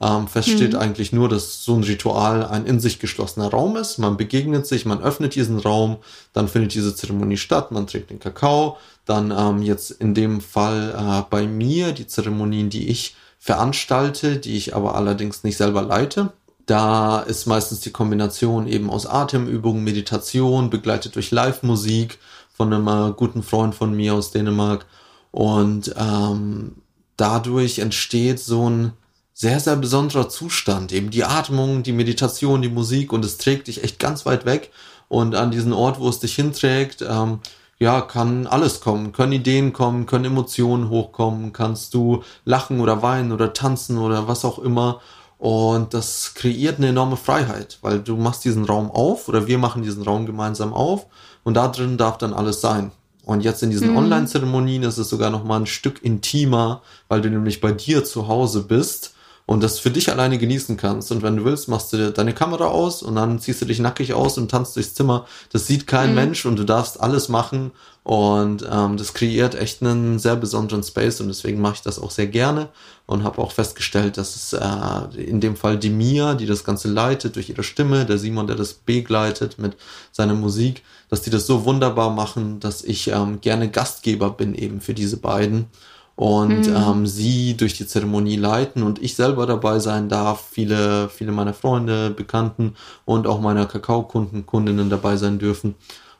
Ähm, 0.00 0.28
fest 0.28 0.50
steht 0.50 0.72
mhm. 0.74 0.78
eigentlich 0.78 1.12
nur, 1.12 1.28
dass 1.28 1.64
so 1.64 1.74
ein 1.74 1.84
Ritual 1.84 2.44
ein 2.44 2.66
in 2.66 2.78
sich 2.78 2.98
geschlossener 2.98 3.48
Raum 3.48 3.76
ist. 3.76 3.98
Man 3.98 4.16
begegnet 4.16 4.66
sich, 4.66 4.86
man 4.86 5.00
öffnet 5.00 5.34
diesen 5.34 5.58
Raum, 5.58 5.98
dann 6.32 6.48
findet 6.48 6.74
diese 6.74 6.94
Zeremonie 6.94 7.36
statt, 7.36 7.70
man 7.70 7.86
trägt 7.86 8.10
den 8.10 8.20
Kakao. 8.20 8.76
Dann 9.06 9.32
ähm, 9.36 9.62
jetzt 9.62 9.90
in 9.90 10.14
dem 10.14 10.40
Fall 10.40 10.94
äh, 10.96 11.22
bei 11.30 11.46
mir 11.46 11.92
die 11.92 12.06
Zeremonien, 12.06 12.70
die 12.70 12.88
ich 12.88 13.16
veranstalte, 13.44 14.38
die 14.38 14.56
ich 14.56 14.74
aber 14.74 14.94
allerdings 14.94 15.44
nicht 15.44 15.58
selber 15.58 15.82
leite. 15.82 16.32
Da 16.64 17.20
ist 17.20 17.44
meistens 17.44 17.80
die 17.80 17.90
Kombination 17.90 18.66
eben 18.66 18.88
aus 18.88 19.04
Atemübungen, 19.04 19.84
Meditation, 19.84 20.70
begleitet 20.70 21.14
durch 21.14 21.30
Live-Musik 21.30 22.18
von 22.54 22.72
einem 22.72 22.88
äh, 22.88 23.12
guten 23.12 23.42
Freund 23.42 23.74
von 23.74 23.94
mir 23.94 24.14
aus 24.14 24.30
Dänemark. 24.30 24.86
Und 25.30 25.94
ähm, 25.98 26.76
dadurch 27.18 27.80
entsteht 27.80 28.40
so 28.40 28.70
ein 28.70 28.92
sehr, 29.34 29.60
sehr 29.60 29.76
besonderer 29.76 30.30
Zustand. 30.30 30.90
Eben 30.92 31.10
die 31.10 31.24
Atmung, 31.24 31.82
die 31.82 31.92
Meditation, 31.92 32.62
die 32.62 32.70
Musik 32.70 33.12
und 33.12 33.26
es 33.26 33.36
trägt 33.36 33.66
dich 33.66 33.84
echt 33.84 33.98
ganz 33.98 34.24
weit 34.24 34.46
weg. 34.46 34.70
Und 35.08 35.34
an 35.34 35.50
diesen 35.50 35.74
Ort, 35.74 36.00
wo 36.00 36.08
es 36.08 36.18
dich 36.18 36.34
hinträgt, 36.34 37.02
ähm, 37.06 37.40
ja, 37.78 38.00
kann 38.00 38.46
alles 38.46 38.80
kommen. 38.80 39.12
Können 39.12 39.32
Ideen 39.32 39.72
kommen, 39.72 40.06
können 40.06 40.26
Emotionen 40.26 40.88
hochkommen, 40.88 41.52
kannst 41.52 41.94
du 41.94 42.22
lachen 42.44 42.80
oder 42.80 43.02
weinen 43.02 43.32
oder 43.32 43.52
tanzen 43.52 43.98
oder 43.98 44.28
was 44.28 44.44
auch 44.44 44.58
immer. 44.58 45.00
Und 45.38 45.92
das 45.92 46.32
kreiert 46.34 46.78
eine 46.78 46.88
enorme 46.88 47.16
Freiheit, 47.16 47.78
weil 47.82 48.00
du 48.00 48.16
machst 48.16 48.44
diesen 48.44 48.64
Raum 48.64 48.90
auf 48.90 49.28
oder 49.28 49.46
wir 49.46 49.58
machen 49.58 49.82
diesen 49.82 50.02
Raum 50.02 50.26
gemeinsam 50.26 50.72
auf 50.72 51.06
und 51.42 51.54
da 51.54 51.68
drin 51.68 51.98
darf 51.98 52.18
dann 52.18 52.32
alles 52.32 52.60
sein. 52.60 52.92
Und 53.24 53.42
jetzt 53.42 53.62
in 53.62 53.70
diesen 53.70 53.90
mhm. 53.90 53.96
Online-Zeremonien 53.98 54.82
ist 54.82 54.98
es 54.98 55.08
sogar 55.08 55.30
noch 55.30 55.44
mal 55.44 55.60
ein 55.60 55.66
Stück 55.66 56.02
intimer, 56.02 56.82
weil 57.08 57.22
du 57.22 57.30
nämlich 57.30 57.60
bei 57.60 57.72
dir 57.72 58.04
zu 58.04 58.28
Hause 58.28 58.62
bist 58.62 59.13
und 59.46 59.62
das 59.62 59.78
für 59.78 59.90
dich 59.90 60.10
alleine 60.10 60.38
genießen 60.38 60.76
kannst. 60.76 61.12
Und 61.12 61.22
wenn 61.22 61.36
du 61.36 61.44
willst, 61.44 61.68
machst 61.68 61.92
du 61.92 62.10
deine 62.10 62.32
Kamera 62.32 62.66
aus 62.66 63.02
und 63.02 63.16
dann 63.16 63.38
ziehst 63.38 63.60
du 63.60 63.66
dich 63.66 63.78
nackig 63.78 64.14
aus 64.14 64.38
und 64.38 64.50
tanzt 64.50 64.76
durchs 64.76 64.94
Zimmer. 64.94 65.26
Das 65.52 65.66
sieht 65.66 65.86
kein 65.86 66.10
mhm. 66.10 66.14
Mensch 66.14 66.46
und 66.46 66.58
du 66.58 66.64
darfst 66.64 67.00
alles 67.00 67.28
machen. 67.28 67.72
Und 68.04 68.66
ähm, 68.70 68.98
das 68.98 69.14
kreiert 69.14 69.54
echt 69.54 69.82
einen 69.82 70.18
sehr 70.18 70.36
besonderen 70.36 70.82
Space 70.82 71.22
und 71.22 71.28
deswegen 71.28 71.60
mache 71.60 71.76
ich 71.76 71.82
das 71.82 71.98
auch 71.98 72.10
sehr 72.10 72.26
gerne 72.26 72.68
und 73.06 73.24
habe 73.24 73.40
auch 73.40 73.52
festgestellt, 73.52 74.18
dass 74.18 74.36
es 74.36 74.52
äh, 74.52 75.22
in 75.22 75.40
dem 75.40 75.56
Fall 75.56 75.78
die 75.78 75.88
Mia, 75.88 76.34
die 76.34 76.44
das 76.44 76.64
Ganze 76.64 76.88
leitet 76.88 77.36
durch 77.36 77.48
ihre 77.48 77.62
Stimme, 77.62 78.04
der 78.04 78.18
Simon, 78.18 78.46
der 78.46 78.56
das 78.56 78.74
begleitet 78.74 79.58
mit 79.58 79.76
seiner 80.12 80.34
Musik, 80.34 80.82
dass 81.08 81.22
die 81.22 81.30
das 81.30 81.46
so 81.46 81.64
wunderbar 81.64 82.10
machen, 82.10 82.60
dass 82.60 82.84
ich 82.84 83.08
ähm, 83.08 83.40
gerne 83.40 83.70
Gastgeber 83.70 84.30
bin 84.30 84.54
eben 84.54 84.82
für 84.82 84.92
diese 84.92 85.16
beiden 85.16 85.66
und 86.16 86.68
mhm. 86.68 86.76
ähm, 86.76 87.06
sie 87.06 87.56
durch 87.56 87.76
die 87.76 87.86
Zeremonie 87.86 88.36
leiten 88.36 88.82
und 88.82 89.02
ich 89.02 89.16
selber 89.16 89.46
dabei 89.46 89.80
sein 89.80 90.08
darf, 90.08 90.44
viele, 90.50 91.08
viele 91.08 91.32
meiner 91.32 91.54
Freunde, 91.54 92.10
Bekannten 92.10 92.74
und 93.04 93.26
auch 93.26 93.40
meiner 93.40 93.66
Kakaokunden, 93.66 94.46
Kundinnen 94.46 94.90
dabei 94.90 95.16
sein 95.16 95.38
dürfen. 95.38 95.74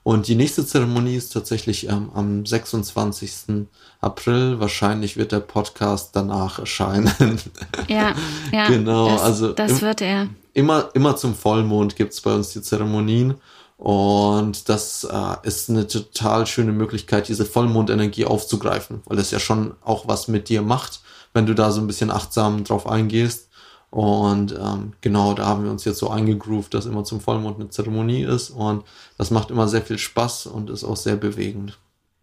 Und 0.05 0.29
die 0.29 0.35
nächste 0.35 0.67
Zeremonie 0.67 1.17
ist 1.17 1.33
tatsächlich 1.33 1.89
ähm, 1.89 2.11
am 2.15 2.45
26. 2.45 3.67
April. 4.03 4.61
Wahrscheinlich 4.61 5.17
wird 5.17 5.33
der 5.33 5.41
Podcast 5.41 6.15
danach 6.15 6.59
erscheinen. 6.59 7.11
Ja, 7.89 8.15
ja. 8.53 8.67
genau. 8.67 9.09
Das, 9.09 9.23
also 9.23 9.53
das 9.53 9.81
wird 9.81 10.01
er. 10.01 10.29
Immer, 10.53 10.91
immer 10.95 11.17
zum 11.17 11.35
Vollmond 11.35 11.97
gibt's 11.97 12.21
bei 12.21 12.35
uns 12.35 12.51
die 12.51 12.63
Zeremonien. 12.63 13.35
Und 13.77 14.69
das 14.69 15.05
äh, 15.05 15.37
ist 15.43 15.69
eine 15.69 15.87
total 15.87 16.47
schöne 16.47 16.73
Möglichkeit, 16.73 17.29
diese 17.29 17.45
Vollmondenergie 17.45 18.25
aufzugreifen, 18.25 19.03
weil 19.07 19.19
es 19.19 19.31
ja 19.31 19.41
schon 19.41 19.75
auch 19.83 20.07
was 20.07 20.29
mit 20.29 20.49
dir 20.49 20.63
macht, 20.63 21.01
wenn 21.33 21.47
du 21.47 21.55
da 21.55 21.71
so 21.71 21.81
ein 21.81 21.87
bisschen 21.87 22.11
achtsam 22.11 22.65
drauf 22.65 22.87
eingehst. 22.87 23.49
Und 23.91 24.53
ähm, 24.53 24.93
genau, 25.01 25.35
da 25.35 25.47
haben 25.47 25.65
wir 25.65 25.71
uns 25.71 25.85
jetzt 25.85 25.99
so 25.99 26.11
eingegroovt, 26.11 26.75
dass 26.75 26.87
immer 26.87 27.05
zum 27.05 27.21
Vollmond 27.21 27.61
eine 27.61 27.71
Zeremonie 27.71 28.23
ist. 28.25 28.51
Und 28.51 28.85
das 29.19 29.31
macht 29.31 29.51
immer 29.51 29.69
sehr 29.69 29.83
viel 29.83 29.99
Spaß 29.99 30.47
und 30.47 30.71
ist 30.71 30.85
auch 30.85 30.97
sehr 30.97 31.17
bewegend. 31.17 31.79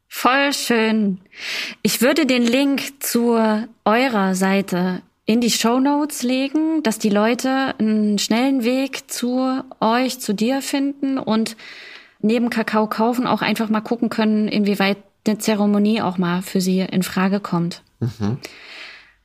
Voll 0.10 0.52
schön. 0.52 1.22
Ich 1.82 2.02
würde 2.02 2.26
den 2.26 2.44
Link 2.44 3.02
zu 3.02 3.40
eurer 3.86 4.36
Seite 4.36 5.02
in 5.26 5.42
die 5.42 5.52
Show 5.52 5.80
Notes 5.80 6.24
legen, 6.24 6.84
dass 6.84 7.00
die 7.00 7.10
Leute 7.10 7.76
einen 7.78 8.18
schnellen 8.18 8.64
Weg 8.64 9.12
zu 9.12 9.62
euch, 9.80 10.20
zu 10.20 10.34
dir 10.34 10.62
finden 10.62 11.18
und 11.18 11.56
neben 12.22 12.50
Kakao 12.50 12.88
kaufen 12.88 13.28
auch 13.28 13.42
einfach 13.42 13.70
mal 13.70 13.82
gucken 13.82 14.10
können, 14.10 14.48
inwieweit 14.48 14.98
eine 15.26 15.38
Zeremonie 15.38 16.02
auch 16.02 16.18
mal 16.18 16.42
für 16.42 16.62
sie 16.62 16.80
in 16.80 17.04
Frage 17.04 17.40
kommt. 17.40 17.84
Mhm. 18.00 18.40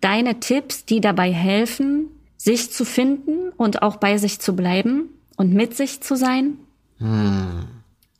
Deine 0.00 0.40
Tipps, 0.40 0.84
die 0.84 1.00
dabei 1.00 1.32
helfen, 1.32 2.10
sich 2.36 2.70
zu 2.70 2.84
finden 2.84 3.50
und 3.56 3.82
auch 3.82 3.96
bei 3.96 4.18
sich 4.18 4.40
zu 4.40 4.54
bleiben 4.54 5.08
und 5.36 5.54
mit 5.54 5.74
sich 5.74 6.02
zu 6.02 6.16
sein? 6.16 6.58
Hm. 6.98 7.66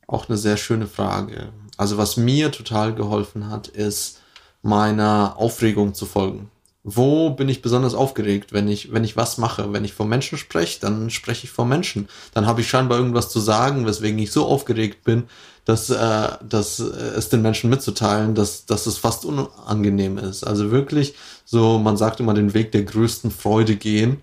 Auch 0.07 0.29
eine 0.29 0.39
sehr 0.39 0.57
schöne 0.57 0.87
Frage. 0.87 1.53
Also 1.77 1.99
was 1.99 2.17
mir 2.17 2.51
total 2.51 2.95
geholfen 2.95 3.51
hat, 3.51 3.69
ist 3.69 4.23
meiner 4.63 5.35
Aufregung 5.37 5.95
zu 5.95 6.07
folgen 6.07 6.51
wo 6.89 7.31
bin 7.31 7.49
ich 7.49 7.63
besonders 7.63 7.95
aufgeregt, 7.95 8.53
wenn 8.53 8.69
ich, 8.69 8.93
wenn 8.93 9.03
ich 9.03 9.17
was 9.17 9.39
mache. 9.39 9.73
Wenn 9.73 9.85
ich 9.85 9.93
vor 9.93 10.07
Menschen 10.07 10.39
spreche, 10.39 10.79
dann 10.81 11.11
spreche 11.11 11.45
ich 11.45 11.51
vor 11.51 11.67
Menschen. 11.67 12.09
Dann 12.33 12.47
habe 12.47 12.61
ich 12.61 12.69
scheinbar 12.69 12.99
irgendwas 12.99 13.29
zu 13.29 13.41
sagen, 13.41 13.87
weswegen 13.87 14.21
ich 14.21 14.31
so 14.31 14.47
aufgeregt 14.47 15.03
bin, 15.03 15.25
dass, 15.65 15.91
äh, 15.91 16.29
dass 16.49 16.79
äh, 16.79 16.85
es 17.17 17.29
den 17.29 17.43
Menschen 17.43 17.71
mitzuteilen, 17.71 18.37
dass, 18.37 18.67
dass 18.67 18.87
es 18.87 18.99
fast 18.99 19.25
unangenehm 19.25 20.17
ist. 20.17 20.45
Also 20.45 20.71
wirklich 20.71 21.15
so, 21.45 21.81
man 21.81 21.97
sagt 21.97 22.21
immer 22.21 22.35
den 22.35 22.55
Weg 22.55 22.71
der 22.71 22.85
größten 22.85 23.33
Freude 23.33 23.75
gehen. 23.75 24.23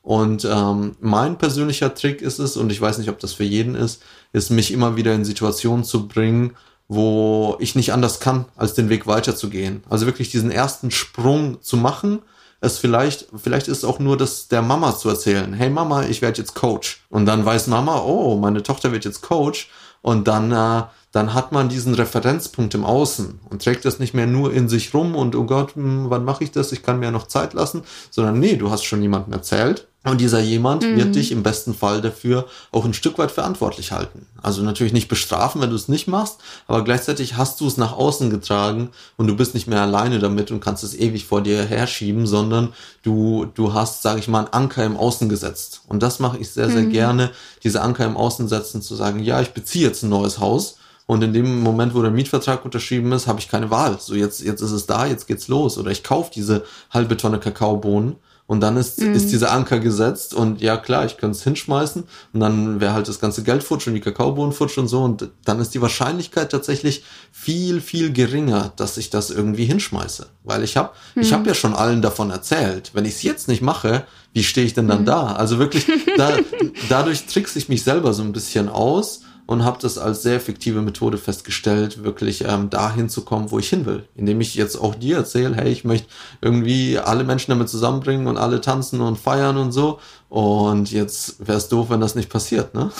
Und 0.00 0.44
ähm, 0.48 0.94
mein 1.00 1.36
persönlicher 1.36 1.96
Trick 1.96 2.22
ist 2.22 2.38
es, 2.38 2.56
und 2.56 2.70
ich 2.70 2.80
weiß 2.80 2.98
nicht, 2.98 3.08
ob 3.08 3.18
das 3.18 3.32
für 3.32 3.42
jeden 3.42 3.74
ist, 3.74 4.00
ist 4.32 4.50
mich 4.50 4.70
immer 4.70 4.94
wieder 4.94 5.14
in 5.14 5.24
Situationen 5.24 5.84
zu 5.84 6.06
bringen, 6.06 6.52
wo 6.88 7.56
ich 7.60 7.74
nicht 7.74 7.92
anders 7.92 8.20
kann, 8.20 8.44
als 8.56 8.74
den 8.74 8.88
Weg 8.88 9.06
weiterzugehen. 9.06 9.82
Also 9.88 10.06
wirklich 10.06 10.30
diesen 10.30 10.50
ersten 10.50 10.90
Sprung 10.90 11.62
zu 11.62 11.76
machen, 11.76 12.20
es 12.60 12.78
vielleicht, 12.78 13.26
vielleicht 13.36 13.68
ist 13.68 13.84
auch 13.84 13.98
nur 13.98 14.16
das 14.16 14.48
der 14.48 14.62
Mama 14.62 14.96
zu 14.96 15.08
erzählen. 15.08 15.52
Hey 15.52 15.70
Mama, 15.70 16.04
ich 16.04 16.22
werde 16.22 16.40
jetzt 16.40 16.54
Coach. 16.54 17.04
Und 17.10 17.26
dann 17.26 17.44
weiß 17.44 17.66
Mama, 17.66 18.00
oh, 18.00 18.36
meine 18.36 18.62
Tochter 18.62 18.92
wird 18.92 19.04
jetzt 19.04 19.22
Coach. 19.22 19.70
Und 20.00 20.28
dann, 20.28 20.52
äh, 20.52 20.84
dann 21.12 21.34
hat 21.34 21.52
man 21.52 21.68
diesen 21.68 21.94
Referenzpunkt 21.94 22.74
im 22.74 22.84
Außen 22.84 23.40
und 23.48 23.62
trägt 23.62 23.84
das 23.84 23.98
nicht 23.98 24.14
mehr 24.14 24.26
nur 24.26 24.52
in 24.52 24.68
sich 24.68 24.92
rum 24.92 25.14
und 25.14 25.34
oh 25.36 25.44
Gott, 25.44 25.74
hm, 25.76 26.10
wann 26.10 26.24
mache 26.24 26.44
ich 26.44 26.52
das? 26.52 26.72
Ich 26.72 26.82
kann 26.82 26.98
mir 26.98 27.06
ja 27.06 27.10
noch 27.10 27.26
Zeit 27.26 27.54
lassen, 27.54 27.82
sondern 28.10 28.38
nee, 28.38 28.56
du 28.56 28.70
hast 28.70 28.84
schon 28.84 29.02
jemandem 29.02 29.32
erzählt 29.32 29.86
und 30.04 30.20
dieser 30.20 30.40
jemand 30.40 30.82
mhm. 30.82 30.96
wird 30.96 31.14
dich 31.14 31.32
im 31.32 31.42
besten 31.42 31.74
Fall 31.74 32.02
dafür 32.02 32.46
auch 32.72 32.84
ein 32.84 32.92
Stück 32.92 33.16
weit 33.16 33.30
verantwortlich 33.30 33.90
halten. 33.90 34.26
Also 34.42 34.62
natürlich 34.62 34.92
nicht 34.92 35.08
bestrafen, 35.08 35.62
wenn 35.62 35.70
du 35.70 35.76
es 35.76 35.88
nicht 35.88 36.08
machst, 36.08 36.38
aber 36.66 36.84
gleichzeitig 36.84 37.38
hast 37.38 37.60
du 37.60 37.66
es 37.66 37.78
nach 37.78 37.92
außen 37.92 38.28
getragen 38.28 38.90
und 39.16 39.28
du 39.28 39.36
bist 39.36 39.54
nicht 39.54 39.66
mehr 39.66 39.80
alleine 39.80 40.18
damit 40.18 40.50
und 40.50 40.60
kannst 40.60 40.84
es 40.84 40.94
ewig 40.94 41.24
vor 41.24 41.40
dir 41.40 41.64
herschieben, 41.64 42.26
sondern 42.26 42.74
du, 43.02 43.46
du 43.54 43.72
hast, 43.72 44.02
sage 44.02 44.20
ich 44.20 44.28
mal, 44.28 44.40
einen 44.40 44.52
Anker 44.52 44.84
im 44.84 44.98
Außen 44.98 45.30
gesetzt. 45.30 45.80
Und 45.88 46.02
das 46.02 46.18
mache 46.18 46.36
ich 46.36 46.50
sehr, 46.50 46.68
sehr 46.68 46.82
mhm. 46.82 46.92
gerne, 46.92 47.30
diese 47.62 47.80
Anker 47.80 48.04
im 48.04 48.18
Außen 48.18 48.46
setzen, 48.46 48.82
zu 48.82 48.94
sagen, 48.94 49.20
ja, 49.20 49.40
ich 49.40 49.54
beziehe 49.54 49.86
jetzt 49.86 50.02
ein 50.02 50.10
neues 50.10 50.38
Haus. 50.38 50.76
Und 51.06 51.22
in 51.22 51.32
dem 51.32 51.62
Moment, 51.62 51.94
wo 51.94 52.02
der 52.02 52.10
Mietvertrag 52.10 52.64
unterschrieben 52.64 53.12
ist, 53.12 53.26
habe 53.26 53.38
ich 53.38 53.48
keine 53.48 53.70
Wahl. 53.70 53.98
So 54.00 54.14
jetzt, 54.14 54.42
jetzt 54.42 54.62
ist 54.62 54.70
es 54.70 54.86
da, 54.86 55.06
jetzt 55.06 55.26
geht's 55.26 55.48
los. 55.48 55.76
Oder 55.76 55.90
ich 55.90 56.02
kaufe 56.02 56.30
diese 56.34 56.64
halbe 56.90 57.16
Tonne 57.16 57.38
Kakaobohnen 57.38 58.16
und 58.46 58.60
dann 58.60 58.76
ist, 58.76 59.00
mhm. 59.00 59.14
ist 59.14 59.32
dieser 59.32 59.52
Anker 59.52 59.78
gesetzt 59.78 60.34
und 60.34 60.60
ja 60.60 60.76
klar, 60.76 61.06
ich 61.06 61.16
könnte 61.16 61.36
es 61.36 61.44
hinschmeißen 61.44 62.04
und 62.34 62.40
dann 62.40 62.80
wäre 62.80 62.92
halt 62.92 63.08
das 63.08 63.18
ganze 63.18 63.42
Geld 63.42 63.62
futsch 63.62 63.86
und 63.86 63.94
die 63.94 64.00
Kakaobohnen 64.00 64.52
futsch 64.52 64.76
und 64.76 64.88
so 64.88 65.02
und 65.02 65.30
dann 65.44 65.60
ist 65.60 65.74
die 65.74 65.80
Wahrscheinlichkeit 65.80 66.52
tatsächlich 66.52 67.04
viel, 67.32 67.80
viel 67.80 68.12
geringer, 68.12 68.72
dass 68.76 68.98
ich 68.98 69.08
das 69.08 69.30
irgendwie 69.30 69.64
hinschmeiße. 69.64 70.26
Weil 70.42 70.62
ich 70.62 70.76
habe 70.76 70.90
mhm. 71.14 71.22
ich 71.22 71.32
habe 71.32 71.48
ja 71.48 71.54
schon 71.54 71.74
allen 71.74 72.02
davon 72.02 72.30
erzählt. 72.30 72.90
Wenn 72.92 73.06
ich 73.06 73.14
es 73.14 73.22
jetzt 73.22 73.48
nicht 73.48 73.62
mache, 73.62 74.04
wie 74.34 74.44
stehe 74.44 74.66
ich 74.66 74.74
denn 74.74 74.88
dann 74.88 75.02
mhm. 75.02 75.06
da? 75.06 75.26
Also 75.34 75.58
wirklich, 75.58 75.86
da, 76.18 76.36
dadurch 76.90 77.24
trickse 77.26 77.58
ich 77.58 77.70
mich 77.70 77.82
selber 77.82 78.12
so 78.12 78.22
ein 78.22 78.32
bisschen 78.32 78.68
aus 78.68 79.22
und 79.46 79.64
habe 79.64 79.78
das 79.80 79.98
als 79.98 80.22
sehr 80.22 80.36
effektive 80.36 80.80
Methode 80.80 81.18
festgestellt, 81.18 82.02
wirklich 82.02 82.44
ähm, 82.46 82.70
dahin 82.70 83.08
zu 83.08 83.24
kommen, 83.24 83.50
wo 83.50 83.58
ich 83.58 83.68
hin 83.68 83.86
will. 83.86 84.08
Indem 84.14 84.40
ich 84.40 84.54
jetzt 84.54 84.76
auch 84.76 84.94
dir 84.94 85.18
erzähle, 85.18 85.54
hey, 85.54 85.70
ich 85.70 85.84
möchte 85.84 86.08
irgendwie 86.40 86.98
alle 86.98 87.24
Menschen 87.24 87.50
damit 87.50 87.68
zusammenbringen 87.68 88.26
und 88.26 88.38
alle 88.38 88.60
tanzen 88.60 89.00
und 89.00 89.18
feiern 89.18 89.56
und 89.56 89.72
so. 89.72 90.00
Und 90.28 90.90
jetzt 90.90 91.46
wäre 91.46 91.58
es 91.58 91.68
doof, 91.68 91.90
wenn 91.90 92.00
das 92.00 92.14
nicht 92.14 92.30
passiert, 92.30 92.74
ne? 92.74 92.90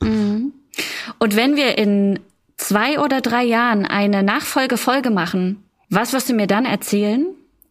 Mhm. 0.00 0.52
Und 1.18 1.36
wenn 1.36 1.56
wir 1.56 1.78
in 1.78 2.20
zwei 2.56 3.00
oder 3.00 3.20
drei 3.20 3.44
Jahren 3.44 3.84
eine 3.84 4.22
Nachfolgefolge 4.22 5.10
machen, 5.10 5.62
was 5.90 6.12
wirst 6.12 6.28
du 6.28 6.34
mir 6.34 6.46
dann 6.46 6.64
erzählen, 6.64 7.26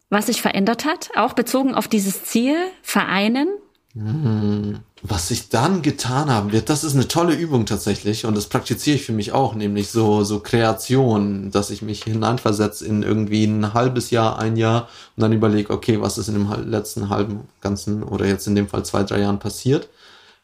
was 0.09 0.27
sich 0.27 0.41
verändert 0.41 0.85
hat, 0.85 1.09
auch 1.15 1.33
bezogen 1.33 1.73
auf 1.73 1.87
dieses 1.87 2.23
Ziel, 2.25 2.55
vereinen, 2.83 3.47
Hm, 3.93 4.79
was 5.03 5.31
ich 5.31 5.49
dann 5.49 5.81
getan 5.81 6.29
haben 6.29 6.51
wird, 6.51 6.69
das 6.69 6.83
ist 6.83 6.93
eine 6.93 7.07
tolle 7.07 7.33
Übung 7.33 7.65
tatsächlich 7.65 8.25
und 8.25 8.37
das 8.37 8.47
praktiziere 8.47 8.97
ich 8.97 9.05
für 9.05 9.13
mich 9.13 9.31
auch, 9.31 9.55
nämlich 9.55 9.89
so, 9.89 10.23
so 10.23 10.39
Kreation, 10.39 11.49
dass 11.49 11.71
ich 11.71 11.81
mich 11.81 12.03
hineinversetze 12.03 12.85
in 12.85 13.01
irgendwie 13.01 13.45
ein 13.45 13.73
halbes 13.73 14.11
Jahr, 14.11 14.37
ein 14.37 14.57
Jahr 14.57 14.89
und 15.15 15.21
dann 15.21 15.33
überlege, 15.33 15.73
okay, 15.73 15.99
was 15.99 16.19
ist 16.19 16.27
in 16.27 16.35
dem 16.35 16.69
letzten 16.69 17.09
halben, 17.09 17.47
ganzen 17.61 18.03
oder 18.03 18.27
jetzt 18.27 18.45
in 18.45 18.53
dem 18.55 18.67
Fall 18.67 18.85
zwei, 18.85 19.03
drei 19.03 19.21
Jahren 19.21 19.39
passiert. 19.39 19.89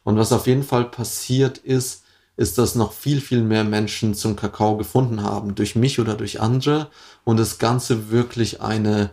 Und 0.02 0.16
was 0.16 0.32
auf 0.32 0.46
jeden 0.46 0.64
Fall 0.64 0.86
passiert 0.86 1.58
ist, 1.58 2.02
ist, 2.36 2.58
dass 2.58 2.74
noch 2.74 2.92
viel, 2.92 3.20
viel 3.20 3.42
mehr 3.42 3.64
Menschen 3.64 4.14
zum 4.14 4.36
Kakao 4.36 4.76
gefunden 4.76 5.22
haben, 5.22 5.54
durch 5.54 5.76
mich 5.76 6.00
oder 6.00 6.14
durch 6.14 6.40
andere 6.40 6.88
und 7.24 7.36
das 7.36 7.58
Ganze 7.58 8.10
wirklich 8.10 8.60
eine 8.60 9.10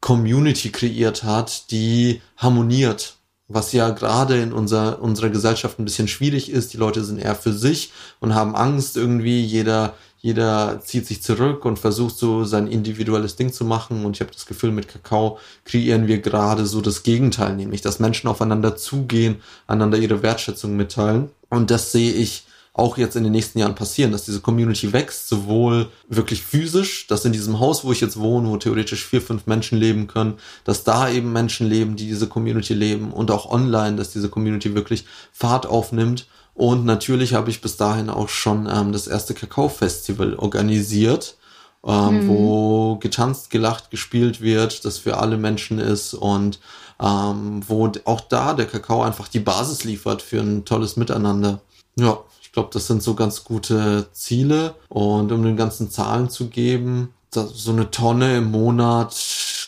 Community 0.00 0.70
kreiert 0.70 1.22
hat, 1.22 1.70
die 1.70 2.20
harmoniert 2.36 3.16
was 3.52 3.72
ja 3.72 3.90
gerade 3.90 4.40
in 4.40 4.52
unserer, 4.52 5.00
unserer 5.02 5.30
Gesellschaft 5.30 5.78
ein 5.78 5.84
bisschen 5.84 6.08
schwierig 6.08 6.50
ist. 6.50 6.72
Die 6.72 6.78
Leute 6.78 7.04
sind 7.04 7.18
eher 7.18 7.34
für 7.34 7.52
sich 7.52 7.92
und 8.20 8.34
haben 8.34 8.54
Angst 8.54 8.96
irgendwie. 8.96 9.42
Jeder, 9.42 9.94
jeder 10.20 10.80
zieht 10.84 11.06
sich 11.06 11.22
zurück 11.22 11.64
und 11.64 11.78
versucht 11.78 12.16
so 12.16 12.44
sein 12.44 12.66
individuelles 12.66 13.36
Ding 13.36 13.52
zu 13.52 13.64
machen. 13.64 14.04
Und 14.04 14.16
ich 14.16 14.20
habe 14.20 14.32
das 14.32 14.46
Gefühl, 14.46 14.70
mit 14.70 14.88
Kakao 14.88 15.38
kreieren 15.64 16.06
wir 16.06 16.18
gerade 16.18 16.66
so 16.66 16.80
das 16.80 17.02
Gegenteil, 17.02 17.56
nämlich 17.56 17.80
dass 17.80 18.00
Menschen 18.00 18.28
aufeinander 18.28 18.76
zugehen, 18.76 19.36
einander 19.66 19.98
ihre 19.98 20.22
Wertschätzung 20.22 20.76
mitteilen. 20.76 21.30
Und 21.48 21.70
das 21.70 21.92
sehe 21.92 22.12
ich 22.12 22.46
auch 22.74 22.96
jetzt 22.96 23.16
in 23.16 23.22
den 23.22 23.32
nächsten 23.32 23.58
Jahren 23.58 23.74
passieren, 23.74 24.12
dass 24.12 24.24
diese 24.24 24.40
Community 24.40 24.92
wächst, 24.92 25.28
sowohl 25.28 25.88
wirklich 26.08 26.42
physisch, 26.42 27.06
dass 27.06 27.24
in 27.24 27.32
diesem 27.32 27.60
Haus, 27.60 27.84
wo 27.84 27.92
ich 27.92 28.00
jetzt 28.00 28.18
wohne, 28.18 28.48
wo 28.48 28.56
theoretisch 28.56 29.04
vier, 29.04 29.20
fünf 29.20 29.46
Menschen 29.46 29.78
leben 29.78 30.06
können, 30.06 30.38
dass 30.64 30.82
da 30.82 31.10
eben 31.10 31.32
Menschen 31.32 31.68
leben, 31.68 31.96
die 31.96 32.06
diese 32.06 32.28
Community 32.28 32.72
leben 32.72 33.12
und 33.12 33.30
auch 33.30 33.50
online, 33.50 33.96
dass 33.96 34.12
diese 34.12 34.30
Community 34.30 34.74
wirklich 34.74 35.04
Fahrt 35.32 35.66
aufnimmt. 35.66 36.26
Und 36.54 36.86
natürlich 36.86 37.34
habe 37.34 37.50
ich 37.50 37.60
bis 37.60 37.76
dahin 37.76 38.08
auch 38.08 38.30
schon 38.30 38.66
ähm, 38.72 38.92
das 38.92 39.06
erste 39.06 39.34
Kakao-Festival 39.34 40.36
organisiert, 40.36 41.36
ähm, 41.84 42.24
mhm. 42.24 42.28
wo 42.28 42.96
getanzt, 42.96 43.50
gelacht, 43.50 43.90
gespielt 43.90 44.40
wird, 44.40 44.86
das 44.86 44.96
für 44.96 45.18
alle 45.18 45.36
Menschen 45.36 45.78
ist 45.78 46.14
und 46.14 46.58
ähm, 47.00 47.62
wo 47.66 47.90
auch 48.06 48.20
da 48.22 48.54
der 48.54 48.66
Kakao 48.66 49.02
einfach 49.02 49.28
die 49.28 49.40
Basis 49.40 49.84
liefert 49.84 50.22
für 50.22 50.40
ein 50.40 50.64
tolles 50.64 50.96
Miteinander. 50.96 51.60
Ja. 51.96 52.18
Ich 52.52 52.54
glaube, 52.54 52.68
das 52.70 52.86
sind 52.86 53.02
so 53.02 53.14
ganz 53.14 53.44
gute 53.44 54.08
Ziele. 54.12 54.74
Und 54.90 55.32
um 55.32 55.42
den 55.42 55.56
ganzen 55.56 55.90
Zahlen 55.90 56.28
zu 56.28 56.50
geben, 56.50 57.14
so 57.32 57.72
eine 57.72 57.90
Tonne 57.90 58.36
im 58.36 58.50
Monat 58.50 59.16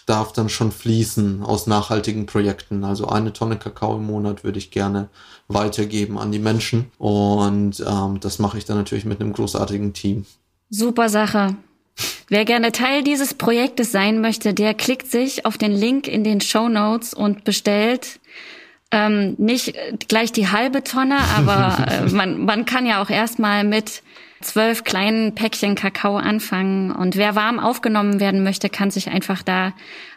darf 0.05 0.35
dann 0.35 0.51
schon 0.51 0.71
fließen 0.71 1.43
aus 1.43 1.67
nachhaltigen 1.67 2.27
Projekten. 2.27 2.85
Also 2.85 3.09
eine 3.09 3.33
Tonne 3.33 3.57
Kakao 3.57 3.97
im 3.97 4.05
Monat 4.05 4.45
würde 4.45 4.59
ich 4.59 4.71
gerne 4.71 5.09
weitergeben 5.49 6.19
an 6.19 6.31
die 6.31 6.39
Menschen. 6.39 6.93
Und 6.99 7.83
ähm, 7.89 8.21
das 8.21 8.39
mache 8.39 8.59
ich 8.59 8.67
dann 8.67 8.77
natürlich 8.77 9.07
mit 9.07 9.19
einem 9.19 9.33
großartigen 9.33 9.95
Team. 9.95 10.27
Super 10.69 11.09
Sache. 11.09 11.57
Wer 12.29 12.45
gerne 12.45 12.71
Teil 12.71 13.03
dieses 13.03 13.33
Projektes 13.33 13.93
sein 13.93 14.21
möchte, 14.21 14.53
der 14.53 14.75
klickt 14.75 15.11
sich 15.11 15.47
auf 15.47 15.57
den 15.57 15.73
Link 15.73 16.07
in 16.07 16.23
den 16.23 16.43
Show 16.43 16.69
Notes 16.69 17.15
und 17.15 17.45
bestellt 17.45 18.21
ähm, 18.91 19.35
nicht 19.39 19.75
gleich 20.09 20.33
die 20.33 20.49
halbe 20.49 20.85
Tonne, 20.85 21.19
aber 21.37 21.87
äh, 21.91 22.11
man, 22.11 22.45
man 22.45 22.65
kann 22.65 22.87
ja 22.87 23.03
auch 23.03 23.11
erstmal 23.11 23.65
mit 23.65 24.03
zwölf 24.41 24.85
kleinen 24.85 25.35
Päckchen 25.35 25.75
Kakao 25.75 26.17
anfangen. 26.17 26.93
Und 26.93 27.17
wer 27.17 27.35
warm 27.35 27.59
aufgenommen 27.59 28.21
werden 28.21 28.43
möchte, 28.45 28.69
kann 28.69 28.91
sich 28.91 29.09
einfach 29.09 29.43
da 29.43 29.73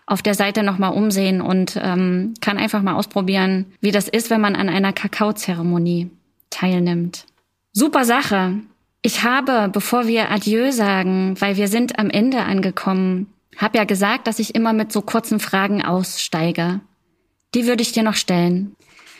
auf 0.05 0.21
der 0.21 0.35
Seite 0.35 0.63
nochmal 0.63 0.93
umsehen 0.93 1.41
und 1.41 1.79
ähm, 1.81 2.33
kann 2.39 2.57
einfach 2.57 2.81
mal 2.81 2.95
ausprobieren, 2.95 3.65
wie 3.81 3.91
das 3.91 4.07
ist, 4.07 4.29
wenn 4.29 4.41
man 4.41 4.55
an 4.55 4.69
einer 4.69 4.93
Kakaozeremonie 4.93 6.09
teilnimmt. 6.49 7.25
Super 7.73 8.05
Sache. 8.05 8.53
Ich 9.01 9.23
habe, 9.23 9.69
bevor 9.71 10.07
wir 10.07 10.31
Adieu 10.31 10.71
sagen, 10.71 11.35
weil 11.39 11.57
wir 11.57 11.67
sind 11.67 11.99
am 11.99 12.09
Ende 12.09 12.39
angekommen, 12.39 13.27
habe 13.57 13.77
ja 13.77 13.83
gesagt, 13.83 14.27
dass 14.27 14.39
ich 14.39 14.55
immer 14.55 14.73
mit 14.73 14.91
so 14.91 15.01
kurzen 15.01 15.39
Fragen 15.39 15.83
aussteige. 15.83 16.79
Die 17.53 17.65
würde 17.65 17.81
ich 17.81 17.91
dir 17.91 18.03
noch 18.03 18.15
stellen. 18.15 18.75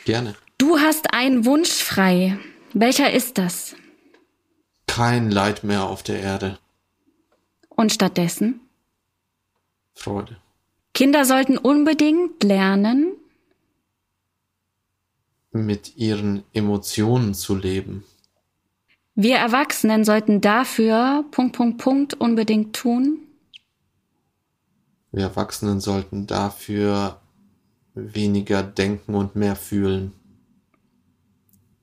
Gerne. 0.05 0.35
Du 0.57 0.79
hast 0.79 1.13
einen 1.13 1.45
Wunsch 1.45 1.71
frei. 1.71 2.37
Welcher 2.73 3.11
ist 3.11 3.37
das? 3.37 3.75
Kein 4.87 5.31
Leid 5.31 5.63
mehr 5.63 5.83
auf 5.83 6.03
der 6.03 6.19
Erde. 6.19 6.59
Und 7.69 7.91
stattdessen? 7.91 8.59
Freude. 9.93 10.37
Kinder 10.93 11.25
sollten 11.25 11.57
unbedingt 11.57 12.43
lernen, 12.43 13.13
mit 15.51 15.97
ihren 15.97 16.43
Emotionen 16.53 17.33
zu 17.33 17.55
leben. 17.55 18.03
Wir 19.15 19.37
Erwachsenen 19.37 20.05
sollten 20.05 20.41
dafür 20.41 21.25
Punkt, 21.31 21.55
Punkt, 21.55 21.77
Punkt 21.79 22.13
unbedingt 22.13 22.75
tun. 22.75 23.19
Wir 25.11 25.23
Erwachsenen 25.23 25.79
sollten 25.79 26.27
dafür 26.27 27.19
weniger 27.97 28.63
denken 28.63 29.15
und 29.15 29.35
mehr 29.35 29.55
fühlen. 29.55 30.13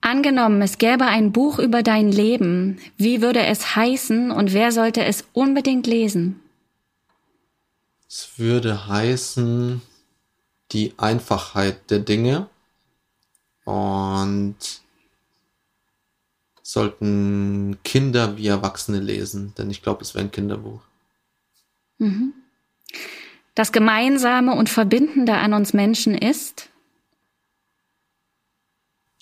Angenommen, 0.01 0.61
es 0.61 0.79
gäbe 0.79 1.07
ein 1.07 1.33
Buch 1.33 1.59
über 1.59 1.83
dein 1.83 2.13
Leben, 2.13 2.79
wie 2.99 3.23
würde 3.23 3.45
es 3.45 3.75
heißen 3.75 4.31
und 4.31 4.53
wer 4.53 4.71
sollte 4.71 5.03
es 5.05 5.25
unbedingt 5.33 5.87
lesen? 5.87 6.41
Es 8.07 8.39
würde 8.39 8.87
heißen 8.87 9.81
die 10.73 10.93
Einfachheit 10.99 11.91
der 11.91 12.01
Dinge 12.01 12.49
und 13.65 14.57
sollten 16.63 17.79
Kinder 17.83 18.37
wie 18.37 18.49
Erwachsene 18.49 19.01
lesen, 19.01 19.55
denn 19.57 19.71
ich 19.71 19.83
glaube, 19.83 20.03
es 20.03 20.15
wäre 20.15 20.25
ein 20.25 20.31
Kinderbuch. 20.31 20.81
Mhm. 21.99 22.35
Das 23.55 23.71
Gemeinsame 23.71 24.55
und 24.55 24.69
Verbindende 24.69 25.35
an 25.35 25.53
uns 25.53 25.73
Menschen 25.73 26.15
ist? 26.17 26.71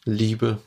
Liebe. 0.05 0.59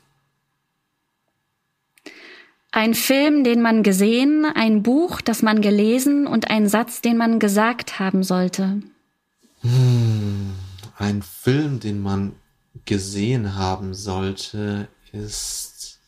Ein 2.72 2.94
Film, 2.94 3.44
den 3.44 3.62
man 3.62 3.84
gesehen, 3.84 4.46
ein 4.46 4.84
Buch, 4.84 5.22
das 5.22 5.42
man 5.42 5.62
gelesen 5.62 6.28
und 6.28 6.50
ein 6.50 6.68
Satz, 6.68 7.02
den 7.02 7.18
man 7.18 7.40
gesagt 7.40 8.00
haben 8.00 8.24
sollte. 8.24 8.82
Hm, 9.62 10.54
ein 10.98 11.22
Film, 11.22 11.80
den 11.80 12.02
man 12.02 12.36
gesehen 12.86 13.56
haben 13.56 13.94
sollte, 13.94 14.90
ist 15.12 16.00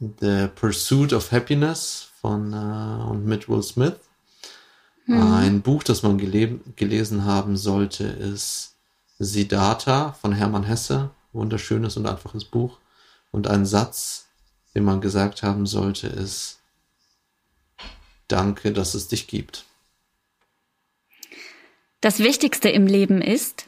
The 0.00 0.48
Pursuit 0.54 1.12
of 1.12 1.30
Happiness 1.30 2.08
von 2.20 2.52
uh, 2.52 3.10
und 3.10 3.26
mit 3.26 3.48
Will 3.48 3.62
Smith. 3.62 3.96
Mhm. 5.06 5.32
Ein 5.32 5.62
Buch, 5.62 5.82
das 5.82 6.02
man 6.02 6.18
gele 6.18 6.60
gelesen 6.76 7.24
haben 7.24 7.56
sollte, 7.56 8.04
ist 8.04 8.74
Siddhartha 9.18 10.12
von 10.12 10.32
Hermann 10.32 10.64
Hesse. 10.64 11.10
Wunderschönes 11.32 11.96
und 11.96 12.06
einfaches 12.06 12.44
Buch. 12.44 12.78
Und 13.32 13.48
ein 13.48 13.66
Satz, 13.66 14.26
den 14.74 14.84
man 14.84 15.00
gesagt 15.00 15.42
haben 15.42 15.66
sollte, 15.66 16.06
ist 16.06 16.60
Danke, 18.28 18.72
dass 18.72 18.94
es 18.94 19.08
dich 19.08 19.26
gibt. 19.26 19.64
Das 22.00 22.18
Wichtigste 22.18 22.68
im 22.68 22.86
Leben 22.86 23.20
ist? 23.20 23.66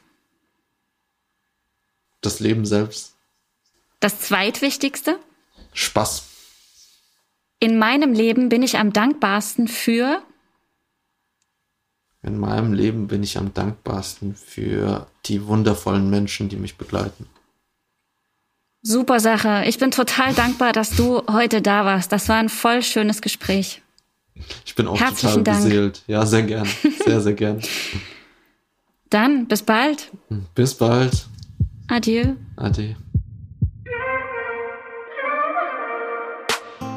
Das 2.20 2.40
Leben 2.40 2.64
selbst. 2.66 3.14
Das 4.00 4.20
Zweitwichtigste? 4.20 5.18
Spaß. 5.72 6.24
In 7.60 7.78
meinem 7.78 8.12
Leben 8.12 8.48
bin 8.48 8.62
ich 8.62 8.78
am 8.78 8.92
dankbarsten 8.92 9.68
für? 9.68 10.22
In 12.26 12.38
meinem 12.38 12.72
Leben 12.72 13.06
bin 13.06 13.22
ich 13.22 13.38
am 13.38 13.54
dankbarsten 13.54 14.34
für 14.34 15.06
die 15.26 15.46
wundervollen 15.46 16.10
Menschen, 16.10 16.48
die 16.48 16.56
mich 16.56 16.76
begleiten. 16.76 17.26
Super 18.82 19.20
Sache. 19.20 19.62
Ich 19.66 19.78
bin 19.78 19.92
total 19.92 20.34
dankbar, 20.34 20.72
dass 20.72 20.90
du 20.90 21.22
heute 21.30 21.62
da 21.62 21.84
warst. 21.84 22.10
Das 22.10 22.28
war 22.28 22.36
ein 22.38 22.48
voll 22.48 22.82
schönes 22.82 23.22
Gespräch. 23.22 23.80
Ich 24.64 24.74
bin 24.74 24.88
auch 24.88 24.98
Herzlichen 24.98 25.44
total 25.44 25.54
Dank. 25.54 25.64
beseelt. 25.64 26.02
Ja, 26.08 26.26
sehr 26.26 26.42
gern. 26.42 26.68
Sehr, 27.04 27.20
sehr 27.20 27.34
gern. 27.34 27.62
Dann, 29.10 29.46
bis 29.46 29.62
bald. 29.62 30.10
Bis 30.54 30.74
bald. 30.74 31.26
Adieu. 31.86 32.34
Adieu. 32.56 32.94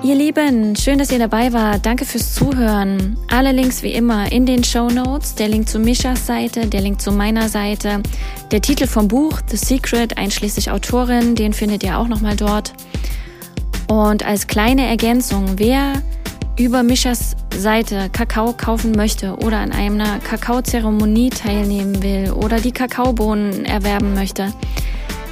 Ihr 0.01 0.15
Lieben, 0.15 0.77
schön, 0.77 0.97
dass 0.97 1.11
ihr 1.11 1.19
dabei 1.19 1.51
wart. 1.51 1.85
Danke 1.85 2.05
fürs 2.05 2.33
Zuhören. 2.33 3.17
Alle 3.27 3.51
Links 3.51 3.83
wie 3.83 3.91
immer 3.91 4.31
in 4.31 4.45
den 4.45 4.63
Show 4.63 4.87
Notes. 4.87 5.35
Der 5.35 5.49
Link 5.49 5.67
zu 5.67 5.77
Mischas 5.77 6.25
Seite, 6.25 6.67
der 6.67 6.79
Link 6.79 7.01
zu 7.01 7.11
meiner 7.11 7.49
Seite, 7.49 8.01
der 8.49 8.61
Titel 8.61 8.87
vom 8.87 9.09
Buch 9.09 9.41
The 9.47 9.57
Secret, 9.57 10.17
einschließlich 10.17 10.71
Autorin, 10.71 11.35
den 11.35 11.51
findet 11.51 11.83
ihr 11.83 11.97
auch 11.97 12.07
nochmal 12.07 12.37
dort. 12.37 12.71
Und 13.89 14.25
als 14.25 14.47
kleine 14.47 14.87
Ergänzung, 14.87 15.45
wer 15.57 16.01
über 16.57 16.81
Mischas 16.81 17.35
Seite 17.53 18.09
Kakao 18.09 18.53
kaufen 18.53 18.93
möchte 18.93 19.35
oder 19.35 19.57
an 19.57 19.73
einer 19.73 20.19
Kakaozeremonie 20.19 21.29
teilnehmen 21.29 22.01
will 22.01 22.31
oder 22.31 22.61
die 22.61 22.71
Kakaobohnen 22.71 23.65
erwerben 23.65 24.13
möchte, 24.13 24.53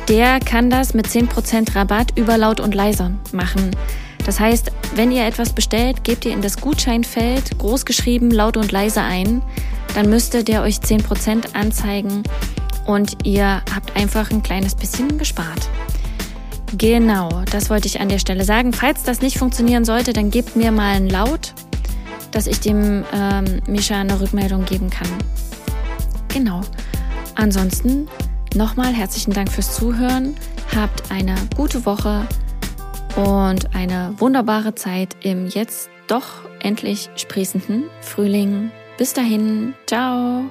der 0.10 0.42
kann 0.42 0.70
das 0.70 0.94
mit 0.94 1.08
10% 1.08 1.74
Rabatt 1.74 2.18
über 2.18 2.38
laut 2.38 2.60
und 2.60 2.76
leise 2.76 3.12
machen. 3.32 3.72
Das 4.26 4.40
heißt, 4.40 4.72
wenn 4.96 5.12
ihr 5.12 5.26
etwas 5.26 5.54
bestellt, 5.54 6.04
gebt 6.04 6.26
ihr 6.26 6.34
in 6.34 6.42
das 6.42 6.58
Gutscheinfeld 6.60 7.58
großgeschrieben 7.60 8.32
laut 8.32 8.58
und 8.58 8.72
leise 8.72 9.02
ein. 9.02 9.42
Dann 9.96 10.10
müsste 10.10 10.44
der 10.44 10.64
euch 10.64 10.78
10% 10.78 11.56
anzeigen 11.56 12.24
und 12.86 13.26
ihr 13.26 13.62
habt 13.74 13.96
einfach 13.96 14.32
ein 14.32 14.44
kleines 14.44 14.76
bisschen 14.76 15.18
gespart. 15.18 15.70
Genau, 16.78 17.44
das 17.52 17.70
wollte 17.70 17.88
ich 17.88 18.02
an 18.02 18.10
der 18.10 18.20
Stelle 18.20 18.44
sagen. 18.44 18.74
Falls 18.74 19.04
das 19.04 19.22
nicht 19.22 19.38
funktionieren 19.38 19.86
sollte, 19.86 20.12
dann 20.14 20.32
gebt 20.32 20.56
mir 20.56 20.72
mal 20.72 20.96
ein 20.96 21.10
Laut, 21.10 21.54
dass 22.32 22.48
ich 22.48 22.60
dem 22.60 23.06
ähm, 23.14 23.62
Misha 23.68 24.00
eine 24.00 24.20
Rückmeldung 24.20 24.66
geben 24.66 24.90
kann. 24.90 25.08
Genau. 26.28 26.62
Ansonsten 27.36 28.08
nochmal 28.56 28.94
herzlichen 28.94 29.32
Dank 29.32 29.52
fürs 29.52 29.76
Zuhören. 29.76 30.36
Habt 30.76 31.10
eine 31.12 31.36
gute 31.56 31.86
Woche 31.86 32.28
und 33.18 33.76
eine 33.76 34.14
wunderbare 34.18 34.76
Zeit 34.76 35.18
im 35.24 35.48
jetzt 35.48 35.90
doch 36.08 36.48
endlich 36.60 37.10
sprießenden 37.16 37.86
Frühling. 38.02 38.72
Bis 38.98 39.14
dahin, 39.14 39.74
ciao! 39.88 40.44